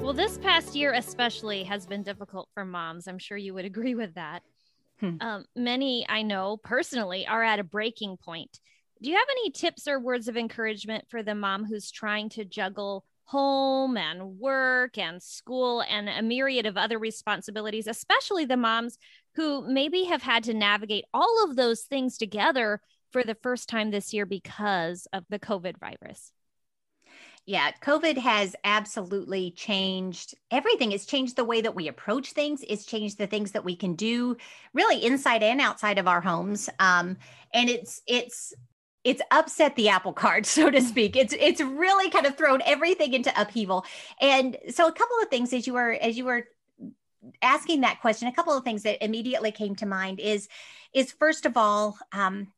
Well, 0.00 0.12
this 0.12 0.38
past 0.38 0.74
year 0.74 0.92
especially 0.92 1.62
has 1.64 1.86
been 1.86 2.02
difficult 2.02 2.48
for 2.52 2.64
moms. 2.64 3.06
I'm 3.06 3.18
sure 3.18 3.36
you 3.36 3.54
would 3.54 3.64
agree 3.64 3.94
with 3.94 4.14
that. 4.14 4.42
Hmm. 5.00 5.16
Um, 5.20 5.44
many 5.54 6.04
I 6.08 6.22
know 6.22 6.56
personally 6.56 7.26
are 7.28 7.44
at 7.44 7.60
a 7.60 7.64
breaking 7.64 8.16
point. 8.16 8.58
Do 9.00 9.08
you 9.08 9.16
have 9.16 9.28
any 9.30 9.50
tips 9.50 9.86
or 9.86 10.00
words 10.00 10.26
of 10.26 10.36
encouragement 10.36 11.04
for 11.08 11.22
the 11.22 11.36
mom 11.36 11.64
who's 11.64 11.92
trying 11.92 12.30
to 12.30 12.44
juggle 12.44 13.04
home 13.24 13.96
and 13.96 14.38
work 14.38 14.98
and 14.98 15.22
school 15.22 15.82
and 15.82 16.08
a 16.08 16.22
myriad 16.22 16.66
of 16.66 16.76
other 16.76 16.98
responsibilities, 16.98 17.86
especially 17.86 18.46
the 18.46 18.56
moms 18.56 18.98
who 19.36 19.62
maybe 19.70 20.04
have 20.04 20.22
had 20.22 20.42
to 20.44 20.54
navigate 20.54 21.04
all 21.14 21.44
of 21.44 21.54
those 21.54 21.82
things 21.82 22.18
together 22.18 22.80
for 23.10 23.22
the 23.22 23.34
first 23.34 23.68
time 23.68 23.90
this 23.90 24.12
year 24.12 24.26
because 24.26 25.06
of 25.12 25.24
the 25.28 25.38
COVID 25.38 25.78
virus? 25.78 26.32
Yeah, 27.48 27.70
COVID 27.82 28.18
has 28.18 28.54
absolutely 28.62 29.52
changed 29.52 30.34
everything. 30.50 30.92
It's 30.92 31.06
changed 31.06 31.34
the 31.34 31.46
way 31.46 31.62
that 31.62 31.74
we 31.74 31.88
approach 31.88 32.32
things. 32.32 32.62
It's 32.68 32.84
changed 32.84 33.16
the 33.16 33.26
things 33.26 33.52
that 33.52 33.64
we 33.64 33.74
can 33.74 33.94
do, 33.94 34.36
really 34.74 35.02
inside 35.02 35.42
and 35.42 35.58
outside 35.58 35.96
of 35.96 36.06
our 36.06 36.20
homes. 36.20 36.68
Um, 36.78 37.16
and 37.54 37.70
it's 37.70 38.02
it's 38.06 38.52
it's 39.02 39.22
upset 39.30 39.76
the 39.76 39.88
apple 39.88 40.12
cart, 40.12 40.44
so 40.58 40.70
to 40.70 40.82
speak. 40.82 41.16
It's 41.16 41.32
it's 41.32 41.62
really 41.62 42.10
kind 42.10 42.26
of 42.26 42.36
thrown 42.36 42.60
everything 42.66 43.14
into 43.14 43.32
upheaval. 43.40 43.86
And 44.20 44.58
so, 44.68 44.86
a 44.86 44.92
couple 44.92 45.16
of 45.22 45.28
things 45.30 45.54
as 45.54 45.66
you 45.66 45.72
were 45.72 45.92
as 45.92 46.18
you 46.18 46.26
were 46.26 46.44
asking 47.40 47.80
that 47.80 48.02
question, 48.02 48.28
a 48.28 48.32
couple 48.34 48.52
of 48.52 48.62
things 48.62 48.82
that 48.82 49.02
immediately 49.02 49.52
came 49.52 49.74
to 49.76 49.86
mind 49.86 50.20
is 50.20 50.48
is 50.92 51.12
first 51.12 51.46
of 51.46 51.56
all. 51.56 51.96
Um, 52.12 52.48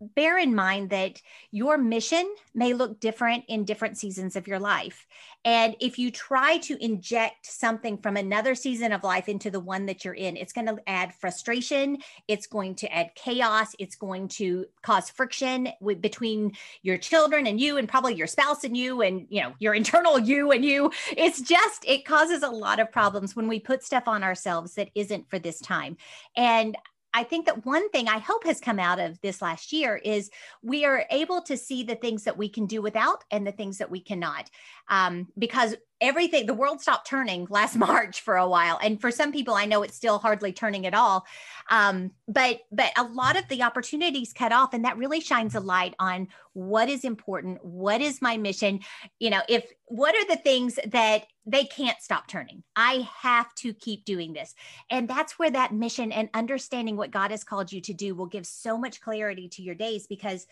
bear 0.00 0.38
in 0.38 0.54
mind 0.54 0.90
that 0.90 1.20
your 1.50 1.78
mission 1.78 2.34
may 2.54 2.72
look 2.72 3.00
different 3.00 3.44
in 3.48 3.64
different 3.64 3.98
seasons 3.98 4.36
of 4.36 4.48
your 4.48 4.58
life. 4.58 5.06
And 5.44 5.76
if 5.80 5.98
you 5.98 6.10
try 6.10 6.58
to 6.58 6.82
inject 6.84 7.46
something 7.46 7.98
from 7.98 8.16
another 8.16 8.54
season 8.54 8.92
of 8.92 9.04
life 9.04 9.28
into 9.28 9.50
the 9.50 9.60
one 9.60 9.86
that 9.86 10.04
you're 10.04 10.14
in, 10.14 10.36
it's 10.36 10.52
going 10.52 10.66
to 10.66 10.78
add 10.86 11.14
frustration, 11.14 11.98
it's 12.28 12.46
going 12.46 12.74
to 12.76 12.94
add 12.94 13.14
chaos, 13.14 13.74
it's 13.78 13.96
going 13.96 14.28
to 14.28 14.66
cause 14.82 15.10
friction 15.10 15.68
with, 15.80 16.02
between 16.02 16.52
your 16.82 16.98
children 16.98 17.46
and 17.46 17.60
you 17.60 17.76
and 17.76 17.88
probably 17.88 18.14
your 18.14 18.26
spouse 18.26 18.64
and 18.64 18.76
you 18.76 19.02
and 19.02 19.26
you 19.30 19.42
know 19.42 19.54
your 19.58 19.74
internal 19.74 20.18
you 20.18 20.52
and 20.52 20.64
you. 20.64 20.90
It's 21.16 21.40
just 21.40 21.84
it 21.86 22.04
causes 22.04 22.42
a 22.42 22.48
lot 22.48 22.80
of 22.80 22.92
problems 22.92 23.34
when 23.34 23.48
we 23.48 23.60
put 23.60 23.82
stuff 23.82 24.08
on 24.08 24.22
ourselves 24.22 24.74
that 24.74 24.90
isn't 24.94 25.28
for 25.30 25.38
this 25.38 25.60
time. 25.60 25.96
And 26.36 26.76
I 27.12 27.24
think 27.24 27.46
that 27.46 27.66
one 27.66 27.90
thing 27.90 28.08
I 28.08 28.18
hope 28.18 28.44
has 28.44 28.60
come 28.60 28.78
out 28.78 29.00
of 29.00 29.20
this 29.20 29.42
last 29.42 29.72
year 29.72 29.96
is 29.96 30.30
we 30.62 30.84
are 30.84 31.06
able 31.10 31.42
to 31.42 31.56
see 31.56 31.82
the 31.82 31.96
things 31.96 32.24
that 32.24 32.38
we 32.38 32.48
can 32.48 32.66
do 32.66 32.80
without 32.80 33.24
and 33.30 33.46
the 33.46 33.52
things 33.52 33.78
that 33.78 33.90
we 33.90 34.00
cannot. 34.00 34.50
Um, 34.88 35.28
because 35.38 35.74
everything, 36.00 36.46
the 36.46 36.54
world 36.54 36.80
stopped 36.80 37.06
turning 37.06 37.46
last 37.50 37.76
March 37.76 38.20
for 38.20 38.36
a 38.36 38.48
while. 38.48 38.78
And 38.82 39.00
for 39.00 39.10
some 39.10 39.32
people, 39.32 39.54
I 39.54 39.66
know 39.66 39.82
it's 39.82 39.96
still 39.96 40.18
hardly 40.18 40.52
turning 40.52 40.86
at 40.86 40.94
all. 40.94 41.26
Um, 41.70 42.12
but, 42.26 42.60
but 42.72 42.92
a 42.96 43.04
lot 43.04 43.38
of 43.38 43.46
the 43.48 43.62
opportunities 43.62 44.32
cut 44.32 44.52
off. 44.52 44.74
And 44.74 44.84
that 44.84 44.96
really 44.96 45.20
shines 45.20 45.54
a 45.54 45.60
light 45.60 45.94
on 45.98 46.28
what 46.52 46.88
is 46.88 47.04
important. 47.04 47.64
What 47.64 48.00
is 48.00 48.20
my 48.20 48.36
mission? 48.36 48.80
You 49.18 49.30
know, 49.30 49.42
if 49.48 49.70
what 49.86 50.14
are 50.14 50.26
the 50.26 50.40
things 50.40 50.78
that 50.86 51.26
they 51.46 51.64
can't 51.64 52.00
stop 52.00 52.28
turning. 52.28 52.62
I 52.76 53.08
have 53.18 53.54
to 53.56 53.72
keep 53.72 54.04
doing 54.04 54.32
this. 54.32 54.54
And 54.90 55.08
that's 55.08 55.38
where 55.38 55.50
that 55.50 55.74
mission 55.74 56.12
and 56.12 56.28
understanding 56.34 56.96
what 56.96 57.10
God 57.10 57.30
has 57.30 57.44
called 57.44 57.72
you 57.72 57.80
to 57.82 57.94
do 57.94 58.14
will 58.14 58.26
give 58.26 58.46
so 58.46 58.78
much 58.78 59.00
clarity 59.00 59.48
to 59.48 59.62
your 59.62 59.74
days 59.74 60.06
because 60.06 60.46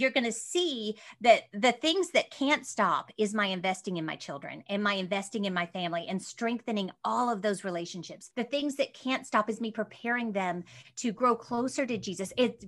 you're 0.00 0.10
going 0.10 0.24
to 0.24 0.32
see 0.32 0.96
that 1.20 1.44
the 1.52 1.72
things 1.72 2.10
that 2.10 2.30
can't 2.30 2.66
stop 2.66 3.10
is 3.18 3.34
my 3.34 3.46
investing 3.46 3.96
in 3.96 4.04
my 4.04 4.16
children 4.16 4.62
and 4.68 4.82
my 4.82 4.94
investing 4.94 5.44
in 5.44 5.54
my 5.54 5.66
family 5.66 6.06
and 6.08 6.20
strengthening 6.22 6.90
all 7.04 7.30
of 7.30 7.42
those 7.42 7.64
relationships. 7.64 8.30
The 8.36 8.44
things 8.44 8.76
that 8.76 8.94
can't 8.94 9.26
stop 9.26 9.48
is 9.50 9.60
me 9.60 9.70
preparing 9.70 10.32
them 10.32 10.64
to 10.96 11.12
grow 11.12 11.34
closer 11.36 11.86
to 11.86 11.98
Jesus. 11.98 12.32
It's 12.36 12.64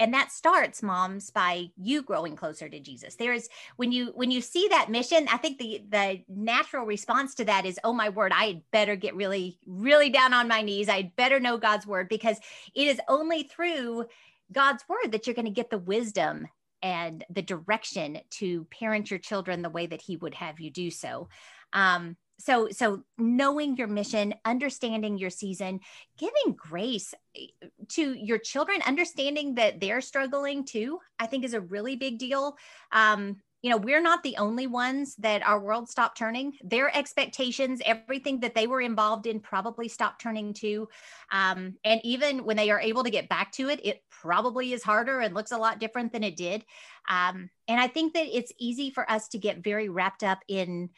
and 0.00 0.14
that 0.14 0.32
starts 0.32 0.82
moms 0.82 1.30
by 1.30 1.66
you 1.76 2.02
growing 2.02 2.34
closer 2.34 2.68
to 2.68 2.80
jesus 2.80 3.14
there's 3.14 3.48
when 3.76 3.92
you 3.92 4.06
when 4.14 4.30
you 4.30 4.40
see 4.40 4.66
that 4.68 4.90
mission 4.90 5.28
i 5.30 5.36
think 5.36 5.58
the 5.58 5.84
the 5.90 6.20
natural 6.28 6.86
response 6.86 7.34
to 7.34 7.44
that 7.44 7.66
is 7.66 7.78
oh 7.84 7.92
my 7.92 8.08
word 8.08 8.32
i 8.34 8.46
had 8.46 8.62
better 8.72 8.96
get 8.96 9.14
really 9.14 9.58
really 9.66 10.10
down 10.10 10.32
on 10.32 10.48
my 10.48 10.62
knees 10.62 10.88
i'd 10.88 11.14
better 11.14 11.38
know 11.38 11.58
god's 11.58 11.86
word 11.86 12.08
because 12.08 12.38
it 12.74 12.88
is 12.88 13.00
only 13.08 13.44
through 13.44 14.04
god's 14.50 14.82
word 14.88 15.12
that 15.12 15.26
you're 15.26 15.34
going 15.34 15.44
to 15.44 15.50
get 15.50 15.70
the 15.70 15.78
wisdom 15.78 16.48
and 16.82 17.24
the 17.30 17.42
direction 17.42 18.18
to 18.30 18.64
parent 18.70 19.10
your 19.10 19.18
children 19.18 19.62
the 19.62 19.70
way 19.70 19.86
that 19.86 20.02
he 20.02 20.16
would 20.16 20.34
have 20.34 20.60
you 20.60 20.70
do 20.70 20.90
so. 20.90 21.28
Um, 21.72 22.16
so 22.38 22.68
so 22.70 23.02
knowing 23.18 23.76
your 23.76 23.86
mission 23.86 24.34
understanding 24.44 25.18
your 25.18 25.30
season 25.30 25.78
giving 26.18 26.56
grace 26.56 27.14
eh, 27.36 27.46
to 27.88 28.14
your 28.14 28.38
children 28.38 28.80
understanding 28.86 29.56
that 29.56 29.78
they're 29.78 30.00
struggling 30.00 30.64
too 30.64 30.98
i 31.18 31.26
think 31.26 31.44
is 31.44 31.52
a 31.52 31.60
really 31.60 31.96
big 31.96 32.18
deal. 32.18 32.56
Um, 32.92 33.36
you 33.62 33.70
know 33.70 33.76
we're 33.76 34.00
not 34.00 34.22
the 34.22 34.36
only 34.36 34.66
ones 34.66 35.14
that 35.16 35.46
our 35.46 35.60
world 35.60 35.88
stopped 35.88 36.18
turning. 36.18 36.56
Their 36.62 36.94
expectations 36.96 37.82
everything 37.84 38.40
that 38.40 38.54
they 38.54 38.66
were 38.66 38.80
involved 38.80 39.26
in 39.26 39.40
probably 39.40 39.88
stopped 39.88 40.20
turning 40.20 40.54
too. 40.54 40.88
Um, 41.30 41.76
and 41.84 42.00
even 42.04 42.44
when 42.44 42.56
they 42.56 42.70
are 42.70 42.80
able 42.80 43.04
to 43.04 43.10
get 43.10 43.28
back 43.28 43.52
to 43.52 43.68
it 43.68 43.80
it 43.84 44.02
probably 44.10 44.72
is 44.72 44.82
harder 44.82 45.20
and 45.20 45.34
looks 45.34 45.52
a 45.52 45.58
lot 45.58 45.80
different 45.80 46.12
than 46.12 46.24
it 46.24 46.36
did. 46.36 46.64
Um, 47.08 47.50
and 47.68 47.80
i 47.80 47.86
think 47.86 48.14
that 48.14 48.26
it's 48.26 48.52
easy 48.58 48.90
for 48.90 49.10
us 49.10 49.28
to 49.28 49.38
get 49.38 49.64
very 49.64 49.88
wrapped 49.88 50.22
up 50.22 50.40
in 50.48 50.90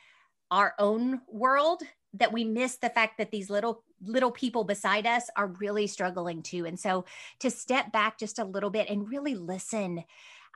our 0.51 0.75
own 0.79 1.20
world 1.29 1.83
that 2.14 2.33
we 2.33 2.44
miss 2.44 2.77
the 2.77 2.90
fact 2.90 3.18
that 3.18 3.31
these 3.31 3.48
little 3.48 3.85
little 4.05 4.31
people 4.31 4.64
beside 4.64 5.07
us 5.07 5.31
are 5.37 5.46
really 5.46 5.87
struggling 5.87 6.42
too. 6.42 6.66
And 6.66 6.79
so 6.79 7.05
to 7.38 7.51
step 7.51 7.92
back 7.92 8.18
just 8.18 8.40
a 8.40 8.44
little 8.44 8.70
bit 8.70 8.90
and 8.90 9.09
really 9.09 9.37
listen 9.37 10.05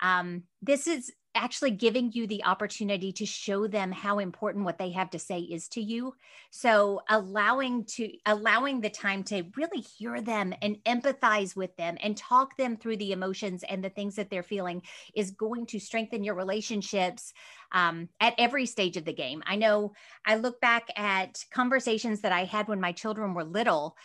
um, 0.03 0.45
this 0.63 0.87
is 0.87 1.13
actually 1.37 1.71
giving 1.71 2.11
you 2.13 2.27
the 2.27 2.45
opportunity 2.45 3.13
to 3.13 3.27
show 3.27 3.67
them 3.67 3.93
how 3.93 4.19
important 4.19 4.65
what 4.65 4.79
they 4.79 4.91
have 4.91 5.11
to 5.11 5.19
say 5.19 5.41
is 5.41 5.69
to 5.69 5.81
you. 5.81 6.15
So 6.51 7.03
allowing 7.09 7.85
to 7.97 8.11
allowing 8.27 8.81
the 8.81 8.91
time 8.91 9.23
to 9.25 9.45
really 9.57 9.81
hear 9.81 10.21
them 10.21 10.55
and 10.63 10.79
empathize 10.85 11.55
with 11.55 11.77
them 11.77 11.97
and 12.03 12.17
talk 12.17 12.57
them 12.57 12.77
through 12.77 12.97
the 12.97 13.13
emotions 13.13 13.63
and 13.63 13.85
the 13.85 13.91
things 13.91 14.17
that 14.17 14.31
they're 14.31 14.43
feeling 14.43 14.83
is 15.15 15.31
going 15.31 15.67
to 15.67 15.79
strengthen 15.79 16.25
your 16.25 16.35
relationships 16.35 17.33
um, 17.73 18.09
at 18.21 18.35
every 18.39 18.67
stage 18.67 18.97
of 18.97 19.05
the 19.05 19.13
game. 19.13 19.43
I 19.47 19.57
know 19.57 19.93
i 20.25 20.37
look 20.37 20.61
back 20.61 20.89
at 20.97 21.45
conversations 21.53 22.21
that 22.21 22.33
i 22.33 22.45
had 22.45 22.69
when 22.69 22.81
my 22.81 22.93
children 22.93 23.35
were 23.35 23.45
little 23.45 23.97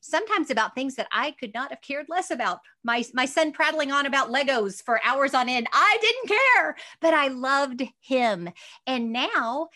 sometimes 0.00 0.50
about 0.50 0.74
things 0.74 0.94
that 0.96 1.08
I 1.12 1.32
could 1.32 1.54
not 1.54 1.70
have 1.70 1.80
cared 1.80 2.06
less 2.08 2.30
about. 2.30 2.60
My 2.84 3.04
my 3.14 3.24
son 3.24 3.52
prattling 3.52 3.92
on 3.92 4.06
about 4.06 4.30
Legos 4.30 4.82
for 4.82 5.00
hours 5.04 5.34
on 5.34 5.48
end. 5.48 5.66
I 5.72 5.98
didn't 6.00 6.38
care, 6.38 6.76
but 7.00 7.14
I 7.14 7.28
loved 7.28 7.82
him. 8.00 8.50
And 8.86 9.12
now 9.12 9.68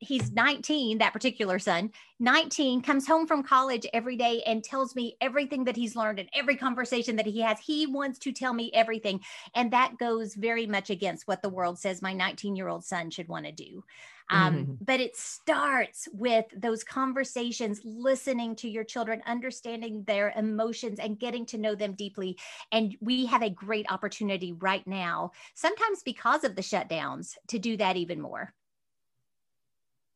he's 0.00 0.32
19, 0.32 0.98
that 0.98 1.12
particular 1.12 1.58
son, 1.58 1.90
19, 2.18 2.82
comes 2.82 3.06
home 3.06 3.26
from 3.26 3.42
college 3.42 3.86
every 3.92 4.16
day 4.16 4.42
and 4.46 4.64
tells 4.64 4.96
me 4.96 5.14
everything 5.20 5.64
that 5.64 5.76
he's 5.76 5.94
learned 5.94 6.18
and 6.18 6.28
every 6.34 6.56
conversation 6.56 7.16
that 7.16 7.26
he 7.26 7.40
has. 7.40 7.58
He 7.60 7.86
wants 7.86 8.18
to 8.20 8.32
tell 8.32 8.54
me 8.54 8.70
everything. 8.74 9.20
And 9.54 9.72
that 9.72 9.98
goes 9.98 10.34
very 10.34 10.66
much 10.66 10.90
against 10.90 11.28
what 11.28 11.42
the 11.42 11.50
world 11.50 11.78
says 11.78 12.02
my 12.02 12.14
19 12.14 12.56
year 12.56 12.68
old 12.68 12.84
son 12.84 13.10
should 13.10 13.28
want 13.28 13.44
to 13.46 13.52
do. 13.52 13.84
Um, 14.30 14.54
mm-hmm. 14.54 14.72
But 14.80 15.00
it 15.00 15.16
starts 15.16 16.08
with 16.12 16.46
those 16.56 16.84
conversations, 16.84 17.80
listening 17.84 18.54
to 18.56 18.68
your 18.68 18.84
children, 18.84 19.22
understanding 19.26 20.04
their 20.04 20.32
emotions, 20.36 20.98
and 20.98 21.18
getting 21.18 21.44
to 21.46 21.58
know 21.58 21.74
them 21.74 21.94
deeply. 21.94 22.38
And 22.70 22.96
we 23.00 23.26
have 23.26 23.42
a 23.42 23.50
great 23.50 23.90
opportunity 23.90 24.52
right 24.52 24.86
now, 24.86 25.32
sometimes 25.54 26.02
because 26.04 26.44
of 26.44 26.54
the 26.54 26.62
shutdowns, 26.62 27.36
to 27.48 27.58
do 27.58 27.76
that 27.78 27.96
even 27.96 28.20
more. 28.20 28.54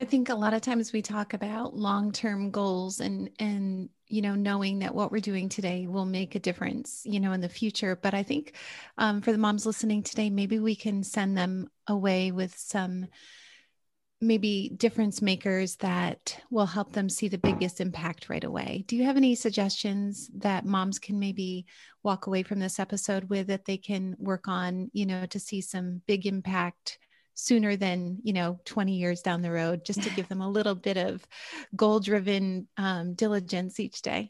I 0.05 0.07
think 0.07 0.29
a 0.29 0.35
lot 0.35 0.53
of 0.53 0.61
times 0.61 0.93
we 0.93 1.01
talk 1.01 1.33
about 1.33 1.75
long-term 1.75 2.51
goals 2.51 3.01
and 3.01 3.31
and 3.38 3.88
you 4.07 4.21
know 4.21 4.35
knowing 4.35 4.81
that 4.81 4.95
what 4.95 5.11
we're 5.11 5.21
doing 5.21 5.49
today 5.49 5.87
will 5.87 6.05
make 6.05 6.35
a 6.35 6.40
difference 6.40 7.01
you 7.07 7.21
know 7.21 7.33
in 7.33 7.40
the 7.40 7.49
future 7.49 7.97
but 7.97 8.12
i 8.12 8.23
think 8.23 8.55
um, 8.99 9.23
for 9.23 9.33
the 9.33 9.38
moms 9.38 9.64
listening 9.64 10.03
today 10.03 10.29
maybe 10.29 10.59
we 10.59 10.77
can 10.77 11.03
send 11.03 11.38
them 11.38 11.71
away 11.87 12.33
with 12.33 12.55
some 12.55 13.07
maybe 14.21 14.75
difference 14.77 15.23
makers 15.23 15.77
that 15.77 16.38
will 16.51 16.67
help 16.67 16.93
them 16.93 17.09
see 17.09 17.29
the 17.29 17.38
biggest 17.38 17.81
impact 17.81 18.29
right 18.29 18.45
away. 18.45 18.85
Do 18.87 18.97
you 18.97 19.05
have 19.05 19.17
any 19.17 19.35
suggestions 19.35 20.31
that 20.37 20.64
moms 20.64 20.99
can 20.99 21.19
maybe 21.19 21.67
walk 22.03 22.27
away 22.27 22.43
from 22.43 22.59
this 22.59 22.79
episode 22.79 23.25
with 23.25 23.49
that 23.49 23.64
they 23.64 23.77
can 23.77 24.17
work 24.19 24.49
on, 24.49 24.90
you 24.93 25.05
know, 25.05 25.27
to 25.27 25.40
see 25.40 25.61
some 25.61 26.01
big 26.07 26.27
impact 26.27 26.99
sooner 27.35 27.77
than, 27.77 28.18
you 28.23 28.33
know, 28.33 28.59
20 28.64 28.97
years 28.97 29.23
down 29.23 29.42
the 29.42 29.51
road, 29.51 29.85
just 29.85 30.03
to 30.03 30.11
give 30.11 30.29
them 30.29 30.40
a 30.40 30.49
little 30.49 30.75
bit 30.75 30.97
of 30.97 31.27
goal 31.77 32.01
driven 32.01 32.68
um, 32.77 33.14
diligence 33.14 33.79
each 33.81 34.03
day? 34.03 34.29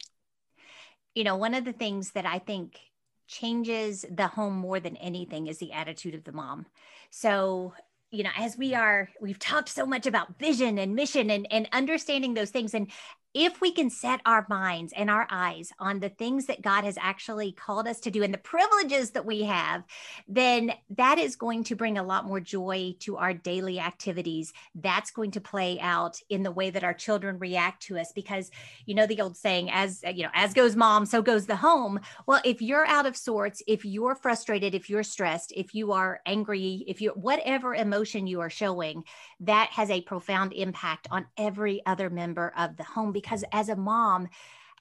You 1.13 1.23
know, 1.23 1.35
one 1.35 1.53
of 1.53 1.65
the 1.65 1.73
things 1.73 2.11
that 2.11 2.25
I 2.25 2.39
think 2.39 2.79
changes 3.27 4.05
the 4.09 4.27
home 4.27 4.55
more 4.55 4.79
than 4.79 4.97
anything 4.97 5.47
is 5.47 5.57
the 5.57 5.71
attitude 5.71 6.15
of 6.15 6.23
the 6.23 6.31
mom. 6.31 6.65
So 7.09 7.73
you 8.11 8.23
know 8.23 8.29
as 8.37 8.57
we 8.57 8.73
are 8.73 9.09
we've 9.19 9.39
talked 9.39 9.67
so 9.67 9.85
much 9.85 10.05
about 10.05 10.39
vision 10.39 10.77
and 10.77 10.95
mission 10.95 11.29
and 11.29 11.47
and 11.51 11.67
understanding 11.73 12.33
those 12.33 12.51
things 12.51 12.73
and 12.73 12.89
if 13.35 13.59
we 13.59 13.69
can 13.69 13.89
set 13.89 14.21
our 14.25 14.45
minds 14.49 14.93
and 14.95 15.09
our 15.09 15.27
eyes 15.29 15.69
on 15.77 15.99
the 15.99 16.07
things 16.07 16.45
that 16.45 16.61
God 16.61 16.85
has 16.85 16.97
actually 16.97 17.51
called 17.51 17.85
us 17.85 17.99
to 17.99 18.09
do 18.09 18.23
and 18.23 18.33
the 18.33 18.37
privileges 18.37 19.11
that 19.11 19.25
we 19.25 19.43
have, 19.43 19.83
then 20.25 20.71
that 20.91 21.19
is 21.19 21.35
going 21.35 21.65
to 21.65 21.75
bring 21.75 21.97
a 21.97 22.03
lot 22.03 22.25
more 22.25 22.39
joy 22.39 22.95
to 22.99 23.17
our 23.17 23.33
daily 23.33 23.77
activities. 23.77 24.53
That's 24.73 25.11
going 25.11 25.31
to 25.31 25.41
play 25.41 25.77
out 25.81 26.17
in 26.29 26.43
the 26.43 26.51
way 26.51 26.69
that 26.69 26.85
our 26.85 26.93
children 26.93 27.37
react 27.37 27.83
to 27.83 27.99
us 27.99 28.13
because 28.13 28.51
you 28.85 28.95
know 28.95 29.05
the 29.05 29.19
old 29.19 29.35
saying 29.35 29.69
as 29.69 30.01
you 30.13 30.23
know 30.23 30.29
as 30.33 30.53
goes 30.53 30.77
mom 30.77 31.05
so 31.05 31.21
goes 31.21 31.45
the 31.45 31.57
home. 31.57 31.99
Well, 32.27 32.39
if 32.45 32.61
you're 32.61 32.85
out 32.85 33.05
of 33.05 33.17
sorts, 33.17 33.61
if 33.67 33.83
you're 33.83 34.15
frustrated, 34.15 34.73
if 34.73 34.89
you're 34.89 35.03
stressed, 35.03 35.51
if 35.53 35.75
you 35.75 35.91
are 35.91 36.21
angry, 36.25 36.85
if 36.87 37.01
you 37.01 37.09
whatever 37.11 37.75
emotion 37.75 38.27
you 38.27 38.39
are 38.39 38.49
showing, 38.49 39.03
that 39.41 39.71
has 39.71 39.89
a 39.89 39.99
profound 39.99 40.53
impact 40.53 41.09
on 41.11 41.25
every 41.37 41.85
other 41.85 42.09
member 42.09 42.53
of 42.57 42.77
the 42.77 42.83
home 42.85 43.11
because 43.11 43.24
as 43.51 43.69
a 43.69 43.75
mom, 43.75 44.29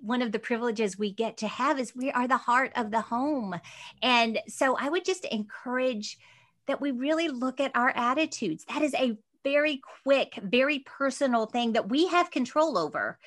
one 0.01 0.23
of 0.23 0.33
the 0.33 0.39
privileges 0.39 0.99
we 0.99 1.13
get 1.13 1.39
to 1.39 1.49
have 1.49 1.79
is 1.79 1.95
we 1.95 2.11
are 2.11 2.29
the 2.29 2.37
heart 2.37 2.73
of 2.77 2.91
the 2.91 3.01
home. 3.01 3.55
And 4.03 4.39
so 4.49 4.77
I 4.77 4.89
would 4.89 5.05
just 5.05 5.25
encourage 5.27 6.19
that 6.67 6.81
we 6.81 6.91
really 6.91 7.29
look 7.29 7.61
at 7.61 7.75
our 7.75 7.91
attitudes. 7.91 8.65
That 8.69 8.83
is 8.83 8.95
a 8.95 9.17
very 9.45 9.81
quick, 10.03 10.39
very 10.43 10.81
personal 10.81 11.47
thing 11.47 11.73
that 11.73 11.89
we 11.89 12.09
have 12.09 12.31
control 12.31 12.79
over. 12.79 13.19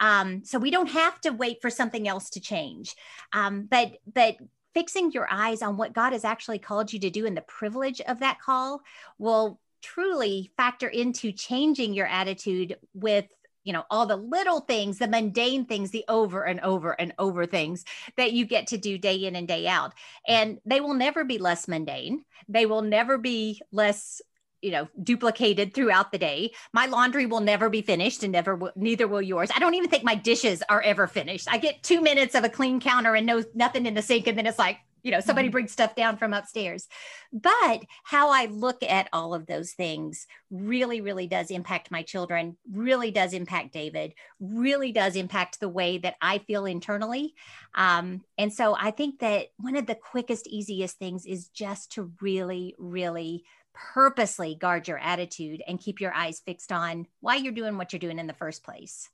Um, 0.00 0.44
so 0.44 0.58
we 0.58 0.70
don't 0.70 0.90
have 0.90 1.20
to 1.22 1.30
wait 1.30 1.58
for 1.60 1.70
something 1.70 2.08
else 2.08 2.30
to 2.30 2.40
change. 2.40 2.94
Um, 3.32 3.68
but 3.70 3.98
but 4.12 4.36
fixing 4.72 5.12
your 5.12 5.28
eyes 5.30 5.62
on 5.62 5.76
what 5.76 5.92
God 5.92 6.12
has 6.12 6.24
actually 6.24 6.58
called 6.58 6.92
you 6.92 6.98
to 7.00 7.10
do 7.10 7.26
and 7.26 7.36
the 7.36 7.42
privilege 7.42 8.00
of 8.00 8.18
that 8.20 8.40
call 8.40 8.82
will 9.18 9.60
truly 9.82 10.50
factor 10.56 10.88
into 10.88 11.30
changing 11.30 11.94
your 11.94 12.06
attitude 12.06 12.76
with 12.92 13.26
you 13.64 13.72
know 13.72 13.84
all 13.90 14.06
the 14.06 14.16
little 14.16 14.60
things 14.60 14.98
the 14.98 15.08
mundane 15.08 15.64
things 15.64 15.90
the 15.90 16.04
over 16.08 16.44
and 16.44 16.60
over 16.60 16.92
and 16.92 17.12
over 17.18 17.46
things 17.46 17.84
that 18.16 18.32
you 18.32 18.44
get 18.44 18.68
to 18.68 18.78
do 18.78 18.98
day 18.98 19.16
in 19.16 19.34
and 19.36 19.48
day 19.48 19.66
out. 19.66 19.90
Mm-hmm. 19.90 20.34
And 20.34 20.58
they 20.64 20.80
will 20.80 20.94
never 20.94 21.24
be 21.24 21.38
less 21.38 21.66
mundane. 21.66 22.24
They 22.48 22.66
will 22.66 22.82
never 22.82 23.18
be 23.18 23.60
less 23.72 24.20
you 24.62 24.70
know 24.70 24.88
duplicated 25.02 25.74
throughout 25.74 26.12
the 26.12 26.18
day. 26.18 26.52
My 26.72 26.86
laundry 26.86 27.26
will 27.26 27.40
never 27.40 27.68
be 27.68 27.82
finished 27.82 28.22
and 28.22 28.32
never 28.32 28.56
will, 28.56 28.72
neither 28.76 29.06
will 29.08 29.22
yours. 29.22 29.50
I 29.54 29.58
don't 29.58 29.74
even 29.74 29.90
think 29.90 30.04
my 30.04 30.14
dishes 30.14 30.62
are 30.68 30.80
ever 30.82 31.06
finished. 31.06 31.48
I 31.50 31.58
get 31.58 31.82
two 31.82 32.00
minutes 32.00 32.34
of 32.34 32.44
a 32.44 32.48
clean 32.48 32.80
counter 32.80 33.14
and 33.14 33.26
no 33.26 33.44
nothing 33.54 33.86
in 33.86 33.94
the 33.94 34.02
sink 34.02 34.26
and 34.26 34.38
then 34.38 34.46
it's 34.46 34.58
like 34.58 34.78
you 35.04 35.12
know 35.12 35.20
somebody 35.20 35.46
mm-hmm. 35.46 35.52
brings 35.52 35.70
stuff 35.70 35.94
down 35.94 36.16
from 36.16 36.32
upstairs 36.32 36.88
but 37.32 37.82
how 38.02 38.30
i 38.30 38.46
look 38.46 38.82
at 38.82 39.08
all 39.12 39.34
of 39.34 39.46
those 39.46 39.72
things 39.72 40.26
really 40.50 41.00
really 41.00 41.28
does 41.28 41.50
impact 41.50 41.90
my 41.92 42.02
children 42.02 42.56
really 42.72 43.12
does 43.12 43.32
impact 43.32 43.72
david 43.72 44.14
really 44.40 44.90
does 44.90 45.14
impact 45.14 45.60
the 45.60 45.68
way 45.68 45.98
that 45.98 46.16
i 46.20 46.38
feel 46.38 46.64
internally 46.64 47.34
um, 47.76 48.22
and 48.38 48.52
so 48.52 48.74
i 48.80 48.90
think 48.90 49.20
that 49.20 49.46
one 49.58 49.76
of 49.76 49.86
the 49.86 49.94
quickest 49.94 50.48
easiest 50.48 50.98
things 50.98 51.24
is 51.24 51.48
just 51.48 51.92
to 51.92 52.10
really 52.20 52.74
really 52.78 53.44
purposely 53.74 54.54
guard 54.54 54.86
your 54.86 54.98
attitude 54.98 55.60
and 55.66 55.80
keep 55.80 56.00
your 56.00 56.14
eyes 56.14 56.40
fixed 56.46 56.72
on 56.72 57.06
why 57.20 57.34
you're 57.36 57.52
doing 57.52 57.76
what 57.76 57.92
you're 57.92 58.00
doing 58.00 58.18
in 58.18 58.26
the 58.26 58.32
first 58.32 58.64
place 58.64 59.10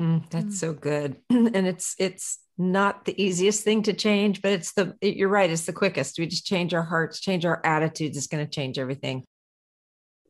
mm, 0.00 0.28
that's 0.30 0.46
mm. 0.46 0.52
so 0.52 0.72
good 0.72 1.16
and 1.30 1.66
it's 1.66 1.94
it's 1.98 2.40
not 2.58 3.04
the 3.04 3.20
easiest 3.22 3.62
thing 3.62 3.84
to 3.84 3.92
change, 3.92 4.42
but 4.42 4.52
it's 4.52 4.72
the, 4.72 4.94
you're 5.00 5.28
right, 5.28 5.50
it's 5.50 5.66
the 5.66 5.72
quickest. 5.72 6.18
We 6.18 6.26
just 6.26 6.44
change 6.44 6.74
our 6.74 6.82
hearts, 6.82 7.20
change 7.20 7.46
our 7.46 7.64
attitudes. 7.64 8.16
It's 8.16 8.26
going 8.26 8.44
to 8.44 8.50
change 8.50 8.78
everything. 8.78 9.24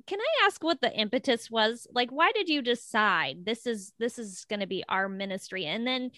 Can 0.07 0.21
I 0.21 0.47
ask 0.47 0.63
what 0.63 0.81
the 0.81 0.93
impetus 0.95 1.51
was? 1.51 1.87
Like, 1.93 2.11
why 2.11 2.33
did 2.33 2.49
you 2.49 2.63
decide 2.63 3.45
this 3.45 3.67
is, 3.67 3.93
this 3.99 4.19
is 4.19 4.45
going 4.49 4.61
to 4.61 4.67
be 4.67 4.85
our 4.89 5.09
ministry? 5.09 5.65
And 5.67 5.87
then 5.87 6.11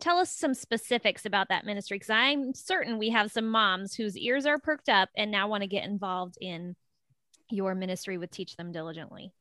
tell 0.00 0.18
us 0.18 0.30
some 0.30 0.54
specifics 0.54 1.26
about 1.26 1.48
that 1.48 1.64
ministry. 1.64 1.98
Cause 1.98 2.10
I'm 2.10 2.54
certain 2.54 2.98
we 2.98 3.10
have 3.10 3.30
some 3.30 3.48
moms 3.48 3.94
whose 3.94 4.16
ears 4.16 4.46
are 4.46 4.58
perked 4.58 4.88
up 4.88 5.08
and 5.16 5.30
now 5.30 5.48
want 5.48 5.62
to 5.62 5.66
get 5.66 5.84
involved 5.84 6.36
in 6.40 6.76
your 7.50 7.74
ministry 7.74 8.18
with 8.18 8.30
Teach 8.30 8.56
Them 8.56 8.72
Diligently. 8.72 9.32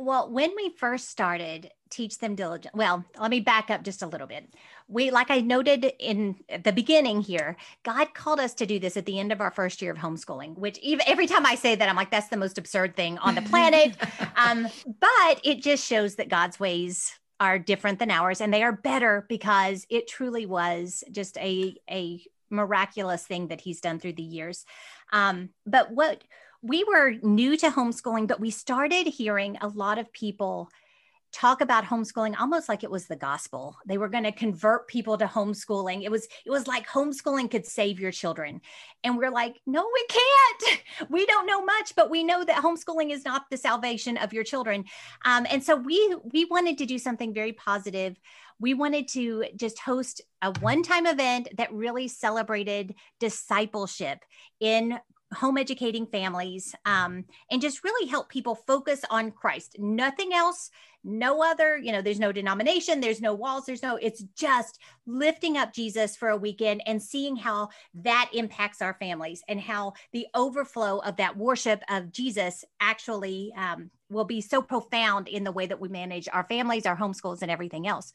Well, 0.00 0.30
when 0.30 0.52
we 0.54 0.70
first 0.70 1.08
started 1.08 1.72
Teach 1.90 2.18
Them 2.18 2.36
Diligent, 2.36 2.72
well, 2.72 3.04
let 3.18 3.30
me 3.30 3.40
back 3.40 3.68
up 3.68 3.82
just 3.82 4.00
a 4.00 4.06
little 4.06 4.28
bit. 4.28 4.54
We, 4.86 5.10
like 5.10 5.28
I 5.28 5.40
noted 5.40 5.92
in 5.98 6.36
the 6.62 6.70
beginning 6.70 7.20
here, 7.20 7.56
God 7.82 8.14
called 8.14 8.38
us 8.38 8.54
to 8.54 8.66
do 8.66 8.78
this 8.78 8.96
at 8.96 9.06
the 9.06 9.18
end 9.18 9.32
of 9.32 9.40
our 9.40 9.50
first 9.50 9.82
year 9.82 9.90
of 9.90 9.98
homeschooling, 9.98 10.56
which 10.56 10.78
even 10.78 11.04
every 11.08 11.26
time 11.26 11.44
I 11.44 11.56
say 11.56 11.74
that, 11.74 11.88
I'm 11.88 11.96
like, 11.96 12.12
that's 12.12 12.28
the 12.28 12.36
most 12.36 12.58
absurd 12.58 12.94
thing 12.94 13.18
on 13.18 13.34
the 13.34 13.42
planet. 13.42 13.96
um, 14.36 14.68
but 14.86 15.40
it 15.42 15.62
just 15.62 15.84
shows 15.84 16.14
that 16.14 16.28
God's 16.28 16.60
ways 16.60 17.12
are 17.40 17.58
different 17.58 17.98
than 17.98 18.12
ours 18.12 18.40
and 18.40 18.54
they 18.54 18.62
are 18.62 18.72
better 18.72 19.26
because 19.28 19.84
it 19.90 20.06
truly 20.06 20.46
was 20.46 21.02
just 21.10 21.36
a, 21.38 21.74
a 21.90 22.22
miraculous 22.50 23.26
thing 23.26 23.48
that 23.48 23.60
he's 23.60 23.80
done 23.80 23.98
through 23.98 24.12
the 24.12 24.22
years. 24.22 24.64
Um, 25.12 25.50
but 25.66 25.90
what, 25.90 26.22
we 26.62 26.84
were 26.84 27.14
new 27.22 27.56
to 27.56 27.70
homeschooling, 27.70 28.26
but 28.26 28.40
we 28.40 28.50
started 28.50 29.06
hearing 29.06 29.58
a 29.60 29.68
lot 29.68 29.98
of 29.98 30.12
people 30.12 30.68
talk 31.30 31.60
about 31.60 31.84
homeschooling 31.84 32.34
almost 32.38 32.68
like 32.68 32.82
it 32.82 32.90
was 32.90 33.06
the 33.06 33.16
gospel. 33.16 33.76
They 33.86 33.98
were 33.98 34.08
going 34.08 34.24
to 34.24 34.32
convert 34.32 34.88
people 34.88 35.18
to 35.18 35.26
homeschooling. 35.26 36.02
It 36.02 36.10
was 36.10 36.26
it 36.46 36.50
was 36.50 36.66
like 36.66 36.86
homeschooling 36.86 37.50
could 37.50 37.66
save 37.66 38.00
your 38.00 38.12
children. 38.12 38.60
And 39.04 39.16
we're 39.18 39.30
like, 39.30 39.60
"No, 39.66 39.86
we 39.92 40.06
can't. 40.08 40.82
We 41.10 41.26
don't 41.26 41.46
know 41.46 41.64
much, 41.64 41.94
but 41.94 42.10
we 42.10 42.24
know 42.24 42.44
that 42.44 42.62
homeschooling 42.62 43.12
is 43.12 43.24
not 43.24 43.44
the 43.50 43.56
salvation 43.56 44.16
of 44.16 44.32
your 44.32 44.42
children." 44.42 44.84
Um, 45.24 45.46
and 45.50 45.62
so 45.62 45.76
we 45.76 46.16
we 46.32 46.46
wanted 46.46 46.78
to 46.78 46.86
do 46.86 46.98
something 46.98 47.34
very 47.34 47.52
positive. 47.52 48.18
We 48.58 48.74
wanted 48.74 49.06
to 49.08 49.44
just 49.54 49.78
host 49.78 50.22
a 50.42 50.52
one-time 50.60 51.06
event 51.06 51.48
that 51.56 51.72
really 51.72 52.08
celebrated 52.08 52.94
discipleship 53.20 54.24
in 54.60 54.98
home 55.34 55.58
educating 55.58 56.06
families 56.06 56.74
um, 56.86 57.24
and 57.50 57.60
just 57.60 57.84
really 57.84 58.08
help 58.08 58.28
people 58.28 58.54
focus 58.54 59.02
on 59.10 59.30
Christ. 59.30 59.76
Nothing 59.78 60.32
else, 60.32 60.70
no 61.04 61.42
other, 61.42 61.76
you 61.76 61.92
know, 61.92 62.00
there's 62.00 62.18
no 62.18 62.32
denomination, 62.32 63.00
there's 63.00 63.20
no 63.20 63.34
walls, 63.34 63.66
there's 63.66 63.82
no, 63.82 63.96
it's 63.96 64.22
just 64.34 64.78
lifting 65.06 65.56
up 65.56 65.72
Jesus 65.72 66.16
for 66.16 66.30
a 66.30 66.36
weekend 66.36 66.82
and 66.86 67.02
seeing 67.02 67.36
how 67.36 67.68
that 67.94 68.30
impacts 68.32 68.80
our 68.80 68.94
families 68.94 69.42
and 69.48 69.60
how 69.60 69.92
the 70.12 70.26
overflow 70.34 70.98
of 70.98 71.16
that 71.16 71.36
worship 71.36 71.82
of 71.90 72.10
Jesus 72.10 72.64
actually 72.80 73.52
um, 73.56 73.90
will 74.08 74.24
be 74.24 74.40
so 74.40 74.62
profound 74.62 75.28
in 75.28 75.44
the 75.44 75.52
way 75.52 75.66
that 75.66 75.80
we 75.80 75.88
manage 75.88 76.28
our 76.32 76.44
families, 76.44 76.86
our 76.86 76.96
homeschools, 76.96 77.42
and 77.42 77.50
everything 77.50 77.86
else. 77.86 78.12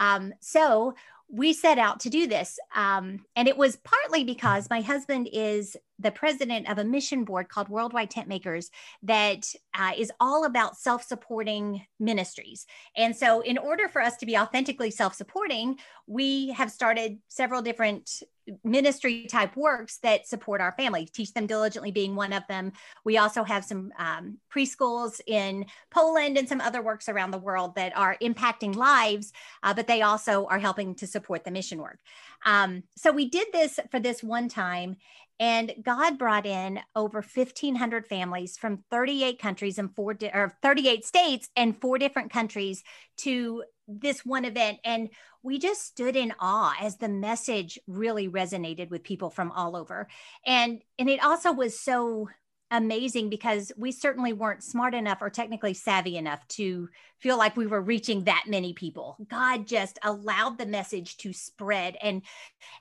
Um, 0.00 0.32
so 0.40 0.94
we 1.28 1.52
set 1.52 1.78
out 1.78 2.00
to 2.00 2.10
do 2.10 2.26
this. 2.26 2.58
Um, 2.74 3.24
and 3.36 3.48
it 3.48 3.56
was 3.56 3.76
partly 3.76 4.24
because 4.24 4.70
my 4.70 4.80
husband 4.80 5.28
is 5.32 5.76
the 5.98 6.10
president 6.10 6.70
of 6.70 6.78
a 6.78 6.84
mission 6.84 7.24
board 7.24 7.48
called 7.48 7.68
Worldwide 7.68 8.10
Tent 8.10 8.28
Makers 8.28 8.70
that 9.02 9.52
uh, 9.76 9.92
is 9.96 10.12
all 10.20 10.44
about 10.44 10.76
self 10.76 11.02
supporting 11.02 11.86
ministries. 11.98 12.66
And 12.96 13.16
so, 13.16 13.40
in 13.40 13.58
order 13.58 13.88
for 13.88 14.00
us 14.00 14.16
to 14.18 14.26
be 14.26 14.36
authentically 14.36 14.90
self 14.90 15.14
supporting, 15.14 15.78
we 16.06 16.50
have 16.50 16.70
started 16.70 17.18
several 17.28 17.62
different 17.62 18.22
ministry 18.64 19.26
type 19.26 19.56
works 19.56 19.98
that 19.98 20.26
support 20.26 20.60
our 20.60 20.72
family 20.72 21.06
teach 21.06 21.32
them 21.34 21.46
diligently 21.46 21.90
being 21.90 22.14
one 22.14 22.32
of 22.32 22.42
them 22.48 22.72
we 23.04 23.18
also 23.18 23.44
have 23.44 23.64
some 23.64 23.92
um, 23.98 24.38
preschools 24.50 25.20
in 25.26 25.66
poland 25.90 26.38
and 26.38 26.48
some 26.48 26.60
other 26.60 26.80
works 26.80 27.08
around 27.08 27.30
the 27.30 27.38
world 27.38 27.74
that 27.74 27.96
are 27.96 28.16
impacting 28.22 28.74
lives 28.74 29.32
uh, 29.62 29.74
but 29.74 29.86
they 29.86 30.02
also 30.02 30.46
are 30.46 30.58
helping 30.58 30.94
to 30.94 31.06
support 31.06 31.44
the 31.44 31.50
mission 31.50 31.78
work 31.78 31.98
um, 32.46 32.82
so 32.96 33.12
we 33.12 33.28
did 33.28 33.48
this 33.52 33.78
for 33.90 34.00
this 34.00 34.22
one 34.22 34.48
time 34.48 34.96
and 35.40 35.72
God 35.82 36.18
brought 36.18 36.46
in 36.46 36.80
over 36.96 37.22
1,500 37.22 38.06
families 38.06 38.56
from 38.56 38.84
38 38.90 39.38
countries 39.38 39.78
and 39.78 39.94
four, 39.94 40.14
di- 40.14 40.30
or 40.32 40.56
38 40.62 41.04
states 41.04 41.48
and 41.56 41.80
four 41.80 41.98
different 41.98 42.32
countries 42.32 42.82
to 43.18 43.62
this 43.86 44.24
one 44.24 44.44
event. 44.44 44.78
And 44.84 45.10
we 45.42 45.58
just 45.58 45.86
stood 45.86 46.16
in 46.16 46.34
awe 46.40 46.74
as 46.80 46.96
the 46.96 47.08
message 47.08 47.78
really 47.86 48.28
resonated 48.28 48.90
with 48.90 49.04
people 49.04 49.30
from 49.30 49.52
all 49.52 49.76
over. 49.76 50.08
And, 50.44 50.82
and 50.98 51.08
it 51.08 51.22
also 51.22 51.52
was 51.52 51.80
so 51.80 52.28
amazing 52.70 53.30
because 53.30 53.72
we 53.76 53.92
certainly 53.92 54.32
weren't 54.32 54.62
smart 54.62 54.94
enough 54.94 55.18
or 55.20 55.30
technically 55.30 55.74
savvy 55.74 56.16
enough 56.16 56.46
to 56.48 56.88
feel 57.18 57.38
like 57.38 57.56
we 57.56 57.66
were 57.66 57.80
reaching 57.80 58.24
that 58.24 58.44
many 58.46 58.72
people. 58.72 59.16
God 59.28 59.66
just 59.66 59.98
allowed 60.02 60.58
the 60.58 60.66
message 60.66 61.16
to 61.18 61.32
spread 61.32 61.96
and 62.02 62.22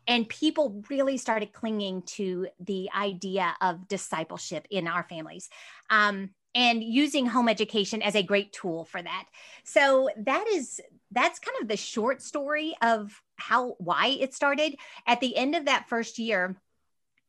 and 0.08 0.28
people 0.28 0.84
really 0.90 1.18
started 1.18 1.54
clinging 1.54 2.02
to 2.04 2.48
the 2.60 2.90
idea 2.96 3.56
of 3.62 3.88
discipleship 3.88 4.68
in 4.70 4.88
our 4.88 5.04
families 5.04 5.50
um, 5.90 6.32
and 6.54 6.84
using 6.84 7.26
home 7.26 7.48
education 7.48 8.02
as 8.02 8.16
a 8.16 8.24
great 8.24 8.52
tool 8.52 8.86
for 8.86 9.02
that. 9.02 9.26
So 9.64 10.10
that 10.18 10.46
is 10.48 10.82
that's 11.12 11.40
kind 11.40 11.58
of 11.62 11.68
the 11.68 11.78
short 11.78 12.22
story 12.22 12.76
of 12.82 13.22
how 13.38 13.76
why 13.80 14.08
it 14.08 14.34
started. 14.34 14.76
At 15.06 15.22
the 15.22 15.36
end 15.38 15.56
of 15.56 15.66
that 15.66 15.88
first 15.88 16.20
year 16.20 16.58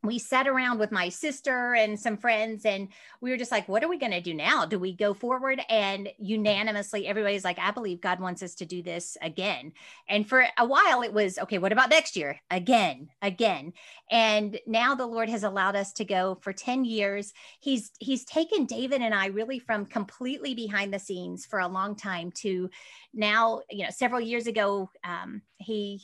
we 0.02 0.18
sat 0.18 0.46
around 0.46 0.78
with 0.78 0.92
my 0.92 1.08
sister 1.08 1.74
and 1.74 1.98
some 1.98 2.16
friends 2.16 2.64
and 2.64 2.88
we 3.20 3.30
were 3.30 3.37
just 3.37 3.50
like 3.50 3.68
what 3.68 3.82
are 3.82 3.88
we 3.88 3.98
going 3.98 4.12
to 4.12 4.20
do 4.20 4.32
now? 4.32 4.64
Do 4.64 4.78
we 4.78 4.94
go 4.94 5.12
forward? 5.12 5.61
And 5.68 6.08
unanimously 6.18 7.06
everybody's 7.06 7.44
like 7.44 7.58
i 7.58 7.70
believe 7.70 8.00
god 8.00 8.20
wants 8.20 8.42
us 8.42 8.54
to 8.56 8.66
do 8.66 8.82
this 8.82 9.16
again. 9.22 9.72
And 10.08 10.28
for 10.28 10.46
a 10.56 10.66
while 10.66 11.02
it 11.02 11.12
was 11.12 11.38
okay 11.38 11.58
what 11.58 11.72
about 11.72 11.90
next 11.90 12.16
year? 12.16 12.40
Again 12.50 13.08
again. 13.22 13.72
And 14.11 14.58
now 14.66 14.94
the 14.94 15.06
lord 15.06 15.28
has 15.28 15.42
allowed 15.42 15.76
us 15.76 15.92
to 15.94 16.04
go 16.04 16.38
for 16.42 16.52
10 16.52 16.84
years. 16.84 17.32
He's 17.61 17.90
he's 17.98 18.24
taken 18.24 18.66
david 18.66 19.02
and 19.02 19.14
i 19.14 19.26
really 19.26 19.58
from 19.58 19.87
completely 19.87 20.54
behind 20.54 20.92
the 20.92 20.98
scenes 20.98 21.44
for 21.44 21.58
a 21.58 21.68
long 21.68 21.96
time 21.96 22.30
to 22.32 22.70
now 23.14 23.61
you 23.70 23.84
know 23.84 23.90
several 23.90 24.20
years 24.20 24.46
ago 24.46 24.90
um, 25.04 25.42
he 25.56 26.02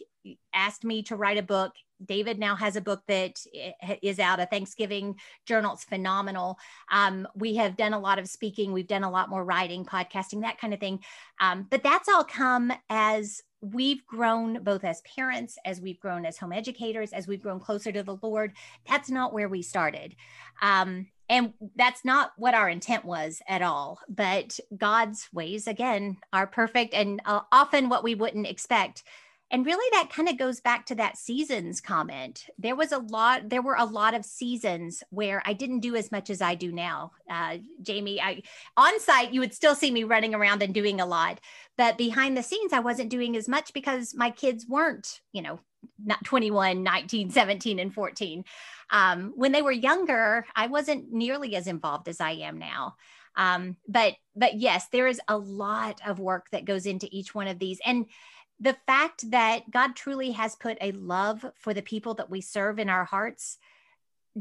asked 0.52 0.84
me 0.84 1.02
to 1.04 1.16
write 1.16 1.38
a 1.38 1.42
book. 1.42 1.72
David 2.06 2.38
now 2.38 2.56
has 2.56 2.76
a 2.76 2.80
book 2.80 3.02
that 3.08 3.40
is 4.02 4.18
out, 4.18 4.40
a 4.40 4.46
Thanksgiving 4.46 5.16
journal. 5.46 5.74
It's 5.74 5.84
phenomenal. 5.84 6.58
Um, 6.90 7.26
we 7.34 7.56
have 7.56 7.76
done 7.76 7.92
a 7.92 7.98
lot 7.98 8.18
of 8.18 8.28
speaking, 8.28 8.72
we've 8.72 8.86
done 8.86 9.04
a 9.04 9.10
lot 9.10 9.30
more 9.30 9.44
writing, 9.44 9.84
podcasting, 9.84 10.42
that 10.42 10.58
kind 10.58 10.74
of 10.74 10.80
thing. 10.80 11.00
Um, 11.40 11.66
but 11.70 11.82
that's 11.82 12.08
all 12.08 12.24
come 12.24 12.72
as 12.90 13.42
we've 13.60 14.04
grown 14.06 14.62
both 14.62 14.84
as 14.84 15.00
parents, 15.02 15.56
as 15.64 15.80
we've 15.80 16.00
grown 16.00 16.26
as 16.26 16.36
home 16.36 16.52
educators, 16.52 17.12
as 17.12 17.26
we've 17.26 17.42
grown 17.42 17.60
closer 17.60 17.90
to 17.90 18.02
the 18.02 18.18
Lord. 18.22 18.52
That's 18.86 19.10
not 19.10 19.32
where 19.32 19.48
we 19.48 19.62
started. 19.62 20.14
Um, 20.60 21.06
and 21.28 21.54
that's 21.74 22.04
not 22.04 22.32
what 22.36 22.54
our 22.54 22.68
intent 22.68 23.04
was 23.04 23.40
at 23.48 23.62
all. 23.62 23.98
But 24.08 24.58
God's 24.76 25.28
ways, 25.32 25.66
again, 25.66 26.18
are 26.32 26.46
perfect 26.46 26.92
and 26.92 27.22
uh, 27.24 27.40
often 27.50 27.88
what 27.88 28.04
we 28.04 28.14
wouldn't 28.14 28.46
expect 28.46 29.04
and 29.50 29.66
really 29.66 29.88
that 29.92 30.10
kind 30.10 30.28
of 30.28 30.38
goes 30.38 30.60
back 30.60 30.86
to 30.86 30.94
that 30.96 31.16
seasons 31.16 31.80
comment. 31.80 32.46
There 32.58 32.74
was 32.74 32.92
a 32.92 32.98
lot 32.98 33.48
there 33.48 33.62
were 33.62 33.76
a 33.76 33.84
lot 33.84 34.14
of 34.14 34.24
seasons 34.24 35.02
where 35.10 35.42
i 35.44 35.52
didn't 35.52 35.80
do 35.80 35.94
as 35.96 36.10
much 36.10 36.30
as 36.30 36.40
i 36.40 36.54
do 36.54 36.72
now. 36.72 37.12
Uh, 37.30 37.58
jamie 37.82 38.20
i 38.20 38.42
on 38.76 39.00
site 39.00 39.32
you 39.32 39.40
would 39.40 39.54
still 39.54 39.74
see 39.74 39.90
me 39.90 40.04
running 40.04 40.34
around 40.34 40.62
and 40.62 40.74
doing 40.74 41.00
a 41.00 41.06
lot 41.06 41.40
but 41.76 41.98
behind 41.98 42.36
the 42.36 42.42
scenes 42.42 42.72
i 42.72 42.80
wasn't 42.80 43.10
doing 43.10 43.36
as 43.36 43.48
much 43.48 43.72
because 43.72 44.14
my 44.14 44.30
kids 44.30 44.66
weren't 44.68 45.20
you 45.32 45.42
know 45.42 45.58
not 46.04 46.22
21 46.24 46.82
19 46.82 47.30
17 47.30 47.78
and 47.78 47.94
14 47.94 48.44
um, 48.90 49.32
when 49.36 49.52
they 49.52 49.62
were 49.62 49.72
younger 49.72 50.46
i 50.54 50.66
wasn't 50.66 51.12
nearly 51.12 51.56
as 51.56 51.66
involved 51.66 52.08
as 52.08 52.20
i 52.20 52.32
am 52.32 52.58
now. 52.58 52.96
Um, 53.36 53.76
but 53.88 54.14
but 54.36 54.54
yes 54.54 54.86
there 54.92 55.08
is 55.08 55.20
a 55.26 55.36
lot 55.36 56.00
of 56.06 56.20
work 56.20 56.46
that 56.52 56.64
goes 56.64 56.86
into 56.86 57.08
each 57.10 57.34
one 57.34 57.48
of 57.48 57.58
these. 57.58 57.80
And 57.84 58.06
the 58.60 58.76
fact 58.86 59.30
that 59.30 59.70
God 59.70 59.96
truly 59.96 60.30
has 60.32 60.56
put 60.56 60.78
a 60.80 60.92
love 60.92 61.44
for 61.56 61.74
the 61.74 61.82
people 61.82 62.14
that 62.14 62.30
we 62.30 62.40
serve 62.40 62.78
in 62.78 62.88
our 62.88 63.04
hearts 63.04 63.58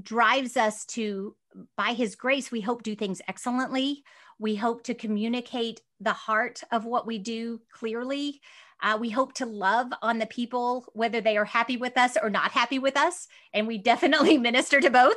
drives 0.01 0.57
us 0.57 0.85
to, 0.85 1.35
by 1.77 1.93
His 1.93 2.15
grace, 2.15 2.51
we 2.51 2.61
hope 2.61 2.83
do 2.83 2.95
things 2.95 3.21
excellently. 3.27 4.03
We 4.39 4.55
hope 4.55 4.83
to 4.83 4.93
communicate 4.93 5.81
the 5.99 6.13
heart 6.13 6.61
of 6.71 6.85
what 6.85 7.05
we 7.05 7.19
do 7.19 7.61
clearly. 7.71 8.41
Uh, 8.83 8.97
we 8.99 9.09
hope 9.09 9.33
to 9.33 9.45
love 9.45 9.87
on 10.01 10.19
the 10.19 10.25
people, 10.25 10.85
whether 10.93 11.21
they 11.21 11.37
are 11.37 11.45
happy 11.45 11.77
with 11.77 11.97
us 11.97 12.17
or 12.21 12.29
not 12.29 12.51
happy 12.51 12.77
with 12.77 12.97
us, 12.97 13.29
and 13.53 13.65
we 13.65 13.77
definitely 13.93 14.37
minister 14.37 14.81
to 14.81 14.89
both. 14.89 15.15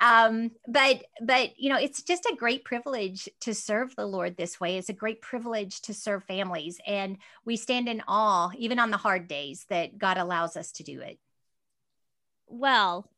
Um, 0.00 0.52
but 0.68 1.04
but 1.20 1.58
you 1.58 1.68
know, 1.68 1.78
it's 1.78 2.02
just 2.02 2.24
a 2.26 2.36
great 2.36 2.64
privilege 2.64 3.28
to 3.40 3.52
serve 3.52 3.94
the 3.96 4.06
Lord 4.06 4.36
this 4.36 4.60
way. 4.60 4.78
It's 4.78 4.88
a 4.88 4.94
great 4.94 5.20
privilege 5.20 5.80
to 5.82 5.92
serve 5.92 6.22
families, 6.24 6.80
and 6.86 7.18
we 7.44 7.56
stand 7.56 7.88
in 7.88 8.02
awe, 8.06 8.50
even 8.56 8.78
on 8.78 8.92
the 8.92 8.96
hard 8.96 9.26
days, 9.26 9.66
that 9.68 9.98
God 9.98 10.16
allows 10.16 10.56
us 10.56 10.70
to 10.72 10.84
do 10.84 11.00
it. 11.00 11.18
Well, 12.46 13.10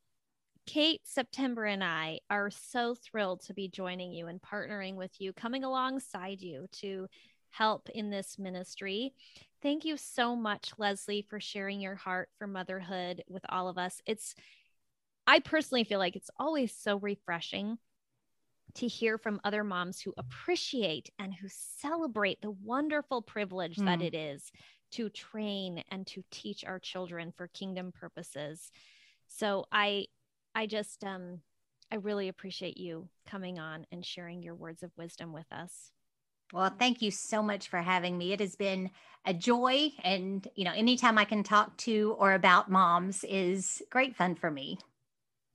Kate, 0.67 1.01
September, 1.05 1.65
and 1.65 1.85
I 1.85 2.21
are 2.31 2.51
so 2.51 2.95
thrilled 2.95 3.43
to 3.43 3.55
be 3.55 3.69
joining 3.69 4.13
you 4.13 4.29
and 4.29 4.41
partnering 4.41 4.95
with 4.95 5.13
you, 5.19 5.33
coming 5.33 5.65
alongside 5.65 6.41
you 6.41 6.69
to 6.81 7.07
help 7.51 7.89
in 7.91 8.11
this 8.11 8.39
ministry. 8.39 9.13
Thank 9.63 9.85
you 9.85 9.97
so 9.97 10.35
much, 10.35 10.73
Leslie, 10.79 11.27
for 11.29 11.39
sharing 11.39 11.81
your 11.81 11.95
heart 11.95 12.31
for 12.39 12.47
motherhood 12.47 13.23
with 13.29 13.45
all 13.49 13.69
of 13.69 13.77
us. 13.77 14.01
It's, 14.07 14.35
I 15.27 15.41
personally 15.41 15.85
feel 15.85 15.99
like 15.99 16.17
it's 16.17 16.31
always 16.39 16.75
so 16.75 16.97
refreshing 16.97 17.79
to 18.75 18.87
hear 18.87 19.19
from 19.19 19.41
other 19.45 19.65
moms 19.65 20.01
who 20.01 20.15
appreciate 20.17 21.11
and 21.19 21.35
who 21.35 21.49
celebrate 21.49 22.41
the 22.41 22.51
wonderful 22.51 23.21
privilege 23.21 23.77
mm. 23.77 23.85
that 23.85 24.01
it 24.01 24.15
is 24.15 24.51
to 24.93 25.09
train 25.09 25.85
and 25.91 26.07
to 26.07 26.23
teach 26.31 26.65
our 26.65 26.79
children 26.79 27.33
for 27.37 27.49
kingdom 27.49 27.93
purposes. 27.93 28.71
So 29.29 29.67
I 29.71 30.07
I 30.55 30.67
just 30.67 31.05
um 31.05 31.41
I 31.93 31.97
really 31.97 32.29
appreciate 32.29 32.77
you 32.77 33.09
coming 33.27 33.59
on 33.59 33.87
and 33.91 34.05
sharing 34.05 34.43
your 34.43 34.55
words 34.55 34.83
of 34.83 34.91
wisdom 34.97 35.33
with 35.33 35.51
us. 35.53 35.91
Well, 36.53 36.75
thank 36.79 37.01
you 37.01 37.11
so 37.11 37.43
much 37.43 37.69
for 37.69 37.79
having 37.79 38.19
me. 38.19 38.33
It 38.33 38.41
has 38.41 38.57
been 38.57 38.91
a 39.25 39.35
joy. 39.35 39.93
And, 40.03 40.47
you 40.57 40.65
know, 40.65 40.73
anytime 40.73 41.19
I 41.19 41.25
can 41.25 41.43
talk 41.43 41.77
to 41.79 42.17
or 42.19 42.33
about 42.33 42.71
moms 42.71 43.25
is 43.25 43.83
great 43.91 44.17
fun 44.17 44.35
for 44.35 44.51
me. 44.51 44.79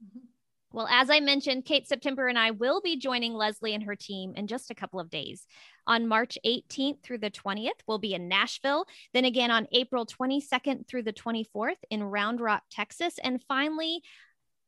Mm-hmm. 0.04 0.26
Well, 0.72 0.88
as 0.90 1.10
I 1.10 1.22
mentioned, 1.22 1.64
Kate 1.64 1.88
September 1.88 2.28
and 2.28 2.38
I 2.38 2.52
will 2.52 2.82
be 2.82 2.98
joining 2.98 3.34
Leslie 3.34 3.74
and 3.74 3.84
her 3.84 3.96
team 3.96 4.34
in 4.36 4.46
just 4.46 4.72
a 4.72 4.76
couple 4.76 5.00
of 5.00 5.10
days. 5.10 5.48
On 5.88 6.06
March 6.06 6.38
18th 6.46 7.02
through 7.02 7.20
the 7.20 7.32
20th, 7.32 7.70
we'll 7.88 7.98
be 7.98 8.14
in 8.14 8.28
Nashville. 8.28 8.86
Then 9.14 9.24
again 9.24 9.52
on 9.52 9.68
April 9.72 10.06
22nd 10.06 10.86
through 10.86 11.04
the 11.04 11.14
24th 11.14 11.78
in 11.90 12.04
Round 12.04 12.42
Rock, 12.42 12.64
Texas. 12.70 13.18
And 13.24 13.42
finally, 13.48 14.02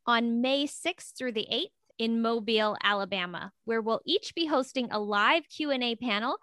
on 0.06 0.40
May 0.40 0.66
6th 0.66 1.18
through 1.18 1.34
the 1.34 1.48
8th 1.52 1.77
in 2.00 2.22
Mobile, 2.22 2.78
Alabama, 2.84 3.52
where 3.66 3.82
we'll 3.82 4.02
each 4.06 4.36
be 4.36 4.46
hosting 4.46 4.90
a 4.92 5.00
live 5.00 5.44
Q&A 5.50 5.96
panel 5.96 6.38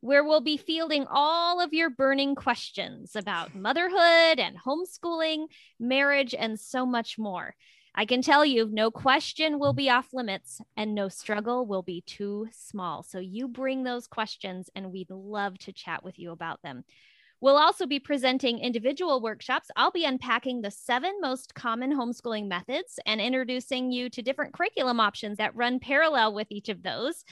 where 0.00 0.24
we'll 0.24 0.40
be 0.40 0.56
fielding 0.56 1.06
all 1.10 1.60
of 1.60 1.74
your 1.74 1.90
burning 1.90 2.34
questions 2.34 3.14
about 3.14 3.54
motherhood 3.54 4.38
and 4.38 4.56
homeschooling, 4.58 5.46
marriage, 5.78 6.34
and 6.34 6.58
so 6.58 6.86
much 6.86 7.18
more. 7.18 7.54
I 7.94 8.06
can 8.06 8.22
tell 8.22 8.44
you, 8.44 8.68
no 8.70 8.90
question 8.90 9.58
will 9.58 9.72
be 9.72 9.90
off 9.90 10.08
limits 10.12 10.60
and 10.76 10.94
no 10.94 11.08
struggle 11.08 11.66
will 11.66 11.82
be 11.82 12.02
too 12.02 12.48
small. 12.52 13.02
So 13.02 13.18
you 13.18 13.48
bring 13.48 13.82
those 13.82 14.06
questions 14.06 14.70
and 14.74 14.92
we'd 14.92 15.10
love 15.10 15.58
to 15.60 15.72
chat 15.72 16.04
with 16.04 16.18
you 16.18 16.30
about 16.30 16.62
them. 16.62 16.84
We'll 17.40 17.56
also 17.56 17.86
be 17.86 17.98
presenting 17.98 18.58
individual 18.58 19.22
workshops. 19.22 19.70
I'll 19.74 19.90
be 19.90 20.04
unpacking 20.04 20.60
the 20.60 20.70
seven 20.70 21.20
most 21.20 21.54
common 21.54 21.92
homeschooling 21.92 22.48
methods 22.48 22.98
and 23.06 23.20
introducing 23.20 23.90
you 23.90 24.10
to 24.10 24.22
different 24.22 24.52
curriculum 24.52 25.00
options 25.00 25.38
that 25.38 25.56
run 25.56 25.80
parallel 25.80 26.34
with 26.34 26.48
each 26.50 26.68
of 26.68 26.82
those, 26.82 27.24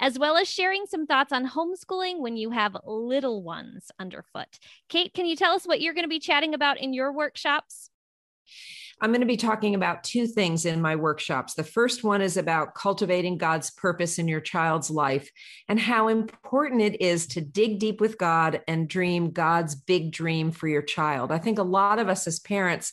as 0.00 0.18
well 0.18 0.38
as 0.38 0.48
sharing 0.48 0.86
some 0.86 1.06
thoughts 1.06 1.30
on 1.30 1.46
homeschooling 1.46 2.20
when 2.20 2.38
you 2.38 2.50
have 2.50 2.76
little 2.86 3.42
ones 3.42 3.90
underfoot. 3.98 4.58
Kate, 4.88 5.12
can 5.12 5.26
you 5.26 5.36
tell 5.36 5.52
us 5.52 5.66
what 5.66 5.82
you're 5.82 5.94
going 5.94 6.04
to 6.04 6.08
be 6.08 6.20
chatting 6.20 6.54
about 6.54 6.80
in 6.80 6.94
your 6.94 7.12
workshops? 7.12 7.90
I'm 9.02 9.10
going 9.10 9.20
to 9.20 9.26
be 9.26 9.38
talking 9.38 9.74
about 9.74 10.04
two 10.04 10.26
things 10.26 10.66
in 10.66 10.82
my 10.82 10.94
workshops. 10.94 11.54
The 11.54 11.64
first 11.64 12.04
one 12.04 12.20
is 12.20 12.36
about 12.36 12.74
cultivating 12.74 13.38
God's 13.38 13.70
purpose 13.70 14.18
in 14.18 14.28
your 14.28 14.42
child's 14.42 14.90
life 14.90 15.30
and 15.68 15.80
how 15.80 16.08
important 16.08 16.82
it 16.82 17.00
is 17.00 17.26
to 17.28 17.40
dig 17.40 17.78
deep 17.78 17.98
with 17.98 18.18
God 18.18 18.60
and 18.68 18.88
dream 18.88 19.30
God's 19.30 19.74
big 19.74 20.12
dream 20.12 20.50
for 20.50 20.68
your 20.68 20.82
child. 20.82 21.32
I 21.32 21.38
think 21.38 21.58
a 21.58 21.62
lot 21.62 21.98
of 21.98 22.08
us 22.08 22.26
as 22.26 22.40
parents 22.40 22.92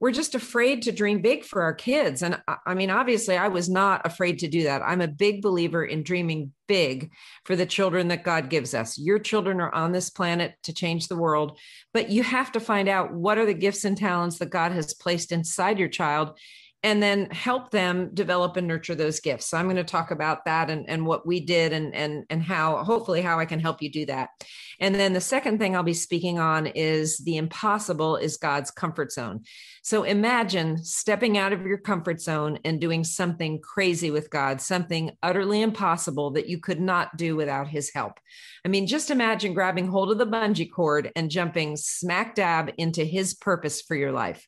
we're 0.00 0.12
just 0.12 0.34
afraid 0.34 0.82
to 0.82 0.92
dream 0.92 1.20
big 1.20 1.44
for 1.44 1.62
our 1.62 1.74
kids. 1.74 2.22
And 2.22 2.40
I 2.66 2.74
mean, 2.74 2.90
obviously, 2.90 3.36
I 3.36 3.48
was 3.48 3.68
not 3.68 4.02
afraid 4.04 4.38
to 4.40 4.48
do 4.48 4.64
that. 4.64 4.82
I'm 4.82 5.00
a 5.00 5.08
big 5.08 5.42
believer 5.42 5.84
in 5.84 6.02
dreaming 6.02 6.52
big 6.68 7.10
for 7.44 7.56
the 7.56 7.66
children 7.66 8.08
that 8.08 8.22
God 8.22 8.48
gives 8.48 8.74
us. 8.74 8.98
Your 8.98 9.18
children 9.18 9.60
are 9.60 9.74
on 9.74 9.92
this 9.92 10.10
planet 10.10 10.54
to 10.64 10.72
change 10.72 11.08
the 11.08 11.16
world, 11.16 11.58
but 11.92 12.10
you 12.10 12.22
have 12.22 12.52
to 12.52 12.60
find 12.60 12.88
out 12.88 13.12
what 13.12 13.38
are 13.38 13.46
the 13.46 13.54
gifts 13.54 13.84
and 13.84 13.96
talents 13.96 14.38
that 14.38 14.50
God 14.50 14.72
has 14.72 14.94
placed 14.94 15.32
inside 15.32 15.78
your 15.78 15.88
child 15.88 16.38
and 16.84 17.02
then 17.02 17.28
help 17.30 17.70
them 17.70 18.10
develop 18.14 18.56
and 18.56 18.68
nurture 18.68 18.94
those 18.94 19.18
gifts. 19.18 19.46
So 19.46 19.58
I'm 19.58 19.66
going 19.66 19.76
to 19.76 19.84
talk 19.84 20.12
about 20.12 20.44
that 20.44 20.70
and, 20.70 20.88
and 20.88 21.04
what 21.04 21.26
we 21.26 21.40
did 21.40 21.72
and, 21.72 21.92
and, 21.94 22.24
and 22.30 22.40
how, 22.40 22.84
hopefully, 22.84 23.20
how 23.20 23.40
I 23.40 23.46
can 23.46 23.58
help 23.58 23.82
you 23.82 23.90
do 23.90 24.06
that. 24.06 24.30
And 24.78 24.94
then 24.94 25.12
the 25.12 25.20
second 25.20 25.58
thing 25.58 25.74
I'll 25.74 25.82
be 25.82 25.92
speaking 25.92 26.38
on 26.38 26.66
is 26.68 27.18
the 27.18 27.36
impossible 27.36 28.16
is 28.16 28.36
God's 28.36 28.70
comfort 28.70 29.10
zone. 29.10 29.42
So 29.82 30.04
imagine 30.04 30.84
stepping 30.84 31.36
out 31.36 31.52
of 31.52 31.62
your 31.62 31.78
comfort 31.78 32.20
zone 32.20 32.58
and 32.64 32.80
doing 32.80 33.02
something 33.02 33.60
crazy 33.60 34.12
with 34.12 34.30
God, 34.30 34.60
something 34.60 35.10
utterly 35.22 35.62
impossible 35.62 36.32
that 36.32 36.48
you 36.48 36.60
could 36.60 36.80
not 36.80 37.16
do 37.16 37.34
without 37.34 37.66
his 37.66 37.90
help. 37.92 38.20
I 38.64 38.68
mean, 38.68 38.86
just 38.86 39.10
imagine 39.10 39.54
grabbing 39.54 39.88
hold 39.88 40.12
of 40.12 40.18
the 40.18 40.26
bungee 40.26 40.70
cord 40.70 41.10
and 41.16 41.30
jumping 41.30 41.76
smack 41.76 42.36
dab 42.36 42.70
into 42.78 43.04
his 43.04 43.34
purpose 43.34 43.82
for 43.82 43.96
your 43.96 44.12
life. 44.12 44.46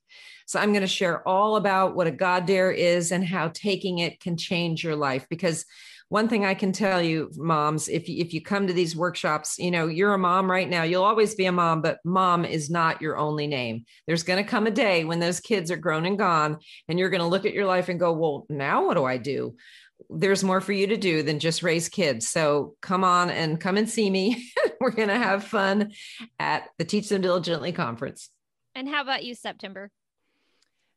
So 0.50 0.58
I'm 0.58 0.72
going 0.72 0.80
to 0.80 0.88
share 0.88 1.26
all 1.28 1.54
about 1.54 1.94
what 1.94 2.08
a 2.08 2.10
God 2.10 2.44
dare 2.44 2.72
is 2.72 3.12
and 3.12 3.24
how 3.24 3.52
taking 3.54 4.00
it 4.00 4.18
can 4.18 4.36
change 4.36 4.82
your 4.82 4.96
life. 4.96 5.24
Because 5.30 5.64
one 6.08 6.26
thing 6.26 6.44
I 6.44 6.54
can 6.54 6.72
tell 6.72 7.00
you, 7.00 7.30
moms, 7.36 7.88
if 7.88 8.08
you, 8.08 8.20
if 8.20 8.34
you 8.34 8.42
come 8.42 8.66
to 8.66 8.72
these 8.72 8.96
workshops, 8.96 9.60
you 9.60 9.70
know, 9.70 9.86
you're 9.86 10.12
a 10.12 10.18
mom 10.18 10.50
right 10.50 10.68
now, 10.68 10.82
you'll 10.82 11.04
always 11.04 11.36
be 11.36 11.44
a 11.44 11.52
mom, 11.52 11.82
but 11.82 12.00
mom 12.04 12.44
is 12.44 12.68
not 12.68 13.00
your 13.00 13.16
only 13.16 13.46
name. 13.46 13.84
There's 14.08 14.24
going 14.24 14.42
to 14.42 14.50
come 14.50 14.66
a 14.66 14.72
day 14.72 15.04
when 15.04 15.20
those 15.20 15.38
kids 15.38 15.70
are 15.70 15.76
grown 15.76 16.04
and 16.04 16.18
gone, 16.18 16.58
and 16.88 16.98
you're 16.98 17.10
going 17.10 17.20
to 17.20 17.28
look 17.28 17.46
at 17.46 17.54
your 17.54 17.66
life 17.66 17.88
and 17.88 18.00
go, 18.00 18.12
well, 18.12 18.44
now 18.48 18.84
what 18.84 18.94
do 18.94 19.04
I 19.04 19.18
do? 19.18 19.54
There's 20.08 20.42
more 20.42 20.60
for 20.60 20.72
you 20.72 20.88
to 20.88 20.96
do 20.96 21.22
than 21.22 21.38
just 21.38 21.62
raise 21.62 21.88
kids. 21.88 22.28
So 22.28 22.74
come 22.82 23.04
on 23.04 23.30
and 23.30 23.60
come 23.60 23.76
and 23.76 23.88
see 23.88 24.10
me. 24.10 24.50
We're 24.80 24.90
going 24.90 25.10
to 25.10 25.14
have 25.16 25.44
fun 25.44 25.92
at 26.40 26.70
the 26.76 26.84
Teach 26.84 27.08
Them 27.08 27.20
Diligently 27.20 27.70
conference. 27.70 28.30
And 28.74 28.88
how 28.88 29.02
about 29.02 29.22
you, 29.22 29.36
September? 29.36 29.92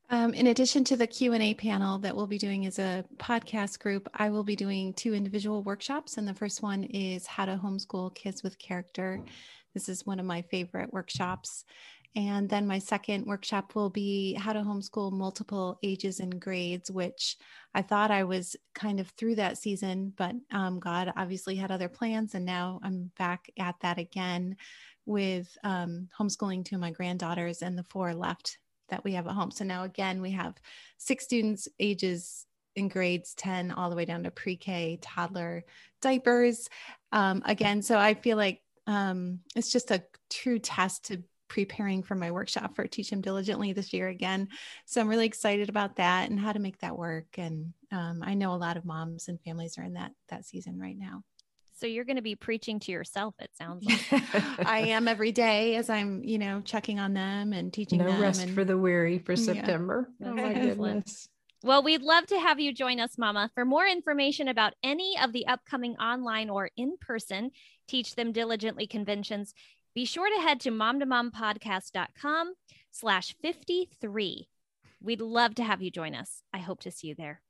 Um, 0.09 0.33
in 0.33 0.47
addition 0.47 0.83
to 0.85 0.97
the 0.97 1.07
Q&A 1.07 1.53
panel 1.53 1.97
that 1.99 2.15
we'll 2.15 2.27
be 2.27 2.37
doing 2.37 2.65
as 2.65 2.77
a 2.77 3.05
podcast 3.17 3.79
group, 3.79 4.07
I 4.13 4.29
will 4.29 4.43
be 4.43 4.55
doing 4.55 4.93
two 4.93 5.13
individual 5.13 5.63
workshops. 5.63 6.17
And 6.17 6.27
the 6.27 6.33
first 6.33 6.61
one 6.61 6.83
is 6.83 7.25
how 7.25 7.45
to 7.45 7.55
homeschool 7.55 8.13
kids 8.13 8.43
with 8.43 8.59
character. 8.59 9.23
This 9.73 9.89
is 9.89 10.05
one 10.05 10.19
of 10.19 10.25
my 10.25 10.43
favorite 10.43 10.93
workshops. 10.93 11.65
And 12.15 12.47
then 12.47 12.67
my 12.67 12.77
second 12.77 13.25
workshop 13.25 13.73
will 13.73 13.89
be 13.89 14.35
how 14.35 14.53
to 14.53 14.59
homeschool 14.59 15.11
multiple 15.11 15.79
ages 15.81 16.19
and 16.19 16.39
grades, 16.39 16.91
which 16.91 17.37
I 17.73 17.81
thought 17.81 18.11
I 18.11 18.23
was 18.23 18.55
kind 18.75 18.99
of 18.99 19.07
through 19.09 19.35
that 19.35 19.57
season, 19.57 20.13
but 20.15 20.35
um, 20.51 20.79
God 20.79 21.11
obviously 21.17 21.55
had 21.55 21.71
other 21.71 21.89
plans. 21.89 22.35
And 22.35 22.45
now 22.45 22.79
I'm 22.83 23.09
back 23.17 23.49
at 23.57 23.75
that 23.81 23.97
again 23.97 24.57
with 25.07 25.57
um, 25.63 26.07
homeschooling 26.17 26.63
two 26.65 26.75
of 26.75 26.81
my 26.81 26.91
granddaughters 26.91 27.63
and 27.63 27.75
the 27.75 27.83
four 27.85 28.13
left 28.13 28.59
that 28.89 29.03
we 29.03 29.13
have 29.13 29.27
at 29.27 29.33
home. 29.33 29.51
So 29.51 29.63
now 29.63 29.83
again, 29.83 30.21
we 30.21 30.31
have 30.31 30.55
six 30.97 31.23
students 31.23 31.67
ages 31.79 32.45
in 32.75 32.87
grades 32.87 33.33
10 33.35 33.71
all 33.71 33.89
the 33.89 33.95
way 33.95 34.05
down 34.05 34.23
to 34.23 34.31
pre-K, 34.31 34.99
toddler 35.01 35.63
diapers. 36.01 36.69
Um, 37.11 37.43
again, 37.45 37.81
so 37.81 37.97
I 37.97 38.13
feel 38.15 38.37
like 38.37 38.61
um, 38.87 39.39
it's 39.55 39.71
just 39.71 39.91
a 39.91 40.03
true 40.29 40.59
test 40.59 41.05
to 41.05 41.23
preparing 41.47 42.01
for 42.01 42.15
my 42.15 42.31
workshop 42.31 42.75
for 42.75 42.87
Teach 42.87 43.11
Them 43.11 43.21
Diligently 43.21 43.73
this 43.73 43.93
year 43.93 44.07
again. 44.07 44.47
So 44.85 44.99
I'm 44.99 45.07
really 45.07 45.27
excited 45.27 45.69
about 45.69 45.97
that 45.97 46.29
and 46.29 46.39
how 46.39 46.51
to 46.51 46.59
make 46.59 46.79
that 46.79 46.97
work. 46.97 47.27
And 47.37 47.73
um, 47.91 48.23
I 48.23 48.33
know 48.33 48.53
a 48.53 48.57
lot 48.57 48.75
of 48.75 48.85
moms 48.85 49.27
and 49.27 49.39
families 49.41 49.77
are 49.77 49.83
in 49.83 49.93
that 49.93 50.13
that 50.29 50.45
season 50.45 50.79
right 50.79 50.97
now. 50.97 51.23
So 51.83 51.87
you're 51.87 52.05
going 52.05 52.15
to 52.15 52.21
be 52.21 52.35
preaching 52.37 52.79
to 52.79 52.93
yourself, 52.93 53.35
it 53.39 53.49
sounds 53.57 53.85
like. 54.11 54.23
I 54.65 54.79
am 54.87 55.09
every 55.09 55.33
day 55.33 55.75
as 55.75 55.89
I'm, 55.89 56.23
you 56.23 56.37
know, 56.37 56.61
checking 56.61 56.97
on 56.97 57.13
them 57.13 57.51
and 57.51 57.73
teaching 57.73 57.99
no 57.99 58.05
them. 58.05 58.21
rest 58.21 58.41
and, 58.41 58.55
for 58.55 58.63
the 58.63 58.77
weary 58.77 59.19
for 59.19 59.35
September. 59.35 60.09
Yeah. 60.17 60.29
Oh 60.29 60.33
my 60.33 60.53
goodness. 60.53 61.27
Well, 61.61 61.83
we'd 61.83 62.01
love 62.01 62.25
to 62.27 62.39
have 62.39 62.61
you 62.61 62.73
join 62.73 63.01
us, 63.01 63.17
Mama. 63.17 63.51
For 63.53 63.65
more 63.65 63.85
information 63.85 64.47
about 64.47 64.75
any 64.81 65.17
of 65.21 65.33
the 65.33 65.45
upcoming 65.45 65.97
online 65.97 66.49
or 66.49 66.69
in 66.77 66.95
person 67.01 67.51
Teach 67.89 68.15
Them 68.15 68.31
Diligently 68.31 68.87
conventions, 68.87 69.53
be 69.93 70.05
sure 70.05 70.33
to 70.33 70.41
head 70.41 70.61
to 70.61 70.71
momtomompodcast.com 70.71 72.53
slash 72.91 73.35
53. 73.41 74.47
We'd 75.01 75.19
love 75.19 75.55
to 75.55 75.65
have 75.65 75.81
you 75.81 75.91
join 75.91 76.15
us. 76.15 76.43
I 76.53 76.59
hope 76.59 76.79
to 76.83 76.91
see 76.91 77.07
you 77.07 77.15
there. 77.15 77.42